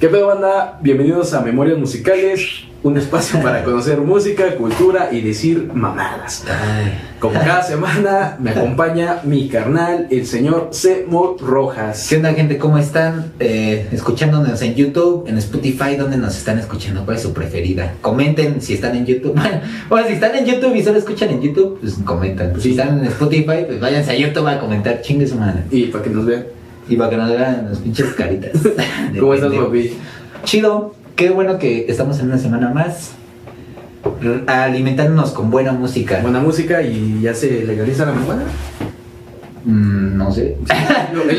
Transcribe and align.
¿Qué 0.00 0.08
pedo, 0.08 0.28
banda? 0.28 0.78
Bienvenidos 0.80 1.34
a 1.34 1.42
Memorias 1.42 1.76
Musicales, 1.76 2.62
un 2.82 2.96
espacio 2.96 3.42
para 3.42 3.62
conocer 3.62 4.00
música, 4.00 4.56
cultura 4.56 5.10
y 5.12 5.20
decir 5.20 5.70
mamadas. 5.74 6.42
Como 7.18 7.34
cada 7.34 7.62
semana 7.62 8.38
me 8.40 8.52
acompaña 8.52 9.20
mi 9.24 9.50
carnal, 9.50 10.06
el 10.10 10.24
señor 10.24 10.68
Semo 10.70 11.36
Rojas. 11.38 12.06
¿Qué 12.08 12.16
onda, 12.16 12.32
gente? 12.32 12.56
¿Cómo 12.56 12.78
están? 12.78 13.32
Eh, 13.40 13.88
escuchándonos 13.92 14.62
en 14.62 14.74
YouTube, 14.74 15.28
en 15.28 15.36
Spotify, 15.36 15.96
¿dónde 15.98 16.16
nos 16.16 16.34
están 16.34 16.58
escuchando? 16.58 17.04
¿Cuál 17.04 17.18
es 17.18 17.22
su 17.22 17.34
preferida? 17.34 17.92
Comenten 18.00 18.62
si 18.62 18.72
están 18.72 18.96
en 18.96 19.04
YouTube. 19.04 19.38
Bueno, 19.90 20.06
si 20.06 20.14
están 20.14 20.34
en 20.34 20.46
YouTube 20.46 20.74
y 20.76 20.82
solo 20.82 20.98
escuchan 20.98 21.28
en 21.28 21.42
YouTube, 21.42 21.78
pues 21.78 21.98
comentan. 22.06 22.58
Si 22.58 22.70
están 22.70 23.00
en 23.00 23.04
Spotify, 23.04 23.66
pues 23.66 23.78
váyanse 23.78 24.12
a 24.12 24.14
YouTube 24.14 24.46
a 24.46 24.58
comentar, 24.58 25.02
chingue 25.02 25.26
su 25.26 25.34
madre. 25.34 25.64
Y 25.70 25.88
para 25.88 26.04
que 26.04 26.08
nos 26.08 26.24
vean. 26.24 26.59
Y 26.90 26.96
para 26.96 27.10
que 27.10 27.16
las 27.16 27.78
pinches 27.78 28.12
caritas. 28.14 28.50
¿Cómo 29.18 29.32
estás, 29.32 29.52
papi? 29.52 29.96
Chido, 30.44 30.94
qué 31.14 31.30
bueno 31.30 31.58
que 31.58 31.86
estamos 31.88 32.18
en 32.18 32.26
una 32.26 32.38
semana 32.38 32.70
más. 32.70 33.12
Alimentándonos 34.46 35.30
con 35.30 35.50
buena 35.50 35.72
música. 35.72 36.18
Buena 36.20 36.40
música 36.40 36.82
y 36.82 37.20
ya 37.22 37.32
se 37.32 37.64
legaliza 37.64 38.06
la 38.06 38.12
marihuana. 38.12 38.42
Mm, 39.64 40.16
no 40.16 40.32
sé. 40.32 40.56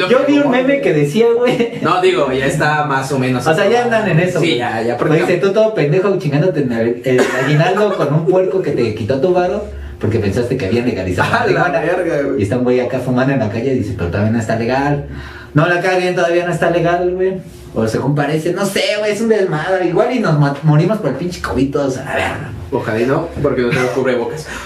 Yo 0.09 0.19
vi 0.27 0.37
un 0.37 0.51
meme 0.51 0.79
que 0.79 0.93
decía, 0.93 1.25
güey. 1.37 1.79
No, 1.81 2.01
digo, 2.01 2.31
ya 2.31 2.45
está 2.45 2.85
más 2.85 3.11
o 3.11 3.19
menos. 3.19 3.45
O 3.45 3.53
sea, 3.53 3.69
ya 3.69 3.83
andan 3.83 4.07
en 4.07 4.19
eso. 4.19 4.39
Sí, 4.39 4.55
ya, 4.57 4.81
ya. 4.81 4.95
Pues 4.95 5.11
dice, 5.13 5.37
tú 5.37 5.51
todo 5.51 5.73
pendejo 5.73 6.17
chingándote 6.17 6.61
en 6.61 6.71
el, 6.71 7.21
aguinaldo 7.43 7.97
con 7.97 8.13
un 8.13 8.25
puerco 8.25 8.61
que 8.61 8.71
te 8.71 8.95
quitó 8.95 9.19
tu 9.19 9.33
varo 9.33 9.65
porque 9.99 10.17
pensaste 10.19 10.57
que 10.57 10.65
habían 10.65 10.85
legalizado 10.85 11.29
Ah, 11.31 11.45
la 11.45 11.59
marihuana. 11.69 11.79
verga, 11.81 12.21
Y 12.21 12.23
güey. 12.29 12.41
está 12.43 12.57
un 12.57 12.63
güey 12.63 12.79
acá 12.79 12.99
fumando 12.99 13.33
en 13.33 13.39
la 13.39 13.49
calle 13.49 13.73
y 13.73 13.79
dice, 13.79 13.93
pero 13.97 14.09
todavía 14.09 14.31
no 14.31 14.39
está 14.39 14.55
legal. 14.55 15.05
No 15.53 15.67
la 15.67 15.81
caguen, 15.81 16.15
todavía 16.15 16.45
no 16.45 16.53
está 16.53 16.69
legal, 16.69 17.13
güey. 17.13 17.41
O 17.73 17.87
según 17.87 18.15
parece, 18.15 18.53
no 18.53 18.65
sé, 18.65 18.83
güey, 18.99 19.11
es 19.11 19.21
un 19.21 19.29
desmadre. 19.29 19.87
Igual 19.87 20.13
y 20.15 20.19
nos 20.19 20.63
morimos 20.63 20.97
por 20.99 21.09
el 21.11 21.15
pinche 21.15 21.41
COVID 21.41 21.71
todos 21.71 21.97
a 21.97 22.05
la 22.05 22.15
verga. 22.15 22.51
Ojalá 22.71 23.01
y 23.01 23.05
no, 23.05 23.27
porque 23.41 23.61
no 23.61 23.69
tengo 23.69 23.87
cubrebocas. 23.93 24.47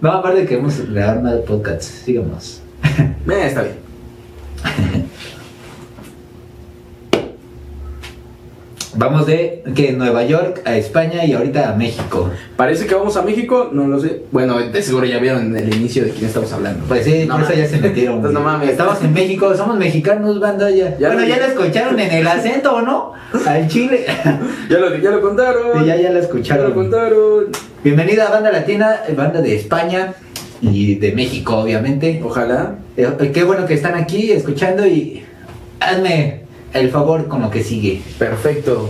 No, 0.00 0.12
aparte 0.12 0.40
de 0.40 0.46
que 0.46 0.56
hemos 0.56 0.78
grabado 0.90 1.22
más 1.22 1.34
podcasts, 1.46 1.86
sigamos. 2.04 2.60
Eh, 3.28 3.46
está 3.46 3.62
bien. 3.62 3.76
Vamos 8.98 9.26
de 9.26 9.62
que 9.74 9.92
Nueva 9.92 10.24
York 10.24 10.62
a 10.64 10.74
España 10.76 11.24
y 11.26 11.34
ahorita 11.34 11.68
a 11.70 11.74
México. 11.76 12.30
Parece 12.56 12.86
que 12.86 12.94
vamos 12.94 13.16
a 13.16 13.22
México, 13.22 13.68
no 13.72 13.86
lo 13.86 14.00
sé. 14.00 14.22
Bueno, 14.32 14.58
de 14.58 14.82
seguro 14.82 15.04
ya 15.04 15.18
vieron 15.18 15.54
en 15.54 15.56
el 15.64 15.74
inicio 15.74 16.04
de 16.04 16.10
quién 16.10 16.26
estamos 16.26 16.50
hablando. 16.52 16.84
Pues 16.86 17.04
sí, 17.04 17.26
No 17.26 17.34
por 17.34 17.44
eso 17.44 17.52
ya 17.54 17.66
se 17.66 17.78
metieron. 17.78 18.16
Entonces, 18.16 18.34
no 18.38 18.42
güey. 18.42 18.52
mames. 18.54 18.70
Estamos 18.70 19.02
en 19.02 19.12
México, 19.12 19.54
somos 19.54 19.76
mexicanos, 19.76 20.40
banda 20.40 20.70
ya. 20.70 20.96
Ya 20.98 21.08
bueno, 21.08 21.22
lo- 21.22 21.28
ya 21.28 21.36
lo 21.38 21.44
escucharon 21.44 22.00
en 22.00 22.10
el 22.10 22.26
acento, 22.26 22.74
¿o 22.76 22.80
no? 22.82 23.12
Al 23.46 23.68
chile. 23.68 24.06
Ya 24.70 24.78
lo, 24.78 24.96
ya 24.96 25.10
lo 25.10 25.20
contaron. 25.20 25.78
Sí, 25.80 25.86
ya, 25.86 25.94
ya 25.96 25.96
lo 25.96 26.02
Ya 26.02 26.10
lo 26.12 26.18
escucharon. 26.20 26.72
contaron. 26.72 27.44
Bienvenida 27.84 28.26
a 28.26 28.30
Banda 28.30 28.50
Latina, 28.50 28.96
banda 29.16 29.40
de 29.42 29.54
España 29.56 30.14
y 30.62 30.94
de 30.96 31.12
México, 31.12 31.58
obviamente. 31.58 32.20
Ojalá. 32.24 32.76
Eh, 32.96 33.06
eh, 33.20 33.30
qué 33.32 33.44
bueno 33.44 33.66
que 33.66 33.74
están 33.74 33.94
aquí 33.94 34.32
escuchando 34.32 34.86
y 34.86 35.22
hazme 35.80 36.45
el 36.78 36.90
favor 36.90 37.28
con 37.28 37.42
lo 37.42 37.50
que 37.50 37.62
sigue. 37.62 38.02
Perfecto. 38.18 38.88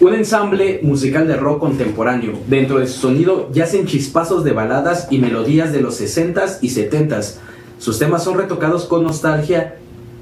Un 0.00 0.14
ensamble 0.14 0.80
musical 0.82 1.26
de 1.26 1.36
rock 1.36 1.58
contemporáneo. 1.58 2.34
Dentro 2.46 2.78
de 2.78 2.86
su 2.86 3.00
sonido 3.00 3.50
yacen 3.52 3.86
chispazos 3.86 4.44
de 4.44 4.52
baladas 4.52 5.08
y 5.10 5.18
melodías 5.18 5.72
de 5.72 5.80
los 5.80 6.00
60s 6.00 6.58
y 6.62 6.68
70s. 6.68 7.36
Sus 7.78 7.98
temas 7.98 8.22
son 8.22 8.38
retocados 8.38 8.84
con 8.84 9.02
nostalgia 9.02 9.76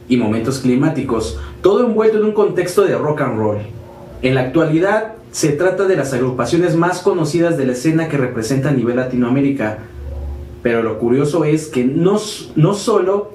y 0.09 0.17
momentos 0.17 0.61
climáticos, 0.61 1.39
todo 1.63 1.85
envuelto 1.85 2.19
en 2.19 2.25
un 2.25 2.33
contexto 2.33 2.85
de 2.85 2.97
rock 2.97 3.23
and 3.23 3.39
roll. 3.39 3.59
En 4.23 4.35
la 4.35 4.43
actualidad 4.43 5.15
se 5.31 5.53
trata 5.53 5.85
de 5.85 5.97
las 5.97 6.13
agrupaciones 6.13 6.77
más 6.77 7.01
conocidas 7.01 7.59
de 7.59 7.67
la 7.67 7.73
escena 7.73 8.09
que 8.09 8.17
representa 8.17 8.71
a 8.71 8.73
nivel 8.73 8.97
Latinoamérica. 8.97 9.79
Pero 10.63 10.83
lo 10.83 10.99
curioso 10.99 11.45
es 11.45 11.67
que 11.67 11.85
no, 11.85 12.19
no 12.57 12.75
solo 12.75 13.33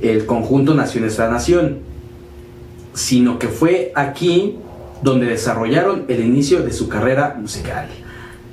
el 0.00 0.26
conjunto 0.26 0.74
nació 0.74 1.00
en 1.00 1.06
esta 1.08 1.28
nación, 1.28 1.78
sino 2.94 3.38
que 3.38 3.48
fue 3.48 3.92
aquí 3.94 4.56
donde 5.02 5.26
desarrollaron 5.26 6.04
el 6.08 6.24
inicio 6.24 6.62
de 6.62 6.72
su 6.72 6.88
carrera 6.88 7.36
musical. 7.38 7.88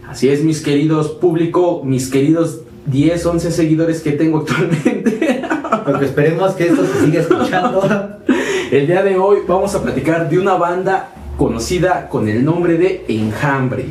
Así 0.08 0.30
es, 0.30 0.44
mis 0.44 0.62
queridos 0.62 1.10
público, 1.12 1.82
mis 1.84 2.10
queridos 2.10 2.62
10, 2.86 3.26
11 3.26 3.52
seguidores 3.52 4.02
que 4.02 4.12
tengo 4.12 4.40
actualmente. 4.40 5.44
Porque 5.86 6.06
esperemos 6.06 6.54
que 6.54 6.68
esto 6.68 6.86
se 6.86 7.06
siga 7.06 7.22
escuchando. 7.22 7.82
El 8.72 8.88
día 8.88 9.04
de 9.04 9.18
hoy 9.18 9.40
vamos 9.48 9.74
a 9.76 9.82
platicar 9.82 10.30
de 10.30 10.40
una 10.40 10.56
banda 10.56 11.10
conocida 11.38 12.10
con 12.10 12.28
el 12.28 12.44
nombre 12.44 12.78
de 12.78 13.06
Enjambre. 13.08 13.86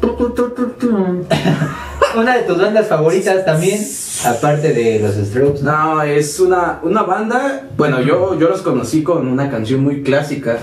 Una 2.16 2.36
de 2.36 2.42
tus 2.42 2.58
bandas 2.58 2.88
favoritas 2.88 3.44
también, 3.44 3.80
aparte 4.26 4.72
de 4.72 4.98
los 4.98 5.14
Strokes. 5.14 5.62
¿no? 5.62 6.02
Es 6.02 6.40
una, 6.40 6.80
una 6.82 7.02
banda, 7.02 7.68
bueno, 7.76 8.00
yo, 8.00 8.38
yo 8.38 8.48
los 8.48 8.62
conocí 8.62 9.02
con 9.02 9.28
una 9.28 9.48
canción 9.50 9.82
muy 9.84 10.02
clásica, 10.02 10.58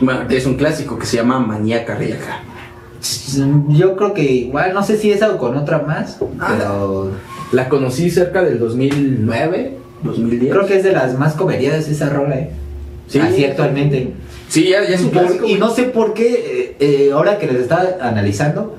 bueno, 0.00 0.20
es 0.30 0.46
un 0.46 0.54
clásico 0.56 0.96
que 0.98 1.06
se 1.06 1.16
llama 1.16 1.40
Manía 1.40 1.84
Cardíaca. 1.84 2.40
Yo 3.70 3.96
creo 3.96 4.14
que 4.14 4.22
igual, 4.22 4.74
no 4.74 4.82
sé 4.82 4.96
si 4.96 5.10
esa 5.12 5.30
o 5.30 5.38
con 5.38 5.56
otra 5.56 5.80
más, 5.80 6.18
Ah. 6.38 6.54
pero 6.56 7.10
La 7.52 7.68
conocí 7.68 8.10
cerca 8.10 8.42
del 8.42 8.58
2009, 8.58 9.76
2010. 10.02 10.52
creo 10.52 10.66
que 10.66 10.76
es 10.76 10.84
de 10.84 10.92
las 10.92 11.18
más 11.18 11.34
coveriadas 11.34 11.88
esa 11.88 12.08
rola, 12.10 12.36
¿eh? 12.38 12.50
Sí. 13.08 13.18
Así 13.20 13.44
actualmente. 13.44 14.12
Sí, 14.48 14.68
ya, 14.68 14.82
ya 14.82 14.94
es 14.94 15.00
un 15.02 15.10
clásico. 15.10 15.46
y 15.46 15.54
no 15.54 15.70
sé 15.70 15.84
por 15.84 16.14
qué, 16.14 16.32
eh, 16.34 16.76
eh, 16.80 17.10
ahora 17.12 17.38
que 17.38 17.46
les 17.46 17.62
estaba 17.62 17.84
analizando, 18.00 18.76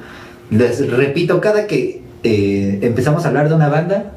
les 0.49 0.89
repito, 0.91 1.39
cada 1.41 1.67
que 1.67 2.03
eh, 2.23 2.79
empezamos 2.81 3.25
a 3.25 3.29
hablar 3.29 3.49
de 3.49 3.55
una 3.55 3.69
banda, 3.69 4.11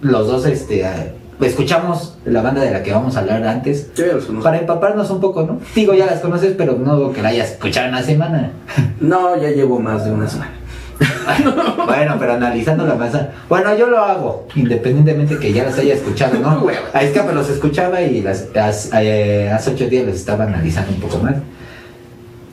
los 0.00 0.26
dos 0.26 0.46
este, 0.46 0.82
eh, 0.82 1.12
escuchamos 1.40 2.16
la 2.24 2.42
banda 2.42 2.62
de 2.62 2.70
la 2.70 2.82
que 2.82 2.92
vamos 2.92 3.16
a 3.16 3.20
hablar 3.20 3.46
antes. 3.46 3.92
Yo 3.94 4.06
ya 4.06 4.12
los 4.14 4.24
conozco. 4.24 4.44
Para 4.44 4.58
empaparnos 4.58 5.10
un 5.10 5.20
poco, 5.20 5.42
¿no? 5.42 5.60
Digo, 5.74 5.94
ya 5.94 6.06
las 6.06 6.20
conoces, 6.20 6.54
pero 6.56 6.74
no 6.78 7.12
que 7.12 7.22
la 7.22 7.28
hayas 7.30 7.52
escuchado 7.52 7.86
en 7.88 7.94
una 7.94 8.02
semana. 8.02 8.50
No, 9.00 9.40
ya 9.40 9.50
llevo 9.50 9.78
más 9.80 10.04
de 10.04 10.12
una 10.12 10.28
semana. 10.28 10.52
Bueno, 11.86 12.16
pero 12.18 12.34
analizando 12.34 12.86
la 12.86 12.94
masa. 12.94 13.30
Bueno, 13.48 13.74
yo 13.76 13.86
lo 13.88 13.98
hago, 13.98 14.46
independientemente 14.54 15.38
que 15.38 15.52
ya 15.52 15.64
las 15.64 15.78
haya 15.78 15.94
escuchado, 15.94 16.38
¿no? 16.38 16.66
A 16.92 17.02
Escape 17.02 17.32
los 17.32 17.48
escuchaba 17.48 18.02
y 18.02 18.20
las, 18.22 18.48
as- 18.54 18.90
eh, 18.94 19.50
hace 19.52 19.70
ocho 19.72 19.88
días 19.88 20.06
los 20.06 20.16
estaba 20.16 20.44
analizando 20.44 20.92
un 20.92 21.00
poco 21.00 21.18
más. 21.18 21.34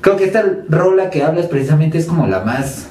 Creo 0.02 0.16
que 0.16 0.24
esta 0.26 0.44
rola 0.70 1.10
que 1.10 1.24
hablas 1.24 1.48
precisamente 1.48 1.98
es 1.98 2.06
como 2.06 2.28
la 2.28 2.42
más. 2.42 2.88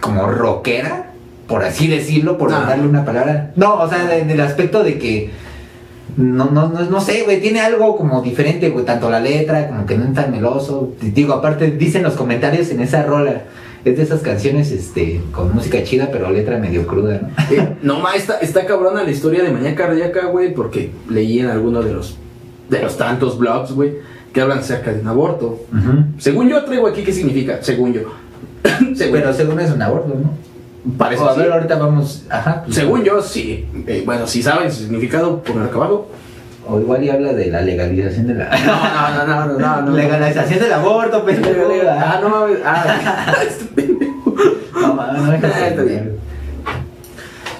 Como 0.00 0.26
rockera, 0.26 1.10
por 1.46 1.64
así 1.64 1.86
decirlo, 1.88 2.38
por 2.38 2.52
Ah. 2.52 2.64
darle 2.68 2.86
una 2.88 3.04
palabra. 3.04 3.52
No, 3.56 3.74
o 3.74 3.88
sea, 3.88 4.16
en 4.18 4.30
el 4.30 4.40
aspecto 4.40 4.82
de 4.82 4.98
que. 4.98 5.30
No, 6.16 6.46
no, 6.50 6.68
no, 6.68 6.80
no 6.82 7.00
sé, 7.00 7.22
güey, 7.22 7.40
tiene 7.40 7.60
algo 7.60 7.96
como 7.96 8.20
diferente, 8.20 8.68
güey, 8.70 8.84
tanto 8.84 9.08
la 9.10 9.20
letra 9.20 9.68
como 9.68 9.86
que 9.86 9.96
no 9.96 10.06
es 10.06 10.14
tan 10.14 10.30
meloso. 10.32 10.92
Digo, 11.00 11.34
aparte, 11.34 11.70
dicen 11.70 12.02
los 12.02 12.14
comentarios 12.14 12.70
en 12.70 12.80
esa 12.80 13.04
rola, 13.04 13.42
es 13.84 13.96
de 13.96 14.02
esas 14.02 14.20
canciones, 14.20 14.72
este, 14.72 15.20
con 15.32 15.54
música 15.54 15.82
chida, 15.84 16.08
pero 16.10 16.30
letra 16.30 16.58
medio 16.58 16.86
cruda, 16.86 17.20
¿no? 17.22 17.28
Eh, 17.56 17.76
no, 17.82 18.00
ma, 18.00 18.14
está, 18.16 18.38
está 18.40 18.66
cabrona 18.66 19.04
la 19.04 19.10
historia 19.10 19.42
de 19.44 19.50
Manía 19.52 19.74
Cardíaca, 19.76 20.26
güey, 20.26 20.52
porque 20.52 20.90
leí 21.08 21.38
en 21.38 21.46
alguno 21.46 21.80
de 21.80 21.92
los, 21.92 22.16
de 22.68 22.82
los 22.82 22.96
tantos 22.98 23.38
blogs, 23.38 23.72
güey, 23.72 23.92
que 24.32 24.40
hablan 24.40 24.58
acerca 24.58 24.92
de 24.92 25.00
un 25.00 25.06
aborto. 25.08 25.60
Según 26.18 26.48
yo 26.48 26.62
traigo 26.64 26.88
aquí, 26.88 27.02
¿qué 27.02 27.12
significa? 27.12 27.58
Según 27.62 27.92
yo. 27.92 28.02
según, 28.94 29.12
Pero 29.20 29.32
según 29.34 29.60
es 29.60 29.70
un 29.70 29.82
aborto, 29.82 30.14
¿no? 30.14 30.30
parece 30.96 31.22
O 31.22 31.28
a 31.28 31.34
sí. 31.34 31.40
ver, 31.40 31.52
ahorita 31.52 31.76
vamos, 31.78 32.24
ajá. 32.30 32.62
pues, 32.64 32.74
Según 32.76 33.04
yo, 33.04 33.20
sí. 33.22 33.66
Eh, 33.86 34.02
bueno, 34.06 34.26
si 34.26 34.42
saben 34.42 34.70
su 34.72 34.82
significado, 34.82 35.42
pongan 35.42 35.66
acá 35.66 35.76
abajo. 35.76 36.08
O 36.66 36.78
igual 36.80 37.02
y 37.02 37.10
habla 37.10 37.32
de 37.32 37.46
la 37.46 37.62
legalización 37.62 38.26
de 38.28 38.34
la... 38.34 38.50
No, 38.66 39.26
no, 39.26 39.26
no, 39.26 39.46
no, 39.46 39.58
no, 39.58 39.82
no. 39.82 39.96
Legalización 39.96 40.60
del 40.60 40.72
aborto, 40.72 41.24
pendejo. 41.24 41.60
Ah, 41.88 42.18
no 42.22 42.28
mames. 42.28 42.58
Ah, 42.64 43.34
este. 43.46 43.88
No, 44.74 44.94
no 44.94 45.02
Ah, 45.32 45.66
está 45.68 45.82
bien. 45.82 46.12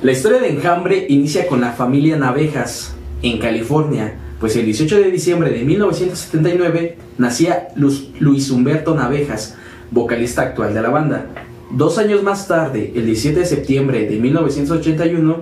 La 0.03 0.13
historia 0.13 0.39
de 0.41 0.49
Enjambre 0.51 1.07
inicia 1.09 1.47
con 1.47 1.61
la 1.61 1.73
familia 1.73 2.17
Navejas 2.17 2.95
en 3.23 3.39
California, 3.39 4.15
pues 4.39 4.57
el 4.57 4.65
18 4.65 4.97
de 4.97 5.11
diciembre 5.11 5.51
de 5.51 5.63
1979 5.65 6.97
nacía 7.19 7.69
Luz- 7.77 8.09
Luis 8.19 8.51
Humberto 8.51 8.95
Navejas, 8.95 9.57
vocalista 9.91 10.43
actual 10.43 10.75
de 10.75 10.83
la 10.83 10.91
banda. 10.91 11.27
Dos 11.71 11.99
años 11.99 12.23
más 12.23 12.49
tarde, 12.49 12.93
el 12.95 13.07
17 13.07 13.41
de 13.41 13.47
septiembre 13.47 14.07
de 14.09 14.19
1981, 14.19 15.37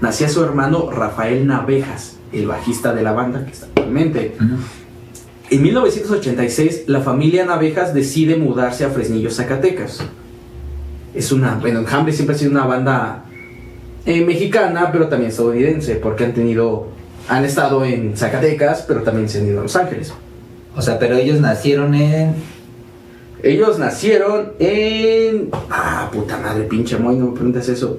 nacía 0.00 0.28
su 0.28 0.42
hermano 0.42 0.90
Rafael 0.90 1.46
Navejas, 1.46 2.16
el 2.32 2.46
bajista 2.46 2.94
de 2.94 3.02
la 3.02 3.12
banda 3.12 3.44
que 3.44 3.52
está 3.52 3.66
actualmente. 3.66 4.36
Ujú. 4.36 4.56
En 5.48 5.62
1986, 5.62 6.84
la 6.86 7.00
familia 7.00 7.44
Navejas 7.44 7.94
decide 7.94 8.36
mudarse 8.36 8.84
a 8.84 8.90
Fresnillo, 8.90 9.30
Zacatecas. 9.30 10.00
Es 11.14 11.30
una, 11.32 11.54
bueno, 11.54 11.80
Enjambre 11.80 12.12
siempre 12.12 12.34
ha 12.34 12.38
sido 12.38 12.50
una 12.50 12.66
banda 12.66 13.24
eh, 14.04 14.24
mexicana, 14.24 14.90
pero 14.92 15.08
también 15.08 15.30
estadounidense, 15.30 15.96
porque 15.96 16.24
han 16.24 16.34
tenido 16.34 16.88
han 17.28 17.44
estado 17.44 17.84
en 17.84 18.16
Zacatecas, 18.16 18.84
pero 18.86 19.02
también 19.02 19.28
se 19.28 19.40
han 19.40 19.46
ido 19.46 19.60
a 19.60 19.62
Los 19.62 19.76
Ángeles. 19.76 20.12
O 20.76 20.82
sea, 20.82 20.98
pero 20.98 21.16
ellos 21.16 21.40
nacieron 21.40 21.94
en. 21.94 22.34
Ellos 23.46 23.78
nacieron 23.78 24.52
en. 24.58 25.50
Ah, 25.70 26.08
puta 26.12 26.36
madre, 26.38 26.64
pinche 26.64 26.96
Moy, 26.96 27.16
no 27.16 27.26
me 27.26 27.32
preguntes 27.32 27.68
eso. 27.68 27.98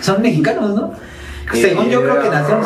Son 0.00 0.22
mexicanos, 0.22 0.74
¿no? 0.74 0.92
Según 1.52 1.88
yo 1.88 2.02
creo 2.02 2.22
que 2.22 2.28
nacieron. 2.28 2.64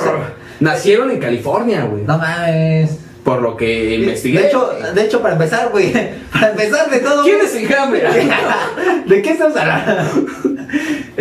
Nacieron 0.61 1.11
en 1.11 1.19
California, 1.19 1.85
güey. 1.85 2.05
No 2.05 2.19
mames. 2.19 2.99
Por 3.25 3.41
lo 3.41 3.57
que 3.57 3.95
investigué. 3.97 4.41
De 4.41 4.47
hecho, 4.49 4.71
de 4.95 5.05
hecho 5.05 5.21
para 5.23 5.35
empezar, 5.35 5.69
güey. 5.71 5.93
Para 6.33 6.51
empezar 6.51 6.91
de 6.91 6.99
todo. 6.99 7.23
¿Quién 7.23 7.41
es 7.41 7.55
Enjambre? 7.55 8.03
¿De 9.07 9.23
qué 9.23 9.31
estás 9.31 9.57
hablando? 9.57 9.93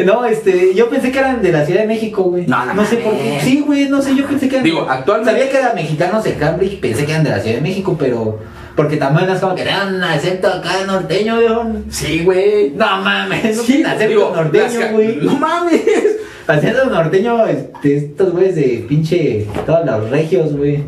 No, 0.05 0.23
este, 0.25 0.73
yo 0.73 0.89
pensé 0.89 1.11
que 1.11 1.19
eran 1.19 1.41
de 1.41 1.51
la 1.51 1.65
Ciudad 1.65 1.81
de 1.81 1.87
México, 1.87 2.23
güey. 2.23 2.47
No, 2.47 2.65
no 2.65 2.73
no 2.75 2.85
sé 2.85 2.95
por 2.97 3.11
qué. 3.11 3.39
Sí, 3.43 3.61
güey, 3.65 3.89
no 3.89 4.01
sé, 4.01 4.15
yo 4.15 4.25
pensé 4.25 4.47
que 4.47 4.55
eran. 4.55 4.63
Digo, 4.63 4.87
actualmente- 4.89 5.31
Sabía 5.31 5.51
que 5.51 5.57
eran 5.57 5.75
mexicanos 5.75 6.23
de 6.23 6.35
Cambridge, 6.35 6.79
pensé 6.79 7.05
que 7.05 7.11
eran 7.11 7.25
de 7.25 7.31
la 7.31 7.39
Ciudad 7.41 7.57
de 7.57 7.61
México, 7.61 7.97
pero. 7.99 8.39
Porque 8.75 8.97
también 8.97 9.29
es 9.29 9.39
como 9.39 9.53
que 9.55 9.63
eran 9.63 9.95
un 9.95 10.03
acento 10.03 10.47
acá 10.47 10.85
norteño, 10.87 11.39
viejo. 11.39 11.65
Sí, 11.89 12.23
güey. 12.23 12.71
No 12.71 13.01
mames, 13.01 13.61
Sí, 13.61 13.83
acento 13.83 14.07
digo, 14.09 14.33
norteño, 14.35 14.91
güey. 14.93 15.15
No 15.21 15.33
mames. 15.35 15.81
Acento 16.47 16.85
norteño, 16.85 17.45
este, 17.47 17.97
estos 17.97 18.31
güeyes 18.31 18.55
de 18.55 18.85
pinche. 18.87 19.47
Todos 19.65 19.85
los 19.85 20.09
regios, 20.09 20.55
güey. 20.55 20.83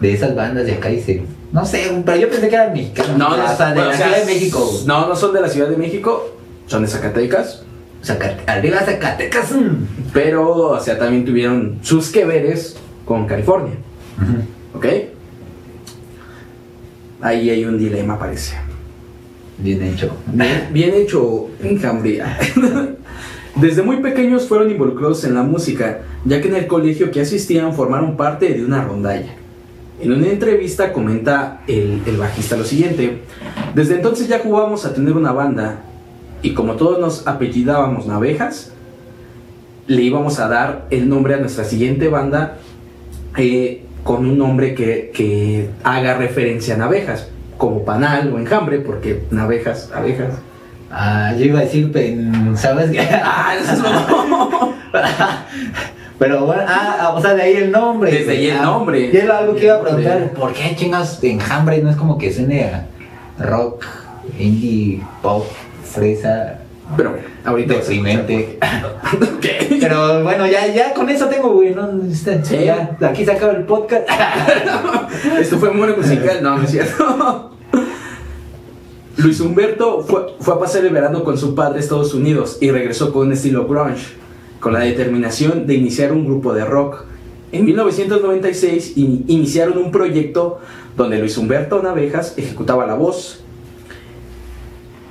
De 0.00 0.12
esas 0.12 0.34
bandas 0.34 0.66
de 0.66 0.72
acá, 0.74 0.88
dice. 0.88 1.22
No 1.52 1.64
sé, 1.64 1.90
pero 2.04 2.18
yo 2.18 2.28
pensé 2.28 2.48
que 2.48 2.54
eran 2.54 2.72
mexicanos. 2.72 3.16
No, 3.16 3.36
no, 3.36 3.44
o 3.44 3.56
sea, 3.56 3.68
de 3.68 3.74
bueno, 3.74 3.88
la 3.88 3.94
o 3.94 3.96
sea, 3.96 4.06
Ciudad 4.08 4.20
de 4.20 4.34
México. 4.34 4.80
No, 4.86 5.08
no 5.08 5.16
son 5.16 5.32
de 5.32 5.40
la 5.40 5.48
Ciudad 5.48 5.68
de 5.68 5.76
México, 5.76 6.28
son 6.66 6.82
de 6.82 6.88
Zacatecas. 6.88 7.62
Zacat- 8.04 8.40
arriba 8.46 8.80
Zacatecas. 8.80 9.52
mm. 9.52 10.10
Pero, 10.12 10.54
o 10.70 10.80
sea, 10.80 10.98
también 10.98 11.24
tuvieron 11.24 11.78
sus 11.82 12.10
que 12.10 12.24
veres 12.26 12.76
con 13.06 13.26
California. 13.26 13.74
¿Ok? 14.74 14.86
Ahí 17.20 17.50
hay 17.50 17.64
un 17.64 17.78
dilema, 17.78 18.18
parece. 18.18 18.56
Bien 19.58 19.82
hecho. 19.82 20.16
Bien, 20.26 20.68
bien 20.72 20.94
hecho, 20.94 21.48
enjambre. 21.62 22.22
Desde 23.56 23.82
muy 23.82 23.98
pequeños 23.98 24.46
fueron 24.46 24.70
involucrados 24.70 25.24
en 25.24 25.34
la 25.34 25.42
música, 25.42 26.02
ya 26.26 26.42
que 26.42 26.48
en 26.48 26.56
el 26.56 26.66
colegio 26.66 27.10
que 27.10 27.22
asistían 27.22 27.72
formaron 27.72 28.16
parte 28.16 28.52
de 28.52 28.62
una 28.62 28.84
rondalla. 28.84 29.34
En 29.98 30.12
una 30.12 30.26
entrevista 30.26 30.92
comenta 30.92 31.62
el, 31.66 32.02
el 32.04 32.18
bajista 32.18 32.58
lo 32.58 32.64
siguiente, 32.64 33.22
desde 33.74 33.94
entonces 33.94 34.28
ya 34.28 34.40
jugábamos 34.40 34.84
a 34.84 34.92
tener 34.92 35.16
una 35.16 35.32
banda 35.32 35.84
y 36.42 36.52
como 36.52 36.74
todos 36.74 37.00
nos 37.00 37.26
apellidábamos 37.26 38.06
Navejas, 38.06 38.72
le 39.86 40.02
íbamos 40.02 40.38
a 40.38 40.48
dar 40.48 40.86
el 40.90 41.08
nombre 41.08 41.34
a 41.34 41.38
nuestra 41.38 41.64
siguiente 41.64 42.08
banda 42.08 42.58
eh, 43.38 43.85
con 44.06 44.24
un 44.24 44.38
nombre 44.38 44.74
que, 44.74 45.10
que 45.12 45.68
haga 45.82 46.14
referencia 46.14 46.76
a 46.76 46.78
Navejas, 46.78 47.26
como 47.58 47.84
Panal 47.84 48.32
o 48.32 48.38
Enjambre, 48.38 48.78
porque 48.78 49.24
Navejas, 49.32 49.90
abejas. 49.92 50.34
Ah, 50.92 51.34
yo 51.36 51.44
iba 51.44 51.58
a 51.58 51.62
decir, 51.62 51.92
¿sabes 52.54 52.92
qué? 52.92 53.00
Ah, 53.22 53.54
eso 53.60 53.82
Pero 56.18 56.46
bueno, 56.46 56.62
ah, 56.66 56.96
ah, 57.00 57.08
o 57.14 57.20
sea, 57.20 57.34
de 57.34 57.42
ahí 57.42 57.56
el 57.56 57.72
nombre. 57.72 58.10
Desde 58.10 58.30
ahí 58.30 58.46
el 58.48 58.58
Ah, 58.58 58.62
nombre. 58.62 59.10
Y 59.12 59.16
era 59.16 59.38
algo 59.38 59.56
que 59.56 59.64
iba 59.64 59.74
a 59.74 59.82
preguntar, 59.82 60.30
¿por 60.30 60.52
qué 60.54 60.74
chingas 60.76 61.20
de 61.20 61.32
enjambre? 61.32 61.82
No 61.82 61.90
es 61.90 61.96
como 61.96 62.16
que 62.16 62.32
suene 62.32 62.64
a 62.64 62.86
rock, 63.38 63.84
indie, 64.38 65.02
pop, 65.20 65.44
fresa, 65.84 66.60
Pero 66.96 67.10
bueno, 67.10 67.24
ahorita 67.44 67.74
deprimente. 67.74 68.58
Pero 69.80 70.22
bueno, 70.22 70.46
ya, 70.46 70.66
ya 70.72 70.94
con 70.94 71.08
eso 71.10 71.26
tengo, 71.26 71.50
güey, 71.50 71.74
¿no? 71.74 71.90
Está- 72.10 72.42
Sí. 72.44 72.64
Ya, 72.64 72.96
aquí 73.00 73.24
se 73.24 73.32
acaba 73.32 73.52
el 73.52 73.64
podcast. 73.64 74.08
Esto 75.40 75.58
fue 75.58 75.70
muy 75.72 75.88
musical, 75.94 76.42
no, 76.42 76.56
no 76.58 76.62
es 76.64 76.70
cierto. 76.70 77.50
Luis 79.16 79.40
Humberto 79.40 80.02
fue, 80.02 80.26
fue 80.40 80.54
a 80.54 80.58
pasar 80.58 80.84
el 80.84 80.92
verano 80.92 81.24
con 81.24 81.38
su 81.38 81.54
padre 81.54 81.78
a 81.78 81.80
Estados 81.80 82.12
Unidos 82.14 82.58
y 82.60 82.70
regresó 82.70 83.12
con 83.12 83.28
un 83.28 83.32
estilo 83.32 83.66
grunge, 83.66 84.08
con 84.60 84.74
la 84.74 84.80
determinación 84.80 85.66
de 85.66 85.74
iniciar 85.74 86.12
un 86.12 86.26
grupo 86.26 86.52
de 86.52 86.64
rock. 86.64 87.04
En 87.52 87.64
1996 87.64 88.96
in- 88.96 89.24
iniciaron 89.28 89.78
un 89.78 89.90
proyecto 89.90 90.60
donde 90.96 91.18
Luis 91.18 91.38
Humberto 91.38 91.82
Navejas 91.82 92.34
ejecutaba 92.36 92.86
la 92.86 92.94
voz, 92.94 93.42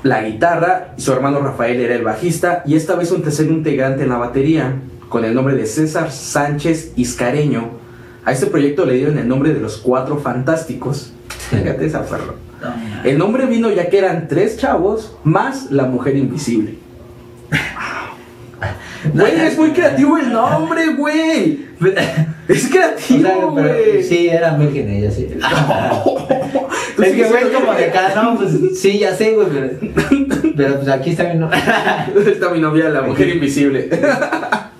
la 0.06 0.22
guitarra, 0.22 0.94
y 0.96 1.02
su 1.02 1.12
hermano 1.12 1.40
Rafael 1.40 1.80
era 1.80 1.96
el 1.96 2.04
bajista 2.04 2.62
y 2.68 2.76
esta 2.76 2.94
vez 2.96 3.12
un 3.12 3.24
tercer 3.24 3.48
integrante 3.48 4.04
en 4.04 4.10
la 4.10 4.18
batería, 4.18 4.76
con 5.10 5.26
el 5.26 5.34
nombre 5.34 5.56
de 5.56 5.66
César 5.66 6.12
Sánchez 6.12 6.92
Iscareño. 6.96 7.72
A 8.24 8.32
este 8.32 8.46
proyecto 8.46 8.86
le 8.86 8.94
dieron 8.94 9.18
el 9.18 9.28
nombre 9.28 9.52
de 9.52 9.60
los 9.60 9.78
Cuatro 9.78 10.18
Fantásticos. 10.20 11.12
Fíjate 11.50 11.88
esa 11.88 12.06
perro. 12.06 12.36
El 13.04 13.18
nombre 13.18 13.48
vino 13.48 13.72
ya 13.72 13.90
que 13.90 13.98
eran 13.98 14.28
tres 14.28 14.58
chavos 14.58 15.18
más 15.24 15.72
la 15.72 15.86
mujer 15.86 16.16
invisible. 16.16 16.76
Güey, 19.12 19.40
es 19.40 19.58
muy 19.58 19.72
creativo 19.72 20.20
el 20.20 20.32
nombre, 20.34 20.94
güey. 20.94 21.66
Es 22.48 22.66
O 22.66 22.70
creativo, 22.70 23.22
sea, 23.22 23.36
pero 23.56 23.74
güey. 23.74 24.04
sí, 24.04 24.30
eran 24.30 24.60
vírgenes, 24.60 25.04
ya 25.04 25.12
sé. 25.12 25.24
Tú 26.96 27.04
Es 27.04 27.14
que, 27.14 27.26
siendo 27.26 27.52
como 27.60 27.72
de 27.74 27.86
virgen. 27.86 27.90
acá, 27.90 28.22
no, 28.22 28.38
pues 28.38 28.52
sí, 28.80 29.00
ya 29.00 29.16
sé, 29.16 29.34
güey, 29.34 29.48
pero, 29.52 29.70
pero 30.56 30.76
pues 30.76 30.88
aquí 30.88 31.10
está 31.12 31.24
mi 31.34 31.40
no. 31.40 31.50
Está 32.28 32.50
mi 32.50 32.60
novia, 32.60 32.90
la 32.90 33.02
mujer 33.02 33.30
invisible. 33.30 33.90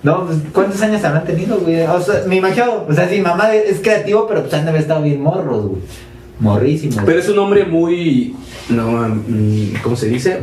No, 0.02 0.24
pues 0.26 0.38
¿cuántos 0.52 0.80
años 0.82 1.02
habrán 1.04 1.24
tenido, 1.24 1.58
güey? 1.58 1.82
O 1.82 2.00
sea, 2.00 2.22
me 2.26 2.36
imagino, 2.36 2.84
o 2.88 2.92
sea, 2.92 3.08
sí, 3.08 3.20
mamá 3.20 3.52
es 3.54 3.80
creativo, 3.80 4.26
pero 4.28 4.42
pues 4.42 4.54
han 4.54 4.64
de 4.64 4.70
haber 4.70 4.82
estado 4.82 5.02
bien 5.02 5.20
morros, 5.20 5.66
güey. 5.66 5.82
Morrísimos. 6.38 7.02
Pero 7.04 7.18
es 7.18 7.28
un 7.28 7.38
hombre 7.38 7.64
muy. 7.64 8.34
No, 8.68 9.08
mm, 9.08 9.74
¿Cómo 9.82 9.96
se 9.96 10.06
dice? 10.08 10.40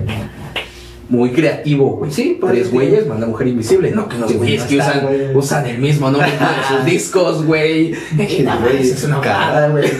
Muy 1.10 1.32
creativo, 1.32 1.98
güey. 1.98 2.12
Sí, 2.12 2.40
Tres 2.46 2.72
güeyes, 2.72 3.06
la 3.08 3.16
mujer 3.28 3.48
invisible. 3.48 3.92
No, 3.92 4.08
que 4.08 4.18
los 4.18 4.34
güeyes 4.34 4.64
que 4.64 4.78
usan, 4.78 5.08
usan 5.36 5.66
el 5.68 5.78
mismo 5.80 6.10
nombre 6.10 6.32
todos 6.40 6.52
sus 6.78 6.86
discos, 6.86 7.46
güey. 7.46 7.94
Güey, 8.16 8.80
es 8.80 9.04
una 9.04 9.20
cara, 9.22 9.54
cara, 9.54 9.70
güey. 9.70 9.90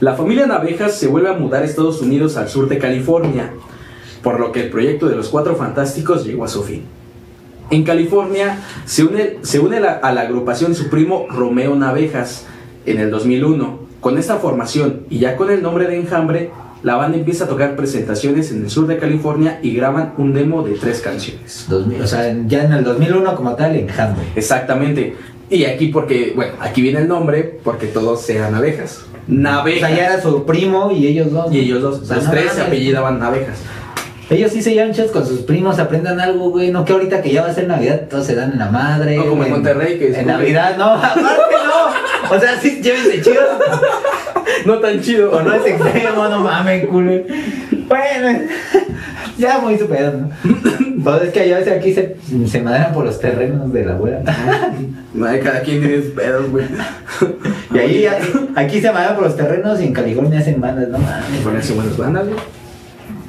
La 0.00 0.14
familia 0.14 0.46
Navejas 0.46 0.94
se 0.96 1.08
vuelve 1.08 1.28
a 1.28 1.34
mudar 1.34 1.62
a 1.62 1.66
Estados 1.66 2.00
Unidos 2.00 2.36
al 2.38 2.48
sur 2.48 2.68
de 2.68 2.78
California, 2.78 3.52
por 4.22 4.40
lo 4.40 4.50
que 4.50 4.62
el 4.62 4.70
proyecto 4.70 5.08
de 5.08 5.16
los 5.16 5.28
Cuatro 5.28 5.56
Fantásticos 5.56 6.24
llegó 6.24 6.44
a 6.44 6.48
su 6.48 6.62
fin. 6.62 6.84
En 7.70 7.84
California 7.84 8.58
se 8.86 9.04
une, 9.04 9.36
se 9.42 9.60
une 9.60 9.78
la- 9.78 9.92
a 9.92 10.12
la 10.12 10.22
agrupación 10.22 10.74
su 10.74 10.88
primo 10.88 11.26
Romeo 11.30 11.76
Navejas 11.76 12.46
en 12.86 12.98
el 12.98 13.10
2001. 13.10 13.78
Con 14.00 14.16
esta 14.16 14.36
formación 14.36 15.02
y 15.10 15.18
ya 15.18 15.36
con 15.36 15.50
el 15.50 15.62
nombre 15.62 15.86
de 15.86 15.96
Enjambre, 15.96 16.50
la 16.82 16.96
banda 16.96 17.18
empieza 17.18 17.44
a 17.44 17.48
tocar 17.48 17.76
presentaciones 17.76 18.50
en 18.52 18.64
el 18.64 18.70
sur 18.70 18.86
de 18.86 18.98
California 18.98 19.58
y 19.62 19.74
graban 19.74 20.14
un 20.16 20.32
demo 20.32 20.62
de 20.62 20.72
tres 20.74 21.00
canciones. 21.00 21.66
2000, 21.68 22.02
o 22.02 22.06
sea, 22.06 22.34
ya 22.46 22.64
en 22.64 22.72
el 22.72 22.84
2001 22.84 23.34
como 23.36 23.54
tal, 23.54 23.76
enjambre. 23.76 24.24
Exactamente. 24.34 25.16
Y 25.50 25.64
aquí 25.64 25.88
porque, 25.88 26.32
bueno, 26.34 26.52
aquí 26.60 26.80
viene 26.80 27.00
el 27.00 27.08
nombre 27.08 27.58
porque 27.62 27.86
todos 27.86 28.28
eran 28.30 28.54
abejas. 28.54 29.00
O 29.28 29.32
Navejas. 29.32 29.88
sea, 29.88 29.96
ya 29.96 30.06
era 30.06 30.22
su 30.22 30.44
primo 30.46 30.90
y 30.90 31.06
ellos 31.06 31.32
dos. 31.32 31.52
Y 31.52 31.60
ellos 31.60 31.82
dos, 31.82 32.00
O 32.00 32.04
sea, 32.04 32.16
los 32.16 32.24
no 32.26 32.30
tres 32.30 32.52
se 32.52 32.62
apellidaban 32.62 33.18
Navejas. 33.18 33.58
Ellos 34.30 34.52
sí 34.52 34.62
se 34.62 34.72
llevan 34.72 34.92
con 35.12 35.26
sus 35.26 35.40
primos, 35.40 35.80
aprendan 35.80 36.20
algo, 36.20 36.50
güey. 36.50 36.70
No 36.70 36.84
que 36.84 36.92
ahorita 36.92 37.20
que 37.20 37.32
ya 37.32 37.42
va 37.42 37.48
a 37.48 37.54
ser 37.54 37.66
Navidad, 37.66 38.02
todos 38.08 38.26
se 38.26 38.36
dan 38.36 38.52
en 38.52 38.60
la 38.60 38.70
madre. 38.70 39.16
No, 39.16 39.26
como 39.26 39.44
en 39.44 39.50
Monterrey, 39.50 39.98
que 39.98 40.10
es 40.10 40.18
En 40.18 40.28
Navidad, 40.28 40.76
no, 40.78 40.84
aparte 40.94 41.20
no. 41.20 42.36
O 42.36 42.38
sea, 42.38 42.60
sí, 42.60 42.80
llévense 42.80 43.20
chidos. 43.22 43.44
No 44.66 44.78
tan 44.78 45.00
chido. 45.00 45.30
O 45.32 45.42
no 45.42 45.54
es 45.54 45.66
extremo, 45.66 46.28
no 46.28 46.40
mames, 46.40 46.86
culo. 46.86 47.12
Bueno, 47.88 48.38
ya 49.38 49.58
muy 49.58 49.76
super, 49.78 50.14
¿no? 50.14 50.30
Pues 51.02 51.22
es 51.22 51.32
que 51.32 51.40
allá 51.40 51.56
a 51.56 51.58
veces 51.60 51.78
aquí 51.78 51.92
se, 51.94 52.16
se 52.46 52.60
maderan 52.62 52.92
por 52.92 53.04
los 53.04 53.18
terrenos 53.18 53.72
de 53.72 53.84
la 53.84 53.94
abuela. 53.94 54.22
Ay, 54.26 55.40
Cada 55.42 55.60
quien 55.62 55.80
tiene 55.80 55.96
sus 56.02 56.12
pedos, 56.12 56.50
güey. 56.50 56.66
Y 57.74 57.78
ahí, 57.78 58.06
aquí 58.54 58.80
se 58.80 58.92
maderan 58.92 59.16
por 59.16 59.24
los 59.24 59.36
terrenos 59.36 59.80
y 59.80 59.84
en 59.86 59.92
California 59.92 60.38
hacen 60.40 60.60
bandas, 60.60 60.88
no 60.88 60.98
mames. 60.98 61.40
Ponerse 61.42 61.72
buenas 61.74 61.96
bandas, 61.96 62.26
güey. 62.28 62.38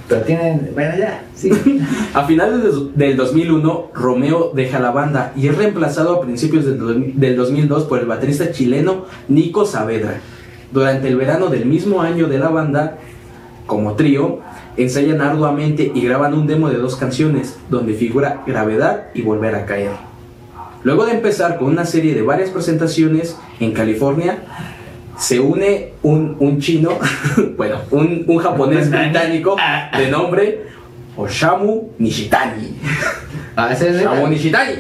Pero 0.10 0.22
tienen, 0.24 0.72
bueno, 0.74 0.94
ya, 1.00 1.24
sí. 1.34 1.50
A 2.14 2.26
finales 2.26 2.62
de- 2.64 3.06
del 3.08 3.16
2001, 3.16 3.92
Romeo 3.94 4.52
deja 4.54 4.78
la 4.80 4.92
banda 4.92 5.32
y 5.38 5.48
es 5.48 5.56
reemplazado 5.58 6.18
a 6.18 6.22
principios 6.22 6.66
del 6.66 7.36
2002 7.38 7.84
por 7.86 8.00
el 8.00 8.06
baterista 8.06 8.52
chileno 8.52 9.06
Nico 9.30 9.66
Saavedra. 9.66 10.16
Durante 10.72 11.08
el 11.08 11.16
verano 11.16 11.48
del 11.48 11.66
mismo 11.66 12.02
año 12.02 12.28
de 12.28 12.40
la 12.40 12.50
banda, 12.50 12.98
como 13.66 13.94
trío, 13.96 14.40
ensayan 14.78 15.22
arduamente 15.22 15.92
y 15.94 16.02
graban 16.02 16.34
un 16.34 16.48
demo 16.48 16.70
de 16.70 16.78
dos 16.78 16.96
canciones, 16.96 17.58
donde 17.70 17.94
figura 17.94 18.44
Gravedad 18.48 19.08
y 19.14 19.22
Volver 19.22 19.56
a 19.56 19.66
Caer. 19.66 19.92
Luego 20.84 21.06
de 21.06 21.14
empezar 21.14 21.58
con 21.58 21.68
una 21.68 21.86
serie 21.86 22.16
de 22.16 22.22
varias 22.22 22.50
presentaciones 22.50 23.38
en 23.60 23.72
California, 23.74 24.40
se 25.18 25.40
une 25.40 25.94
un, 26.02 26.36
un 26.40 26.60
chino, 26.60 26.98
bueno, 27.58 27.78
un, 27.92 28.24
un 28.28 28.38
japonés 28.40 28.90
británico 28.92 29.56
de 29.96 30.10
nombre 30.10 30.72
Oshamu 31.16 31.92
Nishitani. 32.00 32.78
Ah, 33.56 33.72
ese 33.72 33.90
es 33.90 33.98
Oshamu 33.98 34.28
Nishitani. 34.28 34.74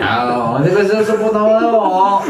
No, 0.00 0.64
es 0.64 1.08
un 1.08 1.20
no. 1.32 2.22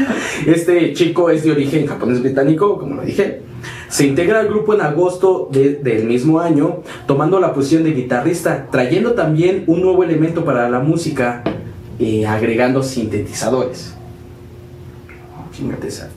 Este 0.46 0.92
chico 0.92 1.30
es 1.30 1.44
de 1.44 1.52
origen 1.52 1.86
japonés 1.86 2.22
británico, 2.22 2.78
como 2.78 2.96
lo 2.96 3.02
dije. 3.02 3.42
Se 3.88 4.06
integra 4.06 4.40
al 4.40 4.48
grupo 4.48 4.74
en 4.74 4.80
agosto 4.80 5.48
de- 5.52 5.74
del 5.76 6.04
mismo 6.04 6.40
año, 6.40 6.82
tomando 7.06 7.40
la 7.40 7.52
posición 7.52 7.84
de 7.84 7.92
guitarrista, 7.92 8.66
trayendo 8.70 9.12
también 9.12 9.64
un 9.66 9.80
nuevo 9.80 10.02
elemento 10.04 10.44
para 10.44 10.68
la 10.68 10.80
música, 10.80 11.42
eh, 11.98 12.26
agregando 12.26 12.82
sintetizadores. 12.82 13.94
Chingate 15.52 15.88
esa. 15.88 16.10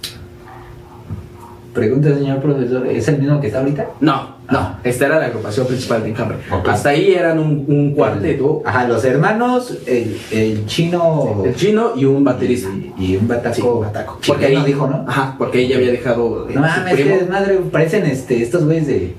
Pregunta, 1.74 2.14
señor 2.14 2.42
profesor, 2.42 2.86
¿es 2.88 3.08
el 3.08 3.20
mismo 3.20 3.40
que 3.40 3.48
está 3.48 3.60
ahorita? 3.60 3.88
No, 4.02 4.36
no, 4.52 4.78
esta 4.84 5.06
era 5.06 5.20
la 5.20 5.26
agrupación 5.28 5.68
principal 5.68 6.02
de 6.04 6.10
Enjambre. 6.10 6.38
Hasta 6.68 6.90
ahí 6.90 7.14
eran 7.14 7.38
un, 7.40 7.66
un 7.68 7.94
cuarteto, 7.94 8.62
Ajá, 8.66 8.88
los 8.88 9.04
hermanos, 9.06 9.78
el, 9.86 10.18
el 10.32 10.66
chino. 10.66 11.44
el 11.46 11.56
chino 11.56 11.92
y 11.96 12.06
un 12.06 12.24
baterista. 12.24 12.70
Y, 12.98 13.14
y 13.14 13.18
un 13.18 13.28
bataco. 13.28 13.56
Sí, 13.56 13.62
un 13.62 13.82
bataco. 13.82 14.20
Porque 14.26 14.46
ahí 14.48 14.64
dijo, 14.66 14.88
¿no? 14.88 15.06
Ajá, 15.08 15.36
porque 15.38 15.60
ella 15.62 15.78
había 15.78 15.92
dejado. 15.92 16.48
No 16.54 16.62
mames, 16.62 16.96
que 16.96 17.28
madre, 17.30 17.60
parecen 17.72 18.06
este, 18.06 18.42
estos 18.42 18.66
güeyes 18.66 18.88
de. 18.88 19.14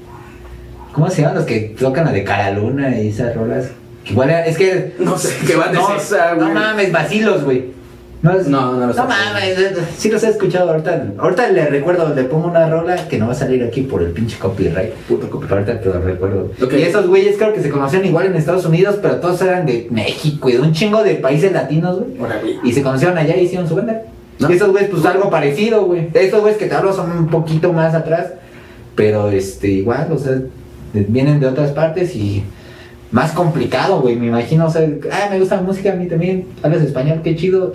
¿Cómo 0.93 1.09
se 1.09 1.23
llaman 1.23 1.37
los 1.37 1.45
que 1.45 1.75
tocan 1.79 2.05
la 2.07 2.13
de 2.13 2.25
Cara 2.25 2.51
Luna 2.51 2.99
y 3.01 3.09
esas 3.09 3.35
rolas? 3.37 3.69
Que 4.05 4.13
Igual 4.13 4.31
es 4.31 4.57
que. 4.59 4.95
No 4.99 5.17
sé 5.17 5.29
no, 5.73 5.95
es 5.97 6.03
esa, 6.05 6.35
No 6.35 6.43
güey. 6.43 6.55
mames, 6.55 6.91
vacilos, 6.93 7.45
güey. 7.45 7.67
No, 8.23 8.33
es- 8.33 8.49
No, 8.49 8.75
no 8.75 8.87
los 8.89 8.97
No 8.97 9.05
mames, 9.07 9.57
sí 9.97 10.11
los 10.11 10.23
he 10.23 10.29
escuchado 10.29 10.71
ahorita. 10.71 11.05
Ahorita 11.17 11.49
le 11.51 11.67
recuerdo, 11.69 12.15
le 12.15 12.25
pongo 12.25 12.49
una 12.49 12.69
rola 12.69 13.09
que 13.09 13.19
no 13.19 13.27
va 13.27 13.33
a 13.33 13.35
salir 13.35 13.63
aquí 13.65 13.83
por 13.83 14.03
el 14.03 14.11
pinche 14.11 14.39
copyright. 14.39 14.93
Puto 15.09 15.31
copyright. 15.31 15.53
Ahorita 15.69 15.81
te 15.81 15.89
lo 15.89 16.01
recuerdo. 16.03 16.51
Y 16.77 16.83
esos 16.83 17.07
güeyes 17.07 17.37
creo 17.39 17.53
que 17.55 17.63
se 17.63 17.71
conocían 17.71 18.05
igual 18.05 18.27
en 18.27 18.37
Estados 18.37 18.67
Unidos, 18.67 18.97
pero 19.01 19.17
todos 19.17 19.41
eran 19.41 19.65
de 19.65 19.87
México 19.91 20.51
y 20.51 20.53
de 20.53 20.61
un 20.61 20.73
chingo 20.73 21.03
de 21.03 21.15
países 21.15 21.51
latinos, 21.53 21.99
güey. 22.01 22.59
Y 22.63 22.73
se 22.73 22.83
conocieron 22.83 23.17
allá 23.17 23.37
y 23.37 23.45
hicieron 23.45 23.67
su 23.69 23.75
banda. 23.77 24.03
¿No? 24.39 24.51
Y 24.51 24.55
esos 24.55 24.71
güeyes, 24.71 24.91
pues 24.91 25.05
algo 25.07 25.29
parecido, 25.31 25.85
güey. 25.85 26.09
Estos 26.15 26.41
güeyes 26.41 26.59
que 26.59 26.67
te 26.67 26.75
hablo 26.75 26.93
son 26.95 27.11
un 27.13 27.27
poquito 27.29 27.73
más 27.73 27.95
atrás, 27.95 28.29
pero 28.95 29.31
este, 29.31 29.69
igual, 29.69 30.09
o 30.13 30.19
sea, 30.19 30.41
vienen 30.93 31.41
de 31.41 31.47
otras 31.47 31.73
partes 31.73 32.17
y 32.17 32.43
más 33.11 33.33
complicado, 33.33 34.01
güey. 34.01 34.17
Me 34.17 34.27
imagino, 34.29 34.67
o 34.67 34.71
sea, 34.71 34.87
ah, 35.13 35.29
me 35.31 35.39
gusta 35.39 35.57
la 35.57 35.63
música 35.63 35.93
a 35.93 35.95
mí 35.97 36.07
también. 36.07 36.47
Hablas 36.63 36.83
español, 36.83 37.21
qué 37.23 37.35
chido. 37.37 37.71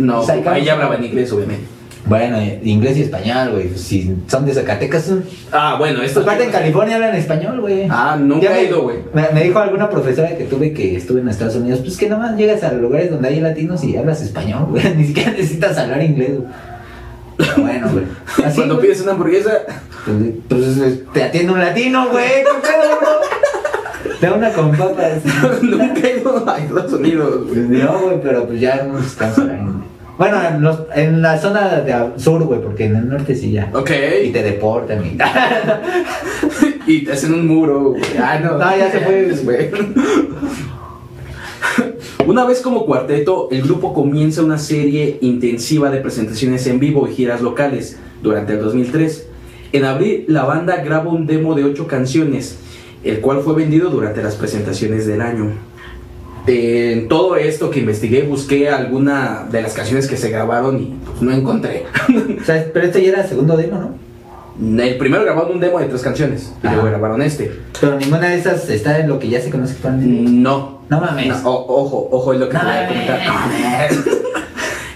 No, 0.00 0.20
O 0.20 0.24
sea, 0.26 0.42
cada- 0.42 0.58
ella 0.58 0.72
hablaba 0.74 0.96
en 0.96 1.04
inglés, 1.04 1.30
obviamente. 1.32 1.64
Bueno, 2.06 2.38
eh, 2.38 2.58
inglés 2.64 2.96
y 2.96 3.02
español, 3.02 3.50
güey. 3.52 3.76
Si 3.76 4.16
son 4.26 4.46
de 4.46 4.54
Zacatecas, 4.54 5.04
son. 5.04 5.22
Ah, 5.52 5.76
bueno, 5.78 6.02
esto 6.02 6.20
Aparte 6.20 6.44
en 6.44 6.50
California 6.50 6.96
hablan 6.96 7.14
español, 7.14 7.60
güey. 7.60 7.86
Ah, 7.90 8.16
nunca 8.18 8.46
Ya 8.46 8.58
he 8.58 8.64
ido, 8.64 8.82
güey. 8.82 8.96
Me, 9.12 9.28
me 9.34 9.44
dijo 9.44 9.58
alguna 9.58 9.90
profesora 9.90 10.34
que 10.34 10.44
tuve 10.44 10.72
que 10.72 10.96
estuve 10.96 11.20
en 11.20 11.28
Estados 11.28 11.56
Unidos, 11.56 11.80
pues 11.80 11.98
que 11.98 12.08
nada 12.08 12.22
más 12.28 12.38
llegas 12.38 12.64
a 12.64 12.72
lugares 12.72 13.10
donde 13.10 13.28
hay 13.28 13.40
latinos 13.40 13.84
y 13.84 13.96
hablas 13.96 14.22
español, 14.22 14.66
güey. 14.70 14.82
Ni 14.96 15.04
siquiera 15.04 15.32
necesitas 15.32 15.76
hablar 15.76 16.02
inglés, 16.02 16.38
güey. 16.38 16.48
Pero 17.36 17.54
bueno, 17.58 17.88
güey. 17.92 18.04
Así, 18.46 18.56
Cuando 18.56 18.80
pides 18.80 19.02
una 19.02 19.12
hamburguesa, 19.12 19.52
pues, 20.06 20.16
pues, 20.48 21.00
te 21.12 21.22
atiende 21.22 21.52
un 21.52 21.60
latino, 21.60 22.08
güey. 22.10 22.24
¿Qué 22.26 22.60
pedo? 22.62 23.19
Da 24.20 24.34
una 24.34 24.52
con 24.52 24.70
papas. 24.72 25.22
nunca 25.62 26.00
he 26.08 26.18
ido 26.20 26.48
a 26.48 26.58
Estados 26.58 26.92
Unidos, 26.92 27.46
güey. 27.48 27.66
Pues 27.66 27.84
no, 27.84 27.98
güey, 28.00 28.20
pero 28.22 28.46
pues 28.46 28.60
ya 28.60 28.82
no 28.84 28.98
descanso 29.00 29.42
ahí. 29.42 29.58
Bueno, 30.18 30.36
en, 30.46 30.60
los- 30.62 30.82
en 30.94 31.22
la 31.22 31.38
zona 31.38 31.80
de 31.80 32.20
sur, 32.20 32.42
güey, 32.44 32.60
porque 32.60 32.84
en 32.84 32.96
el 32.96 33.08
norte 33.08 33.34
sí 33.34 33.52
ya. 33.52 33.70
Ok. 33.72 33.90
Y 34.24 34.30
te 34.30 34.42
deportan 34.42 35.04
y... 35.04 35.16
Y 36.86 37.04
te 37.04 37.12
hacen 37.12 37.32
un 37.34 37.46
muro, 37.46 37.90
güey. 37.90 38.02
Ah, 38.18 38.38
no. 38.42 38.58
No, 38.58 38.76
ya 38.76 38.90
se 38.90 39.00
fue. 39.00 39.32
güey. 39.44 39.70
Una 42.26 42.44
vez 42.44 42.60
como 42.60 42.84
cuarteto, 42.86 43.48
el 43.50 43.62
grupo 43.62 43.94
comienza 43.94 44.42
una 44.42 44.58
serie 44.58 45.18
intensiva 45.20 45.90
de 45.90 46.00
presentaciones 46.00 46.66
en 46.66 46.78
vivo 46.80 47.06
y 47.08 47.12
giras 47.14 47.40
locales 47.40 47.98
durante 48.22 48.54
el 48.54 48.60
2003. 48.60 49.26
En 49.72 49.84
abril, 49.84 50.24
la 50.28 50.44
banda 50.44 50.76
graba 50.82 51.10
un 51.10 51.26
demo 51.26 51.54
de 51.54 51.64
ocho 51.64 51.86
canciones, 51.86 52.58
el 53.04 53.20
cual 53.20 53.40
fue 53.40 53.54
vendido 53.54 53.90
durante 53.90 54.22
las 54.22 54.34
presentaciones 54.36 55.06
del 55.06 55.20
año. 55.20 55.52
En 56.46 57.06
todo 57.08 57.36
esto 57.36 57.70
que 57.70 57.80
investigué, 57.80 58.22
busqué 58.22 58.68
alguna 58.70 59.46
de 59.50 59.62
las 59.62 59.74
canciones 59.74 60.08
que 60.08 60.16
se 60.16 60.30
grabaron 60.30 60.80
y 60.80 60.94
pues, 61.04 61.22
no 61.22 61.32
encontré. 61.32 61.84
O 62.40 62.44
sea, 62.44 62.66
pero 62.72 62.86
este 62.86 63.02
ya 63.02 63.10
era 63.10 63.22
el 63.22 63.28
segundo 63.28 63.56
demo, 63.56 63.78
¿no? 63.78 64.10
El 64.82 64.96
primero 64.98 65.22
grabaron 65.24 65.52
un 65.52 65.60
demo 65.60 65.78
de 65.78 65.86
tres 65.86 66.02
canciones 66.02 66.52
y 66.62 66.66
luego 66.66 66.84
grabaron 66.84 67.22
este. 67.22 67.50
Pero 67.80 67.96
ninguna 67.98 68.28
de 68.30 68.38
esas 68.38 68.68
está 68.68 68.98
en 68.98 69.08
lo 69.08 69.18
que 69.18 69.28
ya 69.28 69.40
se 69.40 69.50
conoce 69.50 69.74
actualmente. 69.74 70.30
No. 70.30 70.80
No 70.90 71.00
mames. 71.00 71.28
No, 71.28 71.48
o- 71.50 71.82
ojo, 71.84 72.08
ojo, 72.10 72.32
es 72.34 72.40
lo 72.40 72.48
que 72.48 72.56
te 72.58 72.64
voy 72.64 72.74
a 72.74 72.82
No 72.82 72.88
comentar. 72.88 73.20
mames. 73.28 73.98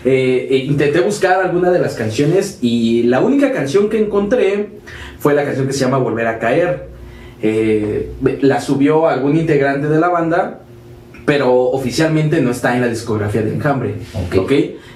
Eh, 0.06 0.48
eh, 0.50 0.56
intenté 0.66 1.00
buscar 1.00 1.40
alguna 1.40 1.70
de 1.70 1.78
las 1.78 1.94
canciones 1.94 2.58
y 2.60 3.04
la 3.04 3.20
única 3.20 3.52
canción 3.52 3.88
que 3.88 3.98
encontré 3.98 4.68
fue 5.18 5.32
la 5.32 5.44
canción 5.46 5.66
que 5.66 5.72
se 5.72 5.78
llama 5.80 5.96
Volver 5.96 6.26
a 6.26 6.38
Caer. 6.38 6.88
Eh, 7.46 8.10
la 8.40 8.58
subió 8.58 9.06
algún 9.06 9.36
integrante 9.36 9.86
de 9.86 10.00
la 10.00 10.08
banda, 10.08 10.60
pero 11.26 11.52
oficialmente 11.54 12.40
no 12.40 12.50
está 12.50 12.74
en 12.74 12.80
la 12.80 12.88
discografía 12.88 13.42
de 13.42 13.52
Enjambre. 13.52 13.96
Ok. 14.14 14.36
¿ok? 14.38 14.52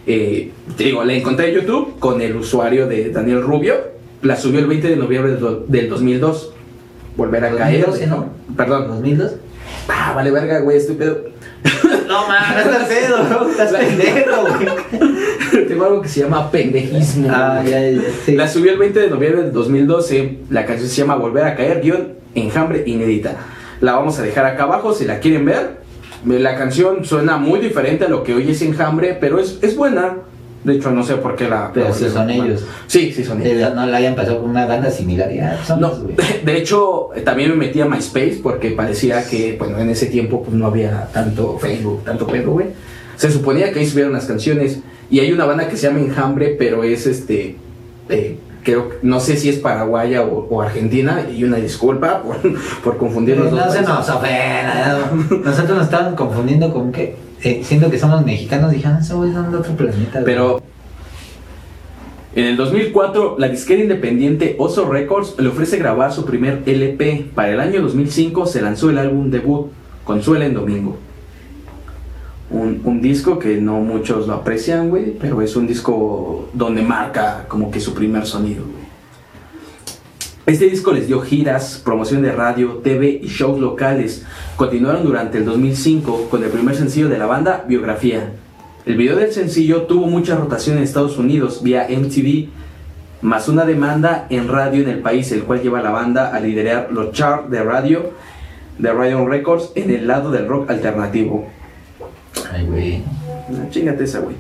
Eh, 0.07 0.51
te 0.75 0.85
digo, 0.85 1.05
la 1.05 1.13
encontré 1.13 1.51
en 1.51 1.57
YouTube 1.57 1.99
con 1.99 2.23
el 2.23 2.35
usuario 2.37 2.87
de 2.87 3.11
Daniel 3.11 3.43
Rubio. 3.43 3.75
La 4.23 4.35
subió 4.35 4.61
el 4.61 4.67
20 4.67 4.89
de 4.89 4.97
noviembre 4.97 5.33
del 5.33 5.67
del 5.69 5.91
2002. 5.91 6.55
Volver 7.19 7.45
a 7.45 7.55
caer. 7.55 7.85
2012, 7.85 8.07
¿no? 8.07 8.31
Perdón. 8.57 9.05
¿2002? 9.05 9.33
Ah, 9.89 10.15
vale 10.15 10.31
verga, 10.31 10.61
güey, 10.61 10.79
estoy 10.79 10.97
pedo. 10.97 11.25
No 12.09 12.27
mames, 12.27 12.65
estás 12.65 12.89
pedo, 12.89 13.25
bro. 13.25 13.51
Estás 13.51 13.71
pendejo, 13.75 14.47
güey. 14.47 15.18
Tengo 15.67 15.85
algo 15.85 16.03
que 16.03 16.09
se 16.09 16.21
llama 16.21 16.51
pendejismo. 16.51 17.29
Ah, 17.31 17.63
ya, 17.65 17.81
ya, 17.91 18.01
sí. 18.25 18.37
La 18.37 18.49
subió 18.49 18.73
el 18.73 18.79
20 18.79 19.01
de 19.01 19.11
noviembre 19.11 19.43
de 19.45 19.51
2012. 19.51 20.39
La 20.51 20.65
canción 20.67 20.89
se 20.89 20.97
llama 20.97 21.17
Volver 21.17 21.45
a 21.45 21.57
caer, 21.57 21.81
guion 21.81 22.15
enjambre 22.35 22.85
inédita. 22.87 23.37
La 23.81 23.93
vamos 23.95 24.19
a 24.19 24.23
dejar 24.23 24.45
acá 24.45 24.65
abajo 24.65 24.93
si 24.93 25.05
la 25.05 25.21
quieren 25.21 25.45
ver. 25.45 25.79
La 26.27 26.57
canción 26.57 27.05
suena 27.05 27.37
muy 27.37 27.61
diferente 27.61 28.05
a 28.05 28.09
lo 28.09 28.23
que 28.25 28.35
hoy 28.35 28.51
es 28.51 28.61
enjambre, 28.63 29.17
pero 29.21 29.39
es, 29.39 29.59
es 29.63 29.77
buena. 29.77 30.17
De 30.65 30.75
hecho, 30.75 30.91
no 30.91 31.05
sé 31.05 31.15
por 31.15 31.37
qué 31.37 31.49
la. 31.49 31.71
Pero 31.73 31.87
volvieron 31.87 32.13
son 32.13 32.31
ellos. 32.31 32.65
Sí, 32.89 33.13
sí 33.13 33.23
son 33.25 33.41
ellos. 33.41 33.71
Eh, 33.71 33.73
No 33.75 33.87
la 33.87 33.97
hayan 33.99 34.17
pasado 34.17 34.41
con 34.41 34.51
una 34.51 34.67
banda 34.67 34.91
similar. 34.91 35.33
Ya, 35.33 35.63
son 35.65 35.81
No, 35.81 35.89
los, 35.91 36.03
de 36.45 36.57
hecho, 36.57 37.15
eh, 37.15 37.21
también 37.21 37.51
me 37.51 37.57
metí 37.57 37.81
a 37.81 37.87
MySpace 37.87 38.41
porque 38.43 38.73
parecía 38.73 39.25
que, 39.25 39.55
bueno, 39.57 39.79
en 39.79 39.89
ese 39.91 40.07
tiempo 40.07 40.43
pues 40.43 40.57
no 40.57 40.67
había 40.67 41.09
tanto 41.13 41.59
Facebook, 41.59 42.03
tanto 42.05 42.27
pedo, 42.27 42.51
güey. 42.53 42.67
Se 43.19 43.31
suponía 43.33 43.73
que 43.73 43.81
ahí 43.81 43.87
subieron 43.87 44.13
las 44.13 44.27
canciones 44.27 44.79
y 45.11 45.19
hay 45.19 45.33
una 45.33 45.45
banda 45.45 45.69
que 45.69 45.77
se 45.77 45.89
llama 45.89 45.99
Enjambre, 45.99 46.55
pero 46.57 46.85
es 46.85 47.05
este, 47.07 47.57
eh, 48.09 48.39
creo, 48.63 48.91
no 49.03 49.19
sé 49.19 49.37
si 49.37 49.49
es 49.49 49.57
paraguaya 49.57 50.23
o, 50.23 50.47
o 50.49 50.63
argentina 50.63 51.27
y 51.29 51.43
una 51.43 51.57
disculpa 51.57 52.23
por, 52.23 52.37
por 52.85 52.97
confundir 52.97 53.37
los 53.37 53.51
dos. 53.51 53.67
No 53.67 53.73
se 53.73 53.83
nos 53.83 54.09
ofenda. 54.09 55.11
Nosotros 55.45 55.77
nos 55.77 55.85
estaban 55.85 56.15
confundiendo 56.15 56.73
con 56.73 56.93
que, 56.93 57.17
eh, 57.43 57.61
siendo 57.65 57.91
que 57.91 57.99
somos 57.99 58.25
mexicanos, 58.25 58.71
dijeron, 58.71 58.99
esos 58.99 59.17
güeyes 59.17 59.35
son 59.35 59.51
de 59.51 59.59
otro 59.59 59.75
planeta. 59.75 60.21
güey". 60.21 60.25
Pero 60.25 60.63
en 62.37 62.45
el 62.45 62.57
2004, 62.57 63.35
la 63.37 63.49
disquera 63.49 63.83
independiente 63.83 64.55
Oso 64.61 64.89
Records 64.89 65.35
le 65.41 65.49
ofrece 65.49 65.77
grabar 65.77 66.13
su 66.13 66.25
primer 66.25 66.63
LP. 66.67 67.31
Para 67.35 67.51
el 67.51 67.59
año 67.59 67.83
2005 67.83 68.47
se 68.47 68.63
lanzó 68.63 68.91
el 68.91 68.99
álbum 68.99 69.29
debut, 69.31 69.73
Consuela 70.05 70.47
en 70.47 70.55
Domingo. 70.55 70.99
Un, 72.51 73.01
disco 73.03 73.39
que 73.39 73.61
no 73.61 73.81
muchos 73.81 74.27
lo 74.27 74.35
aprecian, 74.35 74.89
güey, 74.89 75.13
pero 75.19 75.43
es 75.43 75.55
un 75.55 75.67
disco 75.67 76.49
donde 76.55 76.83
marca 76.83 77.45
como 77.47 77.71
que 77.71 77.79
su 77.79 77.93
primer 77.93 78.25
sonido. 78.27 78.65
Este 80.47 80.65
disco 80.65 80.93
les 80.93 81.07
dio 81.07 81.21
giras, 81.21 81.81
promoción 81.85 82.23
de 82.23 82.33
radio, 82.33 82.81
TV 82.83 83.21
y 83.23 83.29
shows 83.29 83.61
locales. 83.61 84.25
Continuaron 84.57 85.05
durante 85.05 85.39
el 85.39 85.45
2005 85.45 86.29
con 86.31 86.43
el 86.43 86.49
primer 86.49 86.75
sencillo 86.75 87.11
de 87.11 87.19
la 87.19 87.27
banda, 87.27 87.67
Biografía. 87.69 88.33
El 88.87 88.97
video 88.97 89.17
del 89.17 89.31
sencillo 89.31 89.83
tuvo 89.83 90.07
mucha 90.07 90.35
rotación 90.35 90.79
en 90.79 90.85
Estados 90.85 91.19
Unidos 91.19 91.63
vía 91.63 91.87
MTV, 91.91 92.49
más 93.21 93.49
una 93.49 93.67
demanda 93.67 94.27
en 94.31 94.49
radio 94.49 94.83
en 94.83 94.89
el 94.89 95.01
país, 95.01 95.31
el 95.33 95.43
cual 95.43 95.61
lleva 95.61 95.81
a 95.81 95.83
la 95.83 95.91
banda 95.91 96.35
a 96.35 96.41
liderar 96.41 96.89
los 96.93 97.13
charts 97.13 97.51
de 97.51 97.63
radio 97.63 98.13
de 98.79 98.93
Radio 98.93 99.27
Records 99.27 99.73
en 99.75 99.91
el 99.91 100.07
lado 100.07 100.31
del 100.31 100.47
rock 100.47 100.71
alternativo. 100.71 101.58
Ay, 102.53 102.67
güey. 102.67 103.03
No, 103.49 103.71
chingate 103.71 104.05
esa, 104.05 104.21
güey. 104.21 104.37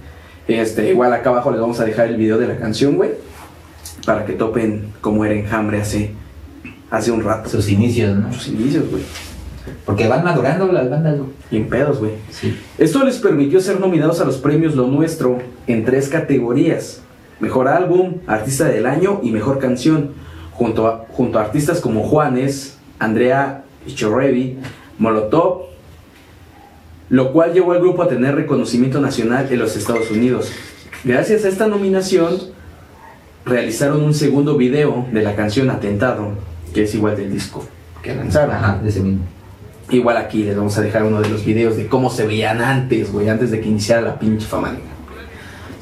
Este, 0.46 0.90
igual 0.90 1.12
acá 1.12 1.30
abajo 1.30 1.50
les 1.50 1.60
vamos 1.60 1.78
a 1.80 1.84
dejar 1.84 2.08
el 2.08 2.16
video 2.16 2.38
de 2.38 2.46
la 2.46 2.56
canción, 2.56 2.96
güey. 2.96 3.10
Para 4.06 4.24
que 4.24 4.32
topen 4.32 4.92
cómo 5.00 5.24
era 5.24 5.34
Enjambre 5.34 5.80
hace, 5.80 6.12
hace 6.90 7.10
un 7.10 7.22
rato. 7.22 7.48
Sus 7.48 7.68
inicios, 7.68 8.16
¿no? 8.16 8.32
Sus 8.32 8.48
inicios, 8.48 8.90
güey. 8.90 9.02
Porque 9.84 10.08
van 10.08 10.24
madurando 10.24 10.70
las 10.72 10.88
bandas, 10.88 11.18
güey. 11.18 11.30
Y 11.50 11.56
en 11.58 11.68
pedos, 11.68 11.98
güey. 11.98 12.12
Sí. 12.30 12.58
Esto 12.78 13.04
les 13.04 13.18
permitió 13.18 13.60
ser 13.60 13.80
nominados 13.80 14.20
a 14.20 14.24
los 14.24 14.38
premios 14.38 14.74
Lo 14.74 14.86
Nuestro 14.86 15.38
en 15.66 15.84
tres 15.84 16.08
categorías. 16.08 17.02
Mejor 17.40 17.68
álbum, 17.68 18.16
artista 18.26 18.64
del 18.64 18.86
año 18.86 19.20
y 19.22 19.30
mejor 19.30 19.58
canción. 19.58 20.12
Junto 20.52 20.88
a, 20.88 21.06
junto 21.12 21.38
a 21.38 21.42
artistas 21.42 21.80
como 21.80 22.02
Juanes, 22.02 22.78
Andrea 22.98 23.64
Echeverry, 23.86 24.58
Molotov 24.98 25.68
lo 27.10 27.32
cual 27.32 27.52
llevó 27.52 27.72
al 27.72 27.80
grupo 27.80 28.02
a 28.02 28.08
tener 28.08 28.34
reconocimiento 28.34 29.00
nacional 29.00 29.46
en 29.50 29.58
los 29.58 29.76
Estados 29.76 30.10
Unidos. 30.10 30.52
Gracias 31.04 31.44
a 31.44 31.48
esta 31.48 31.66
nominación, 31.66 32.36
realizaron 33.44 34.02
un 34.02 34.14
segundo 34.14 34.56
video 34.56 35.06
de 35.12 35.22
la 35.22 35.34
canción 35.34 35.70
Atentado, 35.70 36.32
que 36.74 36.84
es 36.84 36.94
igual 36.94 37.16
del 37.16 37.32
disco 37.32 37.64
que 38.02 38.14
lanzaron. 38.14 38.54
Ajá, 38.54 38.78
de 38.82 38.88
ese 38.88 39.00
mismo. 39.00 39.24
Igual 39.90 40.18
aquí 40.18 40.44
les 40.44 40.56
vamos 40.56 40.76
a 40.76 40.82
dejar 40.82 41.02
uno 41.04 41.20
de 41.20 41.30
los 41.30 41.44
videos 41.44 41.76
de 41.76 41.86
cómo 41.86 42.10
se 42.10 42.26
veían 42.26 42.60
antes, 42.60 43.10
güey, 43.10 43.28
antes 43.28 43.50
de 43.50 43.60
que 43.60 43.68
iniciara 43.68 44.02
la 44.02 44.18
pinche 44.18 44.46
fama. 44.46 44.76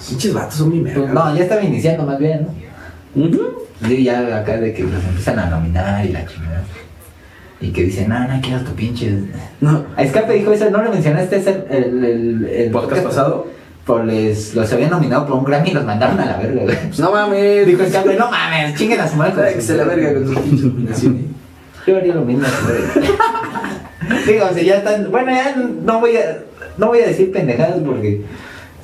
Pinches 0.09 0.33
vatos 0.33 0.55
son 0.55 0.71
mi 0.71 0.81
merda. 0.81 1.13
No, 1.13 1.37
ya 1.37 1.43
estaba 1.43 1.63
iniciando 1.63 2.05
más 2.05 2.19
bien, 2.19 2.47
¿no? 3.15 3.29
Sí, 3.87 4.05
ya 4.05 4.39
acá 4.39 4.59
de 4.59 4.73
que 4.73 4.85
los 4.85 5.05
empiezan 5.05 5.39
a 5.41 5.47
nominar 5.47 6.07
y 6.07 6.11
la 6.11 6.25
chingada. 6.25 6.65
Y 7.61 7.71
que 7.71 7.85
dicen, 7.85 8.09
no, 8.09 8.19
no 8.21 8.41
quiero 8.43 8.61
tu 8.63 8.73
pinche. 8.73 9.15
No. 9.61 9.87
A 9.97 10.03
Escape 10.03 10.35
dijo 10.35 10.53
eso, 10.53 10.69
¿no 10.71 10.83
le 10.83 10.91
mencionaste 10.91 11.37
ese, 11.37 11.65
el, 11.71 12.05
el, 12.05 12.45
el 12.47 12.71
¿Podcast 12.71 13.03
pasado? 13.03 13.47
Por 13.87 14.05
les, 14.05 14.55
los 14.55 14.71
habían 14.73 14.91
nominado 14.91 15.27
por 15.27 15.37
un 15.37 15.45
Grammy 15.45 15.71
y 15.71 15.73
los 15.73 15.85
mandaron 15.85 16.19
a 16.21 16.27
la 16.27 16.37
verga, 16.39 16.63
güey. 16.63 16.77
Pues 16.77 16.99
no 16.99 17.13
mames. 17.13 17.67
Dijo 17.67 17.83
Escape, 17.83 18.15
no 18.17 18.31
mames, 18.31 18.75
chinguen 18.75 19.01
a 19.01 19.09
su 19.09 19.17
madre. 19.17 19.55
Que 19.55 19.61
se 19.61 19.77
la 19.77 19.85
verga 19.85 20.13
con 20.15 20.27
sus 20.27 20.39
pinches 20.41 20.65
nominaciones. 20.65 21.23
Yo 21.87 21.97
haría 21.97 22.15
lo 22.15 22.23
mismo, 22.23 22.45
güey. 22.65 23.07
Digo, 24.27 24.47
si 24.55 24.65
ya 24.65 24.79
están. 24.79 25.11
Bueno, 25.11 25.31
ya 25.31 25.55
no 25.57 26.01
voy 26.01 26.17
a, 26.17 26.39
no 26.77 26.89
voy 26.89 27.01
a 27.01 27.07
decir 27.07 27.33
pendejadas 27.33 27.79
porque. 27.87 28.23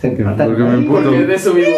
Se 0.00 0.10
me 0.10 0.24
matan. 0.24 0.48
Porque 0.48 0.62
me 0.62 0.74
emputo. 0.74 1.02
Porque 1.02 1.26
de 1.26 1.34
eso 1.34 1.52
vivo. 1.52 1.68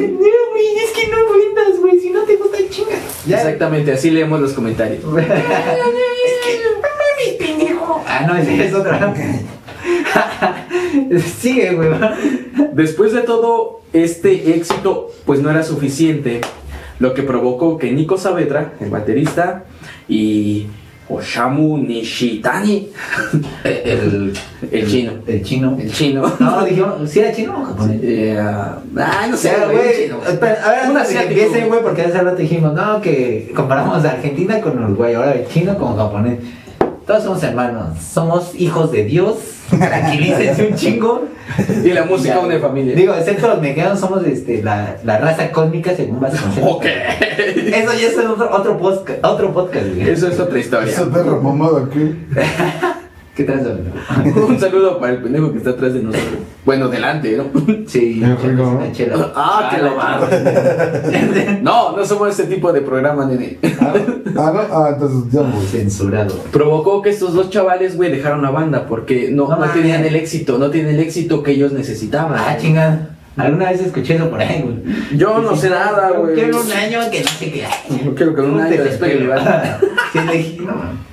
No, 0.00 0.52
güey, 0.52 0.84
es 0.84 0.90
que 0.92 1.08
no 1.08 1.16
ofendas, 1.28 1.80
güey. 1.80 1.98
Si 1.98 2.10
no 2.10 2.22
te 2.22 2.36
gusta, 2.36 2.59
chinga. 2.70 2.96
Exactamente, 3.28 3.92
así 3.92 4.10
leemos 4.10 4.40
los 4.40 4.52
comentarios. 4.52 5.02
es 5.18 6.32
que, 6.44 7.44
pendejo. 7.44 8.02
Ah, 8.06 8.24
no, 8.26 8.36
ese 8.36 8.66
es 8.66 8.74
otra. 8.74 9.14
Sigue, 11.40 11.74
güey. 11.74 11.90
Después 12.72 13.12
de 13.12 13.22
todo 13.22 13.80
este 13.92 14.56
éxito, 14.56 15.10
pues 15.26 15.40
no 15.40 15.50
era 15.50 15.62
suficiente, 15.62 16.40
lo 16.98 17.14
que 17.14 17.22
provocó 17.22 17.78
que 17.78 17.92
Nico 17.92 18.18
Saavedra, 18.18 18.72
el 18.80 18.90
baterista, 18.90 19.64
y 20.08 20.66
Oshamu 21.10 21.78
Nishitani, 21.78 22.88
El, 23.64 24.32
el 24.70 24.88
chino, 24.90 25.12
El 25.26 25.42
chino. 25.42 25.76
el 25.78 25.92
chino, 25.92 26.32
No, 26.38 26.64
dijimos, 26.64 27.10
¿sí 27.10 27.20
era 27.20 27.32
chino 27.32 27.60
o 27.60 27.64
japonés? 27.64 28.00
eh, 28.02 28.38
ah, 28.40 28.78
no 29.28 29.34
O 29.34 29.36
sé, 29.36 29.52
güey, 29.64 29.76
güey, 29.76 30.04
chino. 30.04 30.18
espera, 30.28 30.62
a 30.64 30.70
ver, 30.70 30.78
antes 30.98 31.08
que 31.08 31.22
empiece, 31.22 31.64
güey, 31.66 31.82
porque 31.82 32.02
hace 32.02 32.20
rato 32.20 32.36
dijimos, 32.36 32.72
no, 32.74 33.00
que 33.00 33.52
comparamos 33.54 34.04
a 34.04 34.10
Argentina 34.10 34.60
con 34.60 34.82
Uruguay, 34.82 35.14
ahora 35.14 35.32
el 35.34 35.46
chino 35.48 35.76
con 35.76 35.96
japonés. 35.96 36.38
Todos 37.06 37.24
somos 37.24 37.42
hermanos, 37.42 37.98
somos 38.00 38.54
hijos 38.54 38.92
de 38.92 39.04
Dios, 39.04 39.36
tranquilícense 39.78 40.68
un 40.68 40.74
chingo. 40.76 41.24
Y 41.84 41.90
la 41.90 42.04
música 42.04 42.34
Ya. 42.34 42.40
une 42.40 42.58
familia. 42.60 42.94
Digo, 42.94 43.12
excepto 43.12 43.48
los 43.48 43.60
mexicanos, 43.60 43.98
somos 43.98 44.24
este, 44.24 44.62
la, 44.62 44.96
la 45.04 45.18
raza 45.18 45.50
cósmica 45.50 45.94
según 45.96 46.20
Vasconcelos. 46.20 46.70
ok. 46.76 46.84
Eso 46.86 47.92
ya 48.00 48.06
es 48.06 48.18
otro, 48.18 48.50
otro, 48.56 48.78
podcast, 48.78 49.24
otro 49.24 49.52
podcast, 49.52 49.86
güey. 49.94 50.08
Eso 50.10 50.28
es 50.28 50.38
otra 50.38 50.58
historia. 50.58 50.92
Esa 50.92 51.10
perra 51.10 51.36
mamada, 51.36 51.88
¿qué? 51.92 52.14
¿Qué 53.40 53.46
tal, 53.46 53.60
amigo? 54.20 54.46
Un 54.48 54.60
saludo 54.60 55.00
para 55.00 55.14
el 55.14 55.22
pendejo 55.22 55.50
que 55.50 55.56
está 55.56 55.70
atrás 55.70 55.94
de 55.94 56.02
nosotros. 56.02 56.40
Bueno, 56.66 56.88
delante, 56.88 57.38
¿no? 57.38 57.44
Sí, 57.86 58.22
rico, 58.22 58.78
¿no? 58.78 58.92
chela. 58.92 59.32
Ah, 59.34 59.70
que 59.74 59.80
lo 59.80 61.62
No, 61.62 61.96
no 61.96 62.04
somos 62.04 62.38
ese 62.38 62.44
tipo 62.54 62.70
de 62.70 62.82
programa, 62.82 63.24
nene. 63.24 63.56
Ah, 63.80 63.94
ah, 64.36 64.52
no, 64.54 64.60
ah, 64.76 64.90
entonces 64.92 65.32
ya, 65.32 65.40
güey. 65.40 65.66
Censurado. 65.66 66.34
Provocó 66.52 67.00
que 67.00 67.08
estos 67.08 67.32
dos 67.32 67.48
chavales, 67.48 67.96
güey, 67.96 68.12
dejaron 68.12 68.42
la 68.42 68.50
banda 68.50 68.86
porque 68.86 69.30
no, 69.30 69.48
No 69.48 69.70
tenían 69.70 70.04
el 70.04 70.16
éxito, 70.16 70.58
no 70.58 70.68
tienen 70.68 70.96
el 70.96 71.00
éxito 71.00 71.42
que 71.42 71.52
ellos 71.52 71.72
necesitaban. 71.72 72.38
Ah, 72.38 72.58
chingada. 72.60 73.16
Alguna 73.38 73.70
vez 73.70 73.80
escuché 73.80 74.16
eso 74.16 74.28
por 74.28 74.38
ahí, 74.38 74.62
güey. 74.62 75.18
Yo 75.18 75.38
no 75.38 75.56
sé 75.56 75.70
nada, 75.70 76.10
güey. 76.10 76.34
Quiero 76.34 76.60
un 76.60 76.72
año 76.72 77.10
que 77.10 77.22
no 77.22 77.28
sé 77.30 77.50
qué. 77.50 77.64
Yo 78.04 78.14
quiero 78.14 78.34
que 78.34 78.42
un 78.42 78.60
año. 78.60 78.82
Sí, 80.12 80.18
le 80.26 80.36
dije, 80.36 80.58
no. 80.60 81.09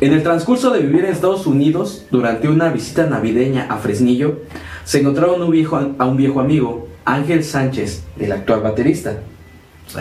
En 0.00 0.12
el 0.12 0.22
transcurso 0.22 0.70
de 0.70 0.80
vivir 0.80 1.04
en 1.04 1.12
Estados 1.12 1.46
Unidos, 1.46 2.06
durante 2.10 2.48
una 2.48 2.70
visita 2.70 3.06
navideña 3.06 3.66
a 3.68 3.78
Fresnillo, 3.78 4.40
se 4.84 5.00
encontraron 5.00 5.42
un 5.42 5.50
viejo, 5.50 5.76
a 5.98 6.04
un 6.06 6.16
viejo 6.16 6.40
amigo, 6.40 6.88
Ángel 7.04 7.42
Sánchez, 7.42 8.04
el 8.20 8.30
actual 8.32 8.60
baterista. 8.60 9.18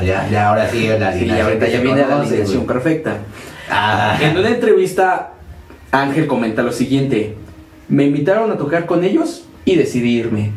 Ya, 0.03 0.27
ya, 0.29 0.49
ahora 0.49 0.69
sí, 0.69 0.87
la 0.87 1.13
Sí, 1.13 1.19
alineación 1.19 1.47
ahorita 1.47 1.67
ya 1.69 1.79
viene 1.81 2.01
la 2.07 2.19
alineación 2.21 2.65
perfecta. 2.67 3.17
Ah, 3.71 4.19
En 4.21 4.37
una 4.37 4.49
entrevista, 4.49 5.33
Ángel 5.91 6.27
comenta 6.27 6.61
lo 6.61 6.71
siguiente: 6.73 7.35
Me 7.87 8.03
invitaron 8.05 8.51
a 8.51 8.57
tocar 8.57 8.85
con 8.85 9.03
ellos 9.03 9.45
y 9.65 9.75
decidí 9.75 10.17
irme. 10.17 10.51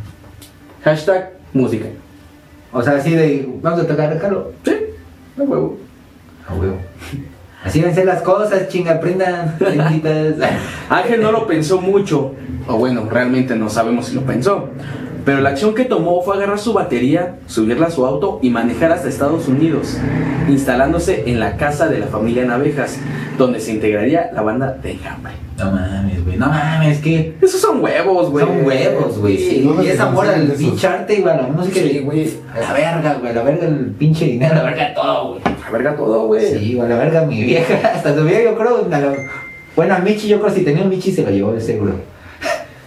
Hashtag 0.85 1.33
música. 1.53 1.87
o 2.72 2.83
sea, 2.83 2.94
así 2.96 3.12
de, 3.12 3.48
vamos 3.62 3.81
a 3.81 3.87
tocar, 3.87 4.18
Carlos. 4.18 4.46
Sí, 4.64 4.72
a 5.38 5.42
huevo. 5.42 5.79
A 6.48 6.55
huevo. 6.55 6.76
Así 7.64 7.80
ven 7.82 7.94
ser 7.94 8.06
las 8.06 8.22
cosas, 8.22 8.68
chinga, 8.68 8.92
aprendan. 8.92 9.56
Ángel 10.88 11.20
no 11.20 11.30
lo 11.30 11.46
pensó 11.46 11.80
mucho, 11.80 12.34
o 12.66 12.76
bueno, 12.76 13.06
realmente 13.10 13.54
no 13.54 13.68
sabemos 13.68 14.06
si 14.06 14.14
lo 14.14 14.22
pensó. 14.22 14.70
Pero 15.30 15.42
la 15.42 15.50
acción 15.50 15.76
que 15.76 15.84
tomó 15.84 16.22
fue 16.22 16.34
agarrar 16.34 16.58
su 16.58 16.72
batería, 16.72 17.36
subirla 17.46 17.86
a 17.86 17.90
su 17.92 18.04
auto 18.04 18.40
y 18.42 18.50
manejar 18.50 18.90
hasta 18.90 19.08
Estados 19.08 19.46
Unidos, 19.46 19.96
instalándose 20.48 21.22
en 21.30 21.38
la 21.38 21.56
casa 21.56 21.86
de 21.86 22.00
la 22.00 22.06
familia 22.08 22.44
Navejas, 22.44 22.98
donde 23.38 23.60
se 23.60 23.70
integraría 23.72 24.30
la 24.34 24.42
banda 24.42 24.72
de 24.82 24.90
Enjambre. 24.90 25.32
No 25.56 25.70
mames, 25.70 26.24
güey, 26.24 26.36
no 26.36 26.46
mames, 26.48 26.98
que 26.98 27.36
Esos 27.40 27.60
son 27.60 27.80
huevos, 27.80 28.28
güey. 28.30 28.44
son 28.44 28.64
huevos, 28.66 29.18
güey. 29.18 29.36
Sí, 29.38 29.60
¿Dónde 29.60 29.84
y 29.84 29.86
se 29.86 29.92
es 29.92 30.00
amor 30.00 30.24
consiguen 30.24 30.40
al 30.40 30.46
esos? 30.48 30.58
pinche 30.66 30.86
arte, 30.88 31.20
güey, 31.20 31.32
a 31.32 31.36
la 31.36 31.46
música. 31.46 31.80
Sí, 31.80 31.98
güey. 32.00 32.30
A 32.52 32.60
la 32.60 32.72
verga, 32.72 33.14
güey, 33.20 33.30
a 33.30 33.34
la 33.36 33.42
verga 33.44 33.66
el 33.68 33.76
pinche 33.98 34.24
dinero, 34.24 34.52
a 34.52 34.56
la 34.56 34.62
verga 34.64 34.94
todo, 34.94 35.28
güey. 35.28 35.40
A 35.64 35.70
verga 35.70 35.96
todo, 35.96 36.26
güey. 36.26 36.44
Sí, 36.58 36.74
güey, 36.74 36.86
a 36.86 36.88
la 36.96 36.98
verga 36.98 37.22
mi 37.24 37.44
vieja, 37.44 37.74
hasta 37.94 38.16
su 38.16 38.24
vieja 38.24 38.42
yo 38.50 38.58
creo, 38.58 38.84
a 38.90 38.98
la- 38.98 39.14
bueno, 39.76 39.94
al 39.94 40.02
Michi 40.02 40.26
yo 40.26 40.40
creo 40.40 40.52
si 40.52 40.62
tenía 40.64 40.82
un 40.82 40.88
Michi 40.88 41.12
se 41.12 41.22
lo 41.22 41.30
llevó 41.30 41.52
de 41.52 41.60
seguro. 41.60 41.92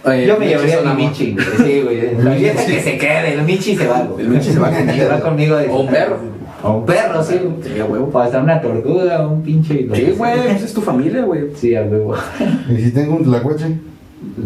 Yo 0.04 0.38
me 0.38 0.46
llevaría 0.48 0.78
a. 0.90 0.94
Michi, 0.94 1.32
güey. 1.32 1.46
Sí, 1.56 1.80
güey. 1.82 2.16
La 2.22 2.34
vieja 2.34 2.64
que 2.66 2.80
se 2.80 2.98
quede, 2.98 3.34
el 3.34 3.42
Michi 3.42 3.76
se 3.76 3.86
va, 3.86 4.00
güey. 4.02 4.24
El 4.24 4.30
Michi 4.30 4.52
se 4.52 4.58
va 4.58 4.70
contigo. 4.76 5.06
va 5.10 5.20
conmigo. 5.20 5.56
de- 5.56 5.68
O 5.68 5.80
un 5.80 5.88
perro. 5.88 6.16
O 6.62 6.72
un 6.78 6.86
perro, 6.86 7.22
sí. 7.22 7.38
Sí, 7.62 7.78
a 7.80 7.84
huevo. 7.84 8.10
O 8.12 8.18
hasta 8.18 8.40
una 8.40 8.60
tortuga, 8.60 9.26
un 9.26 9.42
pinche. 9.42 9.86
Sí, 9.94 10.14
güey, 10.16 10.36
pues 10.36 10.62
es 10.62 10.72
tu 10.74 10.80
familia, 10.80 11.22
güey. 11.22 11.44
Sí, 11.54 11.74
a 11.74 11.82
huevo. 11.82 12.14
¿Y 12.70 12.76
si 12.82 12.90
tengo 12.90 13.16
un 13.16 13.24
tlacuache? 13.24 13.66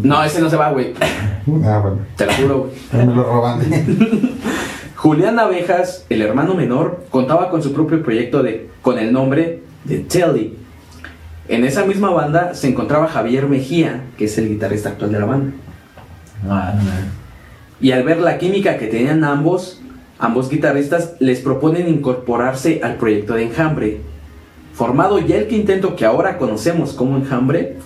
No, 0.02 0.22
ese 0.24 0.40
no 0.40 0.50
se 0.50 0.56
va, 0.56 0.70
güey. 0.72 0.92
Ah, 1.64 1.78
bueno. 1.80 1.98
Te 2.16 2.26
lo 2.26 2.32
juro, 2.32 2.58
güey. 2.92 3.06
Me 3.06 3.14
lo 3.14 3.22
roban. 3.22 3.60
Julián 4.96 5.38
Abejas, 5.38 6.04
el 6.08 6.22
hermano 6.22 6.54
menor, 6.54 7.04
contaba 7.10 7.50
con 7.50 7.62
su 7.62 7.72
propio 7.72 8.02
proyecto 8.02 8.42
de, 8.42 8.68
con 8.82 8.98
el 8.98 9.12
nombre 9.12 9.60
de 9.84 9.98
Telly. 10.00 10.56
En 11.48 11.64
esa 11.64 11.84
misma 11.84 12.10
banda 12.10 12.54
se 12.54 12.68
encontraba 12.68 13.08
Javier 13.08 13.46
Mejía, 13.48 14.02
que 14.18 14.26
es 14.26 14.36
el 14.38 14.48
guitarrista 14.48 14.90
actual 14.90 15.12
de 15.12 15.20
la 15.20 15.26
banda. 15.26 15.52
No. 16.46 16.60
Y 17.80 17.92
al 17.92 18.02
ver 18.02 18.18
la 18.20 18.38
química 18.38 18.76
que 18.78 18.86
tenían 18.86 19.24
ambos, 19.24 19.80
ambos 20.18 20.50
guitarristas 20.50 21.14
les 21.20 21.40
proponen 21.40 21.88
incorporarse 21.88 22.80
al 22.82 22.96
proyecto 22.96 23.34
de 23.34 23.44
Enjambre. 23.44 24.00
Formado 24.74 25.18
ya 25.20 25.36
el 25.36 25.48
quinteto 25.48 25.96
que 25.96 26.04
ahora 26.04 26.38
conocemos 26.38 26.92
como 26.92 27.16
Enjambre, 27.16 27.76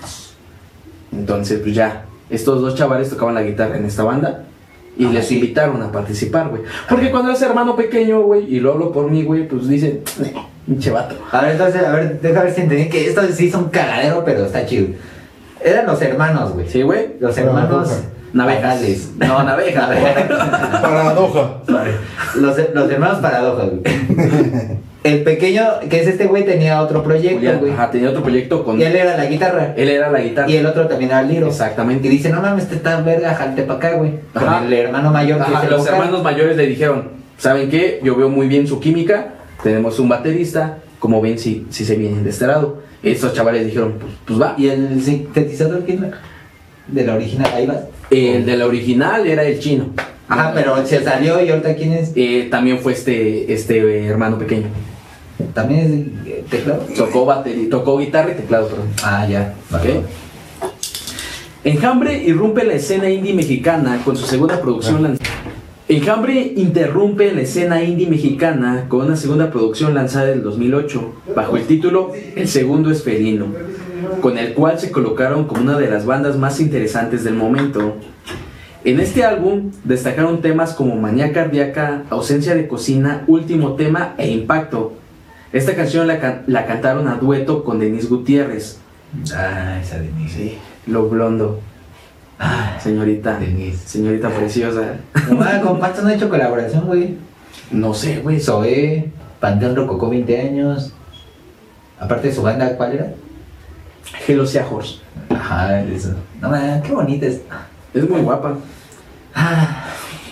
entonces 1.12 1.60
pues 1.60 1.74
ya, 1.74 2.04
estos 2.30 2.60
dos 2.60 2.74
chavales 2.74 3.10
tocaban 3.10 3.34
la 3.34 3.42
guitarra 3.42 3.76
en 3.76 3.84
esta 3.84 4.02
banda 4.02 4.44
y 4.98 5.06
Ah, 5.06 5.10
les 5.12 5.26
sí. 5.28 5.36
invitaron 5.36 5.82
a 5.82 5.90
participar, 5.92 6.48
güey. 6.48 6.62
Porque 6.88 7.10
cuando 7.10 7.30
eres 7.30 7.42
hermano 7.42 7.76
pequeño, 7.76 8.22
güey, 8.22 8.44
y 8.54 8.60
lo 8.60 8.72
hablo 8.72 8.92
por 8.92 9.10
mí, 9.10 9.22
güey, 9.22 9.46
pues 9.48 9.68
dicen, 9.68 10.00
"Eh, 10.22 10.34
pinche 10.66 10.90
vato. 10.90 11.14
A 11.30 11.40
ver, 11.42 11.52
entonces, 11.52 11.82
a 11.84 11.92
ver, 11.92 12.20
deja 12.20 12.42
ver 12.42 12.52
si 12.54 12.60
entendí 12.62 12.88
que 12.88 13.08
esto 13.08 13.22
sí 13.32 13.48
es 13.48 13.54
un 13.54 13.64
cagadero, 13.70 14.24
pero 14.24 14.44
está 14.46 14.64
chido. 14.66 14.88
Eran 15.64 15.86
los 15.86 16.00
hermanos, 16.02 16.52
güey. 16.52 16.68
Sí, 16.68 16.82
güey. 16.82 17.14
Los 17.20 17.36
hermanos. 17.38 17.88
Parales. 18.36 19.10
No, 19.18 19.42
navejas. 19.42 19.90
Paradoja. 20.82 21.56
Los, 22.34 22.56
los 22.74 22.90
hermanos 22.90 23.18
paradojas, 23.18 23.68
güey. 23.70 23.82
El 25.04 25.22
pequeño, 25.24 25.64
que 25.90 26.00
es 26.00 26.06
este 26.06 26.26
güey, 26.26 26.44
tenía 26.44 26.80
otro 26.80 27.02
proyecto, 27.02 27.58
güey. 27.58 27.72
ajá, 27.72 27.90
tenía 27.90 28.08
otro 28.10 28.22
proyecto 28.22 28.64
con... 28.64 28.80
Y 28.80 28.84
él 28.84 28.94
era 28.94 29.16
la 29.16 29.26
guitarra. 29.26 29.74
Él 29.76 29.88
era 29.88 30.10
la 30.10 30.20
guitarra. 30.20 30.48
Y 30.48 30.56
el 30.56 30.64
otro 30.66 30.86
también 30.86 31.10
era 31.10 31.20
el 31.22 31.28
liro. 31.28 31.48
Exactamente. 31.48 32.06
Y 32.06 32.10
dice, 32.10 32.30
no 32.30 32.40
mames, 32.40 32.64
este 32.64 32.76
está 32.76 33.00
verga, 33.00 33.34
jalte 33.34 33.62
pa' 33.64 33.74
acá, 33.74 33.94
güey. 33.94 34.12
Con 34.32 34.44
Ajá. 34.44 34.64
el 34.64 34.72
hermano 34.72 35.10
mayor 35.10 35.38
que 35.38 35.50
Ajá, 35.50 35.58
es 35.58 35.64
el 35.64 35.70
los 35.70 35.80
vocal. 35.80 35.94
hermanos 35.96 36.22
mayores 36.22 36.56
le 36.56 36.66
dijeron, 36.66 37.08
¿saben 37.36 37.68
qué? 37.68 38.00
Yo 38.04 38.14
veo 38.16 38.28
muy 38.28 38.46
bien 38.46 38.66
su 38.68 38.78
química, 38.78 39.26
tenemos 39.62 39.98
un 39.98 40.08
baterista, 40.08 40.78
como 40.98 41.20
ven 41.20 41.38
si, 41.38 41.66
si 41.70 41.84
se 41.84 41.96
vienen 41.96 42.24
de 42.24 42.30
este 42.30 42.46
lado. 42.46 42.82
Estos 43.02 43.32
chavales 43.32 43.66
dijeron, 43.66 43.94
pues, 44.00 44.12
pues 44.24 44.40
va. 44.40 44.54
¿Y 44.58 44.68
el 44.68 45.02
sintetizador 45.02 45.84
quién 45.84 46.04
era? 46.04 46.20
De 46.86 47.04
la 47.04 47.14
original, 47.14 47.50
ahí 47.54 47.66
va. 47.66 47.80
El 48.10 48.44
de 48.44 48.56
la 48.56 48.66
original 48.66 49.26
era 49.26 49.44
el 49.44 49.58
chino. 49.58 49.90
Ajá, 50.28 50.52
pero 50.54 50.84
se 50.86 51.02
salió 51.02 51.44
y 51.44 51.50
ahorita 51.50 51.74
quién 51.74 51.92
es. 51.92 52.12
Eh, 52.14 52.48
también 52.50 52.78
fue 52.78 52.92
este, 52.92 53.52
este 53.52 53.78
eh, 53.78 54.06
hermano 54.06 54.38
pequeño. 54.38 54.68
También 55.54 56.12
es 56.24 56.26
eh, 56.26 56.44
teclado. 56.48 56.86
Tocó, 56.96 57.24
batería, 57.24 57.68
tocó 57.68 57.98
guitarra 57.98 58.32
y 58.32 58.34
teclado, 58.36 58.68
perdón. 58.68 58.88
Ah, 59.02 59.26
ya. 59.28 59.54
Ok. 59.72 60.04
Enjambre 61.64 62.22
irrumpe 62.24 62.64
la 62.64 62.74
escena 62.74 63.08
indie 63.08 63.34
mexicana 63.34 64.00
con 64.04 64.16
su 64.16 64.26
segunda 64.26 64.60
producción 64.60 65.02
lanzada. 65.02 65.31
Enjambre 65.96 66.54
interrumpe 66.56 67.32
la 67.32 67.42
escena 67.42 67.82
indie 67.82 68.08
mexicana 68.08 68.86
con 68.88 69.04
una 69.04 69.14
segunda 69.16 69.50
producción 69.50 69.94
lanzada 69.94 70.32
en 70.32 70.42
2008 70.42 71.12
bajo 71.36 71.58
el 71.58 71.64
título 71.66 72.12
El 72.34 72.48
segundo 72.48 72.90
es 72.90 73.02
felino, 73.02 73.48
con 74.22 74.38
el 74.38 74.54
cual 74.54 74.78
se 74.80 74.90
colocaron 74.90 75.44
como 75.46 75.60
una 75.60 75.76
de 75.76 75.90
las 75.90 76.06
bandas 76.06 76.38
más 76.38 76.60
interesantes 76.60 77.24
del 77.24 77.34
momento. 77.34 77.96
En 78.84 79.00
este 79.00 79.22
álbum 79.24 79.70
destacaron 79.84 80.40
temas 80.40 80.72
como 80.72 80.96
Manía 80.96 81.30
Cardíaca, 81.30 82.04
Ausencia 82.08 82.54
de 82.54 82.66
Cocina, 82.68 83.24
Último 83.26 83.74
Tema 83.74 84.14
e 84.16 84.30
Impacto. 84.30 84.94
Esta 85.52 85.74
canción 85.76 86.06
la, 86.06 86.18
can- 86.20 86.44
la 86.46 86.64
cantaron 86.64 87.06
a 87.06 87.16
dueto 87.16 87.64
con 87.64 87.80
Denise 87.80 88.08
Gutiérrez. 88.08 88.78
Ah, 89.36 89.78
esa 89.82 89.98
de 89.98 90.08
mí. 90.10 90.26
Sí, 90.26 90.54
lo 90.86 91.06
blondo. 91.10 91.60
Señorita, 92.82 93.38
Denise. 93.38 93.88
señorita 93.88 94.28
preciosa. 94.28 94.96
Nomás, 95.28 95.62
con 95.62 95.78
Pato 95.78 96.02
no 96.02 96.08
ha 96.08 96.14
hecho 96.14 96.28
colaboración, 96.28 96.86
güey. 96.86 97.16
No 97.70 97.94
sé, 97.94 98.18
güey. 98.18 98.40
Zoé, 98.40 99.10
Panteón 99.38 99.76
Rococó 99.76 100.10
20 100.10 100.40
años. 100.40 100.92
Aparte 102.00 102.28
de 102.28 102.34
su 102.34 102.42
banda, 102.42 102.76
¿cuál 102.76 102.92
era? 102.94 103.12
Hello 104.26 104.44
Sea 104.46 104.66
Horse. 104.68 104.96
Ajá, 105.30 105.80
eso. 105.82 106.14
No, 106.40 106.50
man, 106.50 106.82
qué 106.82 106.92
bonita 106.92 107.26
es. 107.26 107.42
Es 107.94 108.08
muy 108.08 108.20
guapa. 108.20 108.56
Ah, 109.34 109.84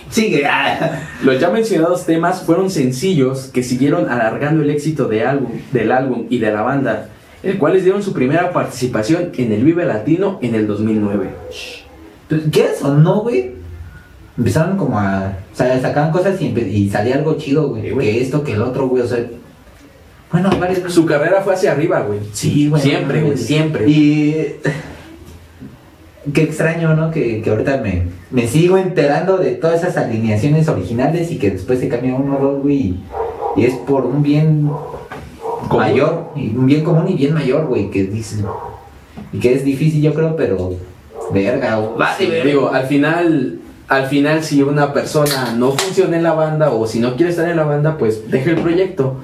sigue. 0.09 0.45
Ah. 0.45 0.99
Los 1.23 1.39
ya 1.39 1.49
mencionados 1.49 2.05
temas 2.05 2.41
fueron 2.41 2.69
sencillos 2.69 3.49
que 3.53 3.63
siguieron 3.63 4.09
alargando 4.09 4.61
el 4.61 4.69
éxito 4.69 5.07
de 5.07 5.25
álbum, 5.25 5.51
del 5.71 5.91
álbum 5.91 6.25
y 6.29 6.39
de 6.39 6.51
la 6.51 6.61
banda, 6.61 7.07
el 7.43 7.57
cual 7.57 7.73
les 7.73 7.83
dieron 7.83 8.03
su 8.03 8.13
primera 8.13 8.51
participación 8.51 9.31
en 9.37 9.51
el 9.53 9.63
Vive 9.63 9.85
Latino 9.85 10.39
en 10.41 10.55
el 10.55 10.67
2009. 10.67 11.29
Pues, 12.31 12.43
¿Quieres 12.49 12.81
o 12.81 12.93
no, 12.93 13.23
güey? 13.23 13.51
Empezaron 14.37 14.77
como 14.77 14.97
a. 14.97 15.37
O 15.51 15.55
sea, 15.55 15.81
sacaban 15.81 16.13
cosas 16.13 16.41
y, 16.41 16.89
salía 16.89 17.15
algo 17.15 17.33
chido, 17.33 17.67
güey. 17.67 17.89
Sí, 17.89 17.97
que 17.97 18.21
esto, 18.21 18.43
que 18.45 18.53
el 18.53 18.61
otro, 18.61 18.87
güey. 18.87 19.03
O 19.03 19.07
sea. 19.07 19.19
Bueno, 20.31 20.49
varios. 20.57 20.93
Su 20.93 21.05
carrera 21.05 21.41
fue 21.41 21.55
hacia 21.55 21.73
arriba, 21.73 21.99
güey. 22.03 22.19
Sí, 22.31 22.69
güey. 22.69 22.81
Siempre, 22.81 23.21
güey, 23.21 23.37
siempre. 23.37 23.85
Y. 23.85 24.55
Qué 26.33 26.43
extraño, 26.43 26.95
¿no? 26.95 27.11
Que, 27.11 27.41
que 27.41 27.49
ahorita 27.49 27.81
me, 27.81 28.03
me 28.29 28.47
sigo 28.47 28.77
enterando 28.77 29.37
de 29.37 29.51
todas 29.55 29.81
esas 29.81 29.97
alineaciones 29.97 30.69
originales 30.69 31.31
y 31.31 31.37
que 31.37 31.51
después 31.51 31.79
se 31.79 31.89
cambia 31.89 32.15
uno 32.15 32.37
o 32.37 32.41
dos, 32.41 32.61
güey. 32.61 32.95
Y, 33.57 33.65
es 33.65 33.73
por 33.73 34.05
un 34.05 34.23
bien 34.23 34.69
¿Común? 35.67 35.77
mayor, 35.77 36.29
y 36.37 36.55
un 36.55 36.65
bien 36.65 36.85
común 36.85 37.09
y 37.09 37.15
bien 37.15 37.33
mayor, 37.33 37.65
güey. 37.65 37.91
Que 37.91 38.05
dices. 38.05 38.41
Y 39.33 39.39
que 39.39 39.53
es 39.53 39.65
difícil, 39.65 40.01
yo 40.01 40.13
creo, 40.13 40.37
pero. 40.37 40.90
Verga, 41.31 41.77
güey. 41.77 42.07
Sí, 42.17 42.27
digo, 42.45 42.69
al 42.71 42.87
final, 42.87 43.59
al 43.87 44.07
final 44.07 44.43
si 44.43 44.61
una 44.61 44.93
persona 44.93 45.53
no 45.57 45.71
funciona 45.71 46.17
en 46.17 46.23
la 46.23 46.33
banda 46.33 46.71
o 46.71 46.87
si 46.87 46.99
no 46.99 47.15
quiere 47.15 47.31
estar 47.31 47.49
en 47.49 47.57
la 47.57 47.63
banda, 47.63 47.97
pues 47.97 48.29
deja 48.29 48.51
el 48.51 48.57
proyecto. 48.57 49.17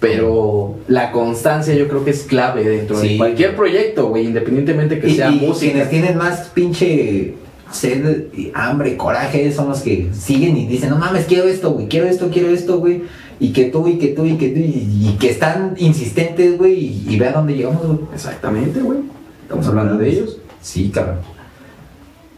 Pero 0.00 0.76
la 0.86 1.12
constancia 1.12 1.74
yo 1.74 1.88
creo 1.88 2.04
que 2.04 2.10
es 2.10 2.24
clave 2.24 2.62
dentro 2.64 2.98
de 3.00 3.16
cualquier 3.16 3.56
proyecto, 3.56 4.08
güey, 4.08 4.26
independientemente 4.26 4.98
que 5.00 5.08
y, 5.08 5.16
sea 5.16 5.30
y 5.30 5.40
música. 5.40 5.72
quienes 5.72 5.90
tienen 5.90 6.18
más 6.18 6.50
pinche 6.52 7.36
sed, 7.72 8.26
y 8.36 8.50
hambre, 8.54 8.96
coraje, 8.96 9.50
son 9.50 9.68
los 9.70 9.80
que 9.80 10.10
siguen 10.12 10.56
y 10.56 10.66
dicen, 10.66 10.90
no 10.90 10.96
mames, 10.96 11.24
quiero 11.24 11.44
esto, 11.44 11.70
güey, 11.70 11.88
quiero 11.88 12.06
esto, 12.06 12.28
quiero 12.30 12.50
esto, 12.50 12.78
güey. 12.78 13.02
Y 13.40 13.52
que 13.52 13.64
tú, 13.64 13.88
y 13.88 13.98
que 13.98 14.08
tú, 14.08 14.26
y 14.26 14.36
que 14.36 14.48
tú, 14.48 14.60
y, 14.60 15.08
y 15.10 15.16
que 15.18 15.30
están 15.30 15.74
insistentes, 15.78 16.56
güey, 16.58 16.74
y, 16.74 17.06
y 17.08 17.18
ve 17.18 17.28
a 17.28 17.32
dónde 17.32 17.54
llegamos, 17.54 17.84
güey. 17.84 17.98
Exactamente, 18.12 18.80
güey. 18.80 18.98
Estamos 19.42 19.66
hablando 19.66 19.96
de 19.96 20.08
ellos. 20.08 20.38
Sí, 20.64 20.88
cabrón. 20.88 21.18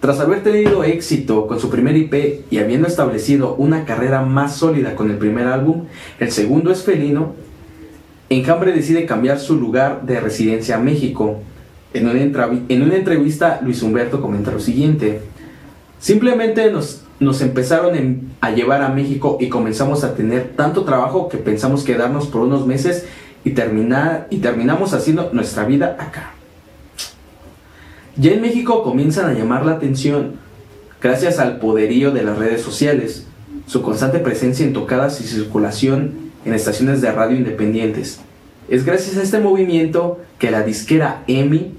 Tras 0.00 0.18
haber 0.18 0.42
tenido 0.42 0.82
éxito 0.82 1.46
con 1.46 1.60
su 1.60 1.70
primer 1.70 1.96
IP 1.96 2.42
y 2.50 2.58
habiendo 2.58 2.88
establecido 2.88 3.54
una 3.54 3.84
carrera 3.84 4.22
más 4.22 4.56
sólida 4.56 4.96
con 4.96 5.10
el 5.12 5.16
primer 5.16 5.46
álbum, 5.46 5.84
el 6.18 6.32
segundo 6.32 6.72
es 6.72 6.82
Felino, 6.82 7.34
Enjambre 8.28 8.72
decide 8.72 9.06
cambiar 9.06 9.38
su 9.38 9.54
lugar 9.54 10.02
de 10.04 10.18
residencia 10.18 10.74
a 10.74 10.80
México. 10.80 11.38
En 11.94 12.08
una, 12.08 12.18
entrevi- 12.18 12.64
en 12.68 12.82
una 12.82 12.96
entrevista, 12.96 13.60
Luis 13.62 13.80
Humberto 13.82 14.20
comenta 14.20 14.50
lo 14.50 14.58
siguiente. 14.58 15.20
Simplemente 16.00 16.72
nos, 16.72 17.40
empezaron 17.40 18.32
a 18.40 18.50
llevar 18.50 18.82
a 18.82 18.88
México 18.88 19.38
y 19.40 19.48
comenzamos 19.48 20.02
a 20.02 20.16
tener 20.16 20.54
tanto 20.56 20.82
trabajo 20.82 21.28
que 21.28 21.38
pensamos 21.38 21.84
quedarnos 21.84 22.26
por 22.26 22.42
unos 22.42 22.66
meses 22.66 23.06
y, 23.44 23.50
terminar, 23.52 24.26
y 24.30 24.38
terminamos 24.38 24.92
haciendo 24.92 25.30
nuestra 25.32 25.64
vida 25.64 25.96
acá. 26.00 26.32
Ya 28.18 28.32
en 28.32 28.40
México 28.40 28.82
comienzan 28.82 29.28
a 29.28 29.34
llamar 29.34 29.66
la 29.66 29.72
atención 29.72 30.36
gracias 31.02 31.38
al 31.38 31.58
poderío 31.58 32.12
de 32.12 32.22
las 32.22 32.38
redes 32.38 32.62
sociales, 32.62 33.26
su 33.66 33.82
constante 33.82 34.20
presencia 34.20 34.64
en 34.64 34.72
tocadas 34.72 35.20
y 35.20 35.24
circulación 35.24 36.12
en 36.46 36.54
estaciones 36.54 37.02
de 37.02 37.12
radio 37.12 37.36
independientes. 37.36 38.20
Es 38.68 38.86
gracias 38.86 39.18
a 39.18 39.22
este 39.22 39.38
movimiento 39.38 40.18
que 40.38 40.50
la 40.50 40.62
disquera 40.62 41.24
EMI 41.26 41.74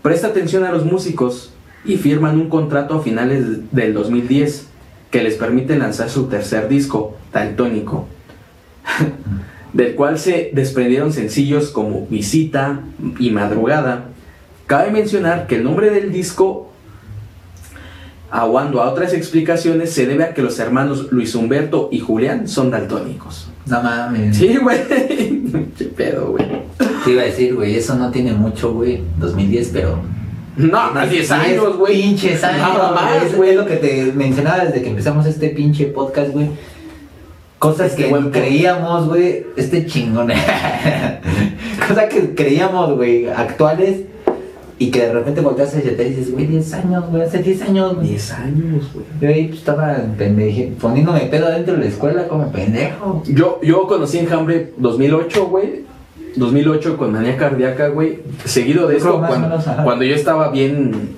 presta 0.00 0.28
atención 0.28 0.64
a 0.64 0.72
los 0.72 0.86
músicos 0.86 1.52
y 1.84 1.96
firman 1.98 2.40
un 2.40 2.48
contrato 2.48 2.94
a 2.94 3.02
finales 3.02 3.70
del 3.70 3.92
2010 3.92 4.68
que 5.10 5.22
les 5.22 5.34
permite 5.34 5.76
lanzar 5.76 6.08
su 6.08 6.28
tercer 6.28 6.66
disco, 6.68 7.16
Daltónico, 7.30 8.06
del 9.74 9.94
cual 9.94 10.18
se 10.18 10.50
desprendieron 10.54 11.12
sencillos 11.12 11.70
como 11.70 12.06
Visita 12.06 12.80
y 13.18 13.30
Madrugada. 13.30 14.08
Cabe 14.66 14.90
mencionar 14.90 15.46
que 15.46 15.56
el 15.56 15.64
nombre 15.64 15.90
del 15.90 16.12
disco, 16.12 16.70
aguando 18.30 18.82
a 18.82 18.90
otras 18.90 19.12
explicaciones, 19.12 19.92
se 19.92 20.06
debe 20.06 20.24
a 20.24 20.34
que 20.34 20.42
los 20.42 20.58
hermanos 20.58 21.12
Luis 21.12 21.34
Humberto 21.34 21.88
y 21.92 22.00
Julián 22.00 22.48
son 22.48 22.70
daltónicos. 22.70 23.48
No 23.66 23.82
mames. 23.82 24.36
Sí, 24.36 24.56
güey. 24.56 24.78
Qué 25.78 25.84
pedo, 25.84 26.32
güey. 26.32 26.46
Te 27.04 27.10
iba 27.10 27.22
a 27.22 27.26
decir, 27.26 27.54
güey, 27.54 27.76
eso 27.76 27.94
no 27.94 28.10
tiene 28.10 28.32
mucho, 28.32 28.72
güey, 28.72 29.02
2010, 29.18 29.70
pero... 29.72 30.00
No, 30.56 30.92
más 30.92 31.10
10 31.10 31.30
años, 31.32 31.76
güey. 31.76 32.00
Pinches 32.02 32.44
años, 32.44 32.60
Nada 32.60 32.92
más, 32.92 33.34
güey. 33.34 33.50
Es 33.50 33.56
lo 33.56 33.66
que 33.66 33.76
te 33.76 34.12
mencionaba 34.12 34.64
desde 34.64 34.82
que 34.82 34.90
empezamos 34.90 35.26
este 35.26 35.48
pinche 35.48 35.86
podcast, 35.86 36.30
güey. 36.30 36.48
Cosas 37.58 37.92
Este 37.92 38.04
que 38.04 38.10
buen 38.10 38.30
creíamos, 38.30 39.08
güey, 39.08 39.46
este 39.56 39.86
chingón. 39.86 40.28
Cosas 41.88 42.04
que 42.12 42.34
creíamos, 42.34 42.94
güey, 42.94 43.26
actuales. 43.28 44.02
Y 44.78 44.90
que 44.90 45.02
de 45.02 45.12
repente 45.12 45.40
volteas 45.40 45.74
hacia 45.74 45.92
atrás 45.92 46.08
y 46.08 46.10
dices, 46.10 46.32
güey, 46.32 46.46
10 46.46 46.74
años, 46.74 47.04
güey, 47.08 47.22
hace 47.22 47.38
10 47.38 47.62
años, 47.62 47.94
güey. 47.94 48.08
10 48.08 48.32
años, 48.32 48.90
güey. 48.92 49.06
Yo 49.20 49.28
ahí 49.28 49.46
pues, 49.46 49.60
estaba 49.60 49.96
pendeje, 50.18 50.72
poniéndome 50.80 51.20
pedo 51.20 51.48
dentro 51.48 51.74
de 51.74 51.80
la 51.80 51.86
escuela 51.86 52.26
como 52.26 52.50
pendejo. 52.50 53.22
Yo, 53.26 53.60
yo 53.62 53.86
conocí 53.86 54.18
Enjambre 54.18 54.72
2008, 54.76 55.46
güey. 55.46 55.84
2008 56.36 56.96
con 56.96 57.12
manía 57.12 57.36
cardíaca, 57.36 57.88
güey. 57.88 58.18
Seguido 58.44 58.88
de 58.88 58.94
Yo 58.94 58.98
esto, 58.98 59.18
cuando, 59.18 59.48
menos, 59.48 59.64
cuando 59.84 60.04
yo 60.04 60.14
estaba 60.14 60.50
bien 60.50 61.10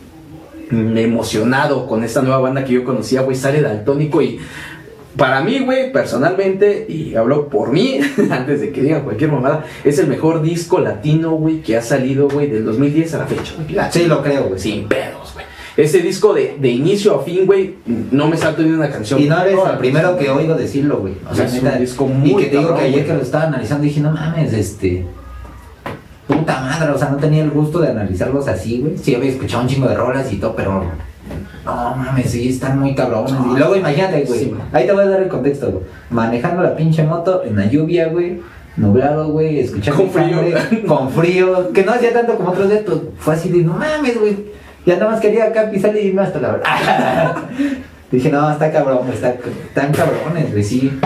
emocionado 0.71 1.87
con 1.87 2.05
esta 2.05 2.23
nueva 2.23 2.38
banda 2.38 2.64
que 2.64 2.75
yo 2.75 2.85
conocía, 2.85 3.23
güey, 3.23 3.37
sale 3.37 3.62
Daltónico 3.62 4.21
y 4.21 4.38
para 5.16 5.40
mí, 5.42 5.61
güey, 5.61 5.92
personalmente, 5.92 6.87
y 6.88 7.14
hablo 7.14 7.48
por 7.48 7.72
mí, 7.72 8.00
antes 8.31 8.61
de 8.61 8.70
que 8.72 8.83
digan 8.83 9.02
cualquier 9.02 9.33
mamada, 9.33 9.64
es 9.85 9.98
el 9.98 10.07
mejor 10.09 10.42
disco 10.42 10.79
latino, 10.79 11.33
güey, 11.33 11.62
que 11.62 11.76
ha 11.76 11.83
salido, 11.83 12.29
güey, 12.29 12.48
del 12.48 12.64
2010 12.64 13.14
a 13.14 13.18
la 13.18 13.26
fecha. 13.26 13.55
Sí, 13.90 14.05
lo 14.07 14.22
creo, 14.22 14.44
güey. 14.48 14.61
Sin 14.61 14.87
pedos, 14.88 15.33
güey. 15.35 15.46
Ese 15.76 15.98
disco 15.98 16.33
de, 16.33 16.57
de 16.59 16.68
inicio 16.70 17.14
a 17.20 17.22
fin, 17.22 17.44
güey, 17.44 17.74
no 18.11 18.29
me 18.29 18.37
salto 18.38 18.62
ni 18.62 18.70
una 18.70 18.88
canción. 18.90 19.20
Y 19.20 19.26
no 19.29 19.38
eres 19.42 19.59
el 19.70 19.76
primero 19.79 20.16
que 20.16 20.31
oigo 20.31 20.55
decirlo, 20.55 20.98
güey. 21.00 21.14
O 21.31 21.35
sea, 21.35 21.44
Es 21.44 21.52
un 21.52 21.64
neta. 21.64 21.79
disco 21.79 22.07
y 22.11 22.12
muy 22.31 22.42
que 22.44 22.48
te 22.50 22.57
digo 22.57 22.70
cabrón, 22.70 22.79
que 22.79 22.85
ayer 22.87 23.07
que 23.07 23.12
lo 23.12 23.20
estaba 23.20 23.44
analizando 23.44 23.85
dije, 23.85 24.00
no 24.00 24.11
mames, 24.11 24.55
este. 24.55 25.05
Puta 26.26 26.61
madre, 26.61 26.90
o 26.90 26.98
sea, 26.98 27.11
no 27.11 27.18
tenía 27.18 27.44
el 27.44 27.50
gusto 27.50 27.79
de 27.81 27.88
analizarlos 27.88 28.48
así, 28.48 28.81
güey. 28.81 28.96
Sí, 28.98 29.14
había 29.14 29.31
escuchado 29.31 29.62
un 29.62 29.68
chingo 29.68 29.87
de 29.87 29.94
rolas 29.96 30.33
y 30.33 30.37
todo, 30.37 30.57
pero. 30.57 30.83
No 31.64 31.96
mames, 31.96 32.30
sí, 32.30 32.48
están 32.48 32.78
muy 32.78 32.94
cabrones. 32.94 33.32
Y 33.32 33.58
luego 33.58 33.76
imagínate, 33.76 34.24
güey. 34.24 34.38
Sí, 34.38 34.54
ahí 34.72 34.86
te 34.86 34.92
voy 34.92 35.04
a 35.04 35.08
dar 35.08 35.22
el 35.22 35.28
contexto, 35.28 35.70
güey. 35.70 35.84
Manejando 36.10 36.62
la 36.62 36.76
pinche 36.76 37.02
moto 37.02 37.42
en 37.44 37.56
la 37.56 37.66
lluvia, 37.66 38.08
güey. 38.08 38.40
Nublado, 38.76 39.28
güey, 39.28 39.60
escuchando 39.60 40.02
Con 40.02 40.10
frío. 40.10 40.38
Con 40.86 41.10
frío, 41.10 41.72
que 41.72 41.82
no 41.82 41.92
hacía 41.92 42.12
tanto 42.12 42.36
como 42.36 42.50
otros 42.50 42.68
días, 42.68 42.82
pero 42.84 43.02
fue 43.18 43.34
así 43.34 43.48
de 43.50 43.64
no 43.64 43.74
mames, 43.74 44.20
güey. 44.20 44.36
Ya 44.84 44.96
nada 44.96 45.10
más 45.10 45.20
quería 45.20 45.46
acá 45.46 45.70
pisar 45.70 45.96
y 45.96 46.00
irme 46.00 46.22
hasta 46.22 46.38
la 46.38 46.52
verdad. 46.52 47.36
Dije, 48.12 48.30
no, 48.30 48.48
está 48.50 48.70
cabrón, 48.70 49.08
está, 49.12 49.30
están 49.30 49.92
cabrones, 49.92 50.52
güey, 50.52 50.62
sí. 50.62 51.00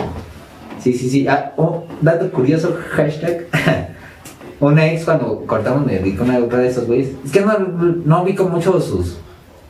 Sí, 0.81 0.93
sí, 0.93 1.09
sí. 1.09 1.27
Ah, 1.29 1.53
oh, 1.57 1.85
dato 2.03 2.31
curioso, 2.31 2.77
hashtag. 2.91 3.47
Una 4.61 4.87
ex 4.93 5.05
cuando 5.05 5.47
cortamos 5.47 5.87
me 5.87 5.95
dedicó 5.95 6.25
una 6.25 6.39
otra 6.39 6.59
de 6.59 6.69
esos 6.69 6.87
güeyes. 6.87 7.13
Es 7.25 7.33
que 7.33 7.41
no, 7.41 7.59
no 7.59 8.23
ubico 8.23 8.45
mucho 8.45 8.79
sus 8.79 9.17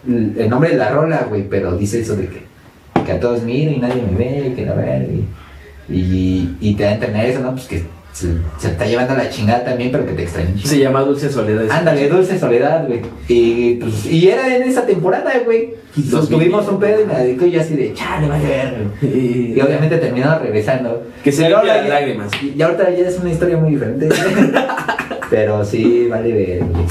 el 0.07 0.49
nombre 0.49 0.71
de 0.71 0.77
la 0.77 0.91
rola, 0.91 1.27
güey, 1.29 1.49
pero 1.49 1.77
dice 1.77 2.01
eso 2.01 2.17
de 2.17 2.27
que, 2.29 2.43
que 3.05 3.13
a 3.13 3.21
todos 3.21 3.43
miro 3.43 3.71
y 3.73 3.79
nadie 3.79 4.03
me 4.03 4.17
ve, 4.17 4.49
y 4.49 4.55
que 4.55 4.65
la 4.67 4.75
ver, 4.75 5.09
y, 5.89 5.95
y, 5.95 6.57
y 6.61 6.75
te 6.75 6.85
da 6.85 6.91
a 6.91 6.95
entender 6.95 7.27
eso, 7.27 7.41
¿no? 7.41 7.53
Pues 7.53 7.67
que 7.67 7.83
se, 8.13 8.27
se 8.59 8.69
está 8.69 8.87
llevando 8.87 9.15
la 9.15 9.29
chingada 9.31 9.65
también, 9.65 9.93
pero 9.93 10.05
que 10.07 10.13
te 10.13 10.23
extraña. 10.23 10.51
Se 10.65 10.79
llama 10.79 11.01
Dulce 11.03 11.31
Soledad. 11.31 11.71
Ándale, 11.71 12.09
Dulce 12.09 12.39
Soledad, 12.39 12.87
güey. 12.87 13.01
Y, 13.29 13.75
pues, 13.77 14.07
y 14.07 14.29
era 14.29 14.55
en 14.57 14.63
esa 14.65 14.85
temporada, 14.85 15.33
güey. 15.45 15.75
Y 15.97 16.03
Dos 16.03 16.29
tuvimos 16.29 16.65
mil. 16.67 16.75
un 16.75 16.81
pedo 16.81 17.03
y 17.03 17.07
me 17.07 17.15
dedicó 17.15 17.47
y 17.47 17.53
yo 17.53 17.61
así 17.61 17.75
de, 17.77 17.93
chale, 17.95 18.29
vale 18.29 18.47
ver, 18.47 18.75
güey. 19.01 19.13
Y, 19.15 19.55
Y 19.57 19.61
obviamente 19.61 19.97
terminamos 19.99 20.43
regresando. 20.43 21.05
Que 21.23 21.31
se 21.31 21.47
ahora 21.47 21.77
las 21.77 21.89
lágrimas. 21.89 22.31
Y 22.43 22.61
ahorita 22.61 22.91
ya 22.91 23.09
es 23.09 23.19
una 23.19 23.31
historia 23.31 23.57
muy 23.57 23.73
diferente. 23.73 24.09
Pero 25.31 25.65
sí, 25.65 26.07
vale 26.09 26.33
ver, 26.33 26.59
güey. 26.65 26.85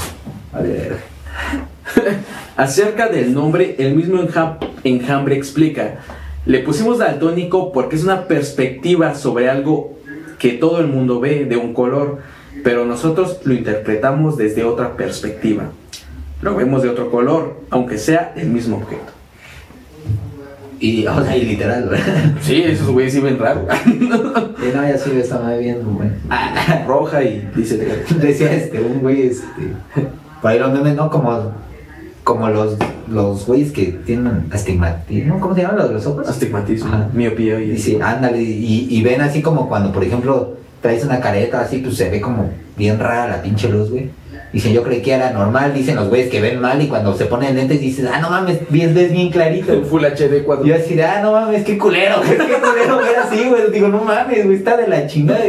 Vale 0.52 0.68
ver. 0.68 0.96
Acerca 2.60 3.08
del 3.08 3.32
nombre, 3.32 3.74
el 3.78 3.94
mismo 3.94 4.22
enja- 4.22 4.58
enjambre 4.84 5.34
explica, 5.34 6.00
le 6.44 6.58
pusimos 6.58 6.98
daltónico 6.98 7.72
porque 7.72 7.96
es 7.96 8.04
una 8.04 8.26
perspectiva 8.28 9.14
sobre 9.14 9.48
algo 9.48 9.96
que 10.38 10.50
todo 10.50 10.78
el 10.80 10.86
mundo 10.86 11.20
ve 11.20 11.46
de 11.46 11.56
un 11.56 11.72
color, 11.72 12.18
pero 12.62 12.84
nosotros 12.84 13.40
lo 13.44 13.54
interpretamos 13.54 14.36
desde 14.36 14.64
otra 14.64 14.94
perspectiva. 14.98 15.70
Lo 16.42 16.54
vemos 16.54 16.82
de 16.82 16.90
otro 16.90 17.10
color, 17.10 17.56
aunque 17.70 17.96
sea 17.96 18.34
el 18.36 18.50
mismo 18.50 18.76
objeto. 18.76 19.10
Y, 20.80 21.06
o 21.06 21.24
sea, 21.24 21.36
y 21.38 21.46
literal, 21.46 21.88
güey. 21.88 22.00
Sí, 22.42 22.62
esos 22.62 22.90
güeyes 22.90 23.14
sí 23.14 23.20
ven 23.20 23.38
raro. 23.38 23.66
Y 23.86 24.04
no, 24.74 24.82
ya 24.86 24.98
sí, 24.98 25.12
estaba 25.18 25.54
viendo, 25.56 25.90
güey. 25.92 26.10
Ah, 26.28 26.84
Roja 26.86 27.22
y 27.22 27.48
dice... 27.56 27.78
decía 28.20 28.52
este, 28.52 28.82
un 28.82 29.00
güey, 29.00 29.28
este. 29.28 29.50
Por 30.42 30.50
ahí 30.50 30.58
los 30.58 30.72
memes, 30.72 30.94
¿no? 30.94 31.08
Como, 31.10 31.52
como 32.30 32.48
los, 32.48 32.76
los 33.08 33.44
güeyes 33.44 33.72
que 33.72 33.86
tienen 34.06 34.46
astigmatismo. 34.52 35.40
¿Cómo 35.40 35.52
se 35.52 35.62
llaman 35.62 35.78
los 35.78 35.88
de 35.88 35.94
los 35.94 36.06
ojos? 36.06 36.28
Astigmatismo, 36.28 36.88
Ajá. 36.88 37.08
miopía 37.12 37.60
y 37.60 37.72
Y 37.72 37.78
sí, 37.78 37.98
ándale, 38.00 38.40
y, 38.40 38.86
y 38.88 39.02
ven 39.02 39.20
así 39.20 39.42
como 39.42 39.68
cuando, 39.68 39.92
por 39.92 40.04
ejemplo, 40.04 40.54
traes 40.80 41.04
una 41.04 41.18
careta 41.18 41.60
así, 41.60 41.78
pues 41.78 41.96
se 41.96 42.08
ve 42.08 42.20
como 42.20 42.50
bien 42.76 43.00
rara 43.00 43.26
la 43.26 43.42
pinche 43.42 43.68
luz, 43.68 43.90
güey. 43.90 44.10
Dicen, 44.52 44.72
yo 44.72 44.84
creí 44.84 45.02
que 45.02 45.12
era 45.12 45.32
normal, 45.32 45.74
dicen 45.74 45.96
los 45.96 46.08
güeyes 46.08 46.30
que 46.30 46.40
ven 46.40 46.60
mal 46.60 46.80
y 46.80 46.86
cuando 46.86 47.16
se 47.16 47.26
ponen 47.26 47.56
lentes 47.56 47.80
dices, 47.80 48.08
ah, 48.12 48.20
no 48.20 48.30
mames, 48.30 48.60
ves, 48.68 48.94
ves 48.94 49.10
bien 49.10 49.30
clarito. 49.30 49.82
Full 49.90 50.04
HD 50.04 50.44
4. 50.44 50.64
Yo 50.64 50.76
así, 50.76 51.00
ah, 51.00 51.18
no 51.20 51.32
mames, 51.32 51.64
qué 51.64 51.76
culero, 51.78 52.20
qué 52.28 52.36
culero 52.36 52.98
ver 52.98 53.16
así, 53.24 53.48
güey. 53.48 53.72
Digo, 53.72 53.88
no 53.88 54.04
mames, 54.04 54.44
güey, 54.44 54.56
está 54.56 54.76
de 54.76 54.86
la 54.86 55.08
chingada. 55.08 55.40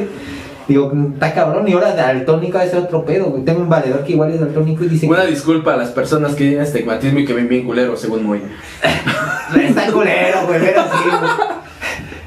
Digo, 0.72 0.90
está 1.14 1.34
cabrón, 1.34 1.68
y 1.68 1.74
ahora 1.74 1.94
daltónico 1.94 2.58
ese 2.58 2.78
otro 2.78 3.04
pedo, 3.04 3.26
güey. 3.26 3.44
Tengo 3.44 3.60
un 3.60 3.68
valedor 3.68 4.06
que 4.06 4.14
igual 4.14 4.32
es 4.32 4.40
daltónico 4.40 4.86
y 4.86 4.88
dice, 4.88 5.06
Una 5.06 5.26
disculpa 5.26 5.74
a 5.74 5.78
las 5.78 5.90
personas 5.90 6.32
que 6.32 6.46
tienen 6.46 6.62
astigmatismo 6.62 7.20
y 7.20 7.26
que 7.26 7.34
ven 7.34 7.50
bien 7.50 7.66
culero, 7.66 7.98
según 7.98 8.26
Moy. 8.26 8.42
Está 9.62 9.92
culero, 9.92 10.48
güey, 10.48 10.62
ver 10.62 10.80
así, 10.80 11.10
güey. 11.10 11.32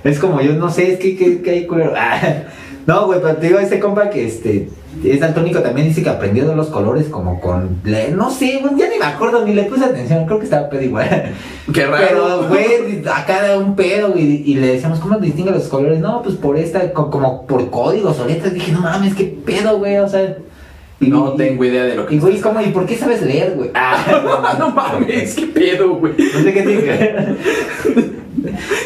Es 0.05 0.19
como 0.19 0.43
yo, 0.43 0.53
no 0.53 0.69
sé, 0.71 0.93
es 0.93 0.99
que, 0.99 1.17
que, 1.17 1.41
que 1.41 1.51
hay 1.51 1.67
culero. 1.67 1.95
No, 2.87 3.07
güey, 3.07 3.19
pero 3.23 3.37
te 3.37 3.47
digo, 3.47 3.59
ese 3.59 3.81
compa 3.81 4.11
que 4.11 4.27
este 4.27 4.69
es 5.03 5.21
daltónico 5.21 5.61
también 5.61 5.89
dice 5.89 6.03
que 6.03 6.09
aprendió 6.11 6.47
de 6.49 6.55
los 6.57 6.69
colores 6.69 7.07
como 7.09 7.41
con. 7.41 7.79
le- 7.85 8.11
no 8.11 8.31
sé, 8.31 8.61
ya 8.77 8.89
ni 8.89 8.99
me 8.99 9.05
acuerdo, 9.05 9.45
ni 9.45 9.53
le 9.55 9.65
puse 9.65 9.85
atención, 9.85 10.25
creo 10.27 10.39
que 10.39 10.45
estaba 10.45 10.69
pedo 10.69 10.83
igual. 10.83 11.33
Qué 11.73 11.87
raro. 11.87 12.07
Pero, 12.09 12.49
güey, 12.49 13.03
acá 13.13 13.43
da 13.47 13.59
un 13.59 13.75
pedo, 13.77 14.13
güey, 14.13 14.43
y 14.47 14.55
le 14.55 14.69
decíamos, 14.69 14.99
¿cómo 15.01 15.19
distingue 15.19 15.51
los 15.51 15.65
colores? 15.69 15.99
No, 16.01 16.23
pues 16.23 16.37
por 16.37 16.57
esta, 16.57 16.93
co- 16.93 17.11
como 17.11 17.47
por 17.47 17.71
códigos 17.71 18.19
o 18.21 18.27
letras. 18.27 18.55
Dije, 18.55 18.73
no 18.73 18.81
mames, 18.81 19.15
qué 19.15 19.25
pedo, 19.45 19.79
güey, 19.79 19.97
o 19.99 20.09
sea. 20.09 20.37
y- 21.01 21.09
No 21.09 21.33
tengo 21.33 21.65
idea 21.65 21.85
de 21.85 21.97
lo 21.97 22.07
que 22.07 22.15
Y, 22.15 22.19
güey, 22.19 22.41
¿cómo? 22.41 22.61
¿Y 22.63 22.67
por 22.69 22.87
qué 22.87 22.97
sabes 22.97 23.21
leer, 23.23 23.55
güey? 23.57 23.71
Ah, 23.75 24.55
no 24.59 24.71
mames, 24.71 25.35
qué 25.35 25.47
pedo, 25.47 25.95
güey. 25.97 26.13
No 26.17 26.41
sé 26.43 26.53
qué 26.53 26.63
dije. 26.63 27.15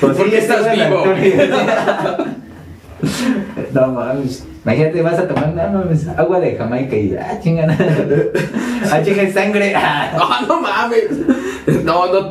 Pues 0.00 0.16
¿Por 0.16 0.30
qué 0.30 0.38
estás 0.38 0.72
vivo? 0.72 1.04
No 3.72 3.88
mames. 3.88 4.44
Imagínate, 4.64 5.02
vas 5.02 5.18
a 5.18 5.28
tomar 5.28 5.48
no, 5.54 5.78
mames, 5.78 6.06
agua 6.08 6.40
de 6.40 6.56
Jamaica 6.56 6.96
y 6.96 7.16
ah, 7.16 7.38
chingan. 7.42 7.70
Ah, 8.90 9.02
chingan 9.02 9.32
sangre. 9.32 9.74
Ah, 9.76 10.10
Ah, 10.14 10.44
no 10.46 10.60
mames. 10.60 11.10
No, 11.84 12.06
no. 12.06 12.30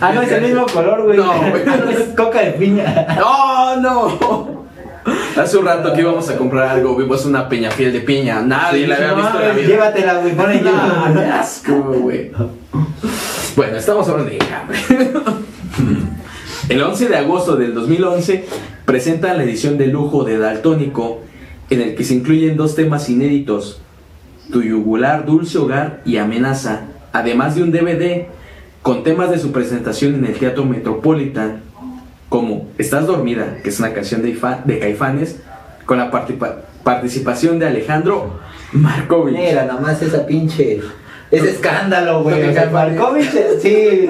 Ah, 0.00 0.12
no, 0.12 0.22
es 0.22 0.32
el 0.32 0.42
mismo 0.42 0.66
color, 0.66 1.02
güey. 1.04 1.16
No, 1.16 1.32
güey. 1.50 1.62
Es 1.92 2.14
coca 2.16 2.40
de 2.40 2.52
piña. 2.52 3.06
No, 3.18 3.76
no. 3.80 4.64
Hace 5.36 5.58
un 5.58 5.66
rato 5.66 5.92
que 5.92 6.00
íbamos 6.00 6.28
a 6.30 6.36
comprar 6.36 6.68
algo, 6.68 6.96
vimos 6.96 7.26
una 7.26 7.48
peñafiel 7.48 7.92
de 7.92 8.00
piña. 8.00 8.40
Nadie 8.40 8.86
la 8.86 8.96
había 8.96 9.08
No 9.08 9.16
visto 9.16 9.40
en 9.40 9.48
la 9.48 9.54
vida. 9.54 9.68
Llévatela, 9.68 10.14
güey, 10.14 10.34
ponle 10.34 10.60
No, 10.62 11.34
asco, 11.40 11.72
güey. 11.72 12.30
Bueno, 13.56 13.76
estamos 13.76 14.08
hablando 14.08 14.30
de 14.30 14.36
enjambre. 14.38 14.78
El 16.68 16.82
11 16.82 17.08
de 17.10 17.16
agosto 17.16 17.56
del 17.56 17.74
2011 17.74 18.46
presenta 18.86 19.34
la 19.34 19.44
edición 19.44 19.76
de 19.76 19.88
lujo 19.88 20.24
de 20.24 20.38
Daltónico, 20.38 21.20
en 21.68 21.82
el 21.82 21.94
que 21.94 22.04
se 22.04 22.14
incluyen 22.14 22.56
dos 22.56 22.74
temas 22.74 23.10
inéditos, 23.10 23.82
Tu 24.50 24.62
yugular, 24.62 25.26
Dulce 25.26 25.58
Hogar 25.58 26.00
y 26.06 26.16
Amenaza, 26.16 26.86
además 27.12 27.54
de 27.54 27.62
un 27.62 27.70
DVD 27.70 28.26
con 28.80 29.02
temas 29.04 29.30
de 29.30 29.38
su 29.38 29.52
presentación 29.52 30.14
en 30.14 30.24
el 30.24 30.34
Teatro 30.38 30.64
Metropolitan, 30.64 31.60
como 32.30 32.68
Estás 32.78 33.06
Dormida, 33.06 33.58
que 33.62 33.68
es 33.68 33.78
una 33.78 33.92
canción 33.92 34.22
de, 34.22 34.38
de 34.64 34.78
Caifanes, 34.78 35.40
con 35.84 35.98
la 35.98 36.10
participación 36.82 37.58
de 37.58 37.66
Alejandro 37.66 38.40
Markovich. 38.72 39.36
Mira, 39.36 39.66
nomás 39.66 40.00
esa 40.00 40.26
pinche. 40.26 40.80
Ese 41.30 41.50
escándalo, 41.50 42.22
güey. 42.22 42.48
O 42.48 42.52
sea. 42.52 42.70
Markovich, 42.70 43.30
sí, 43.60 44.08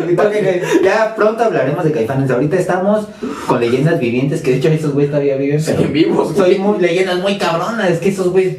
ya 0.83 1.14
pronto 1.14 1.44
hablaremos 1.44 1.85
de 1.85 1.92
Caifanes. 1.92 2.31
Ahorita 2.31 2.57
estamos 2.57 3.07
con 3.46 3.61
leyendas 3.61 3.98
vivientes, 3.98 4.42
que 4.42 4.53
de 4.53 4.57
hecho 4.59 4.68
esos 4.68 4.92
güeyes 4.92 5.11
todavía 5.11 5.37
viven. 5.37 5.62
Pero 5.64 5.79
Siguen 5.79 5.92
vivos. 5.92 6.37
Soy 6.37 6.59
muy, 6.59 6.79
leyendas 6.81 7.20
muy 7.20 7.38
cabronas, 7.38 7.90
es 7.90 7.98
que 7.98 8.11
esos 8.11 8.31
güeyes. 8.31 8.57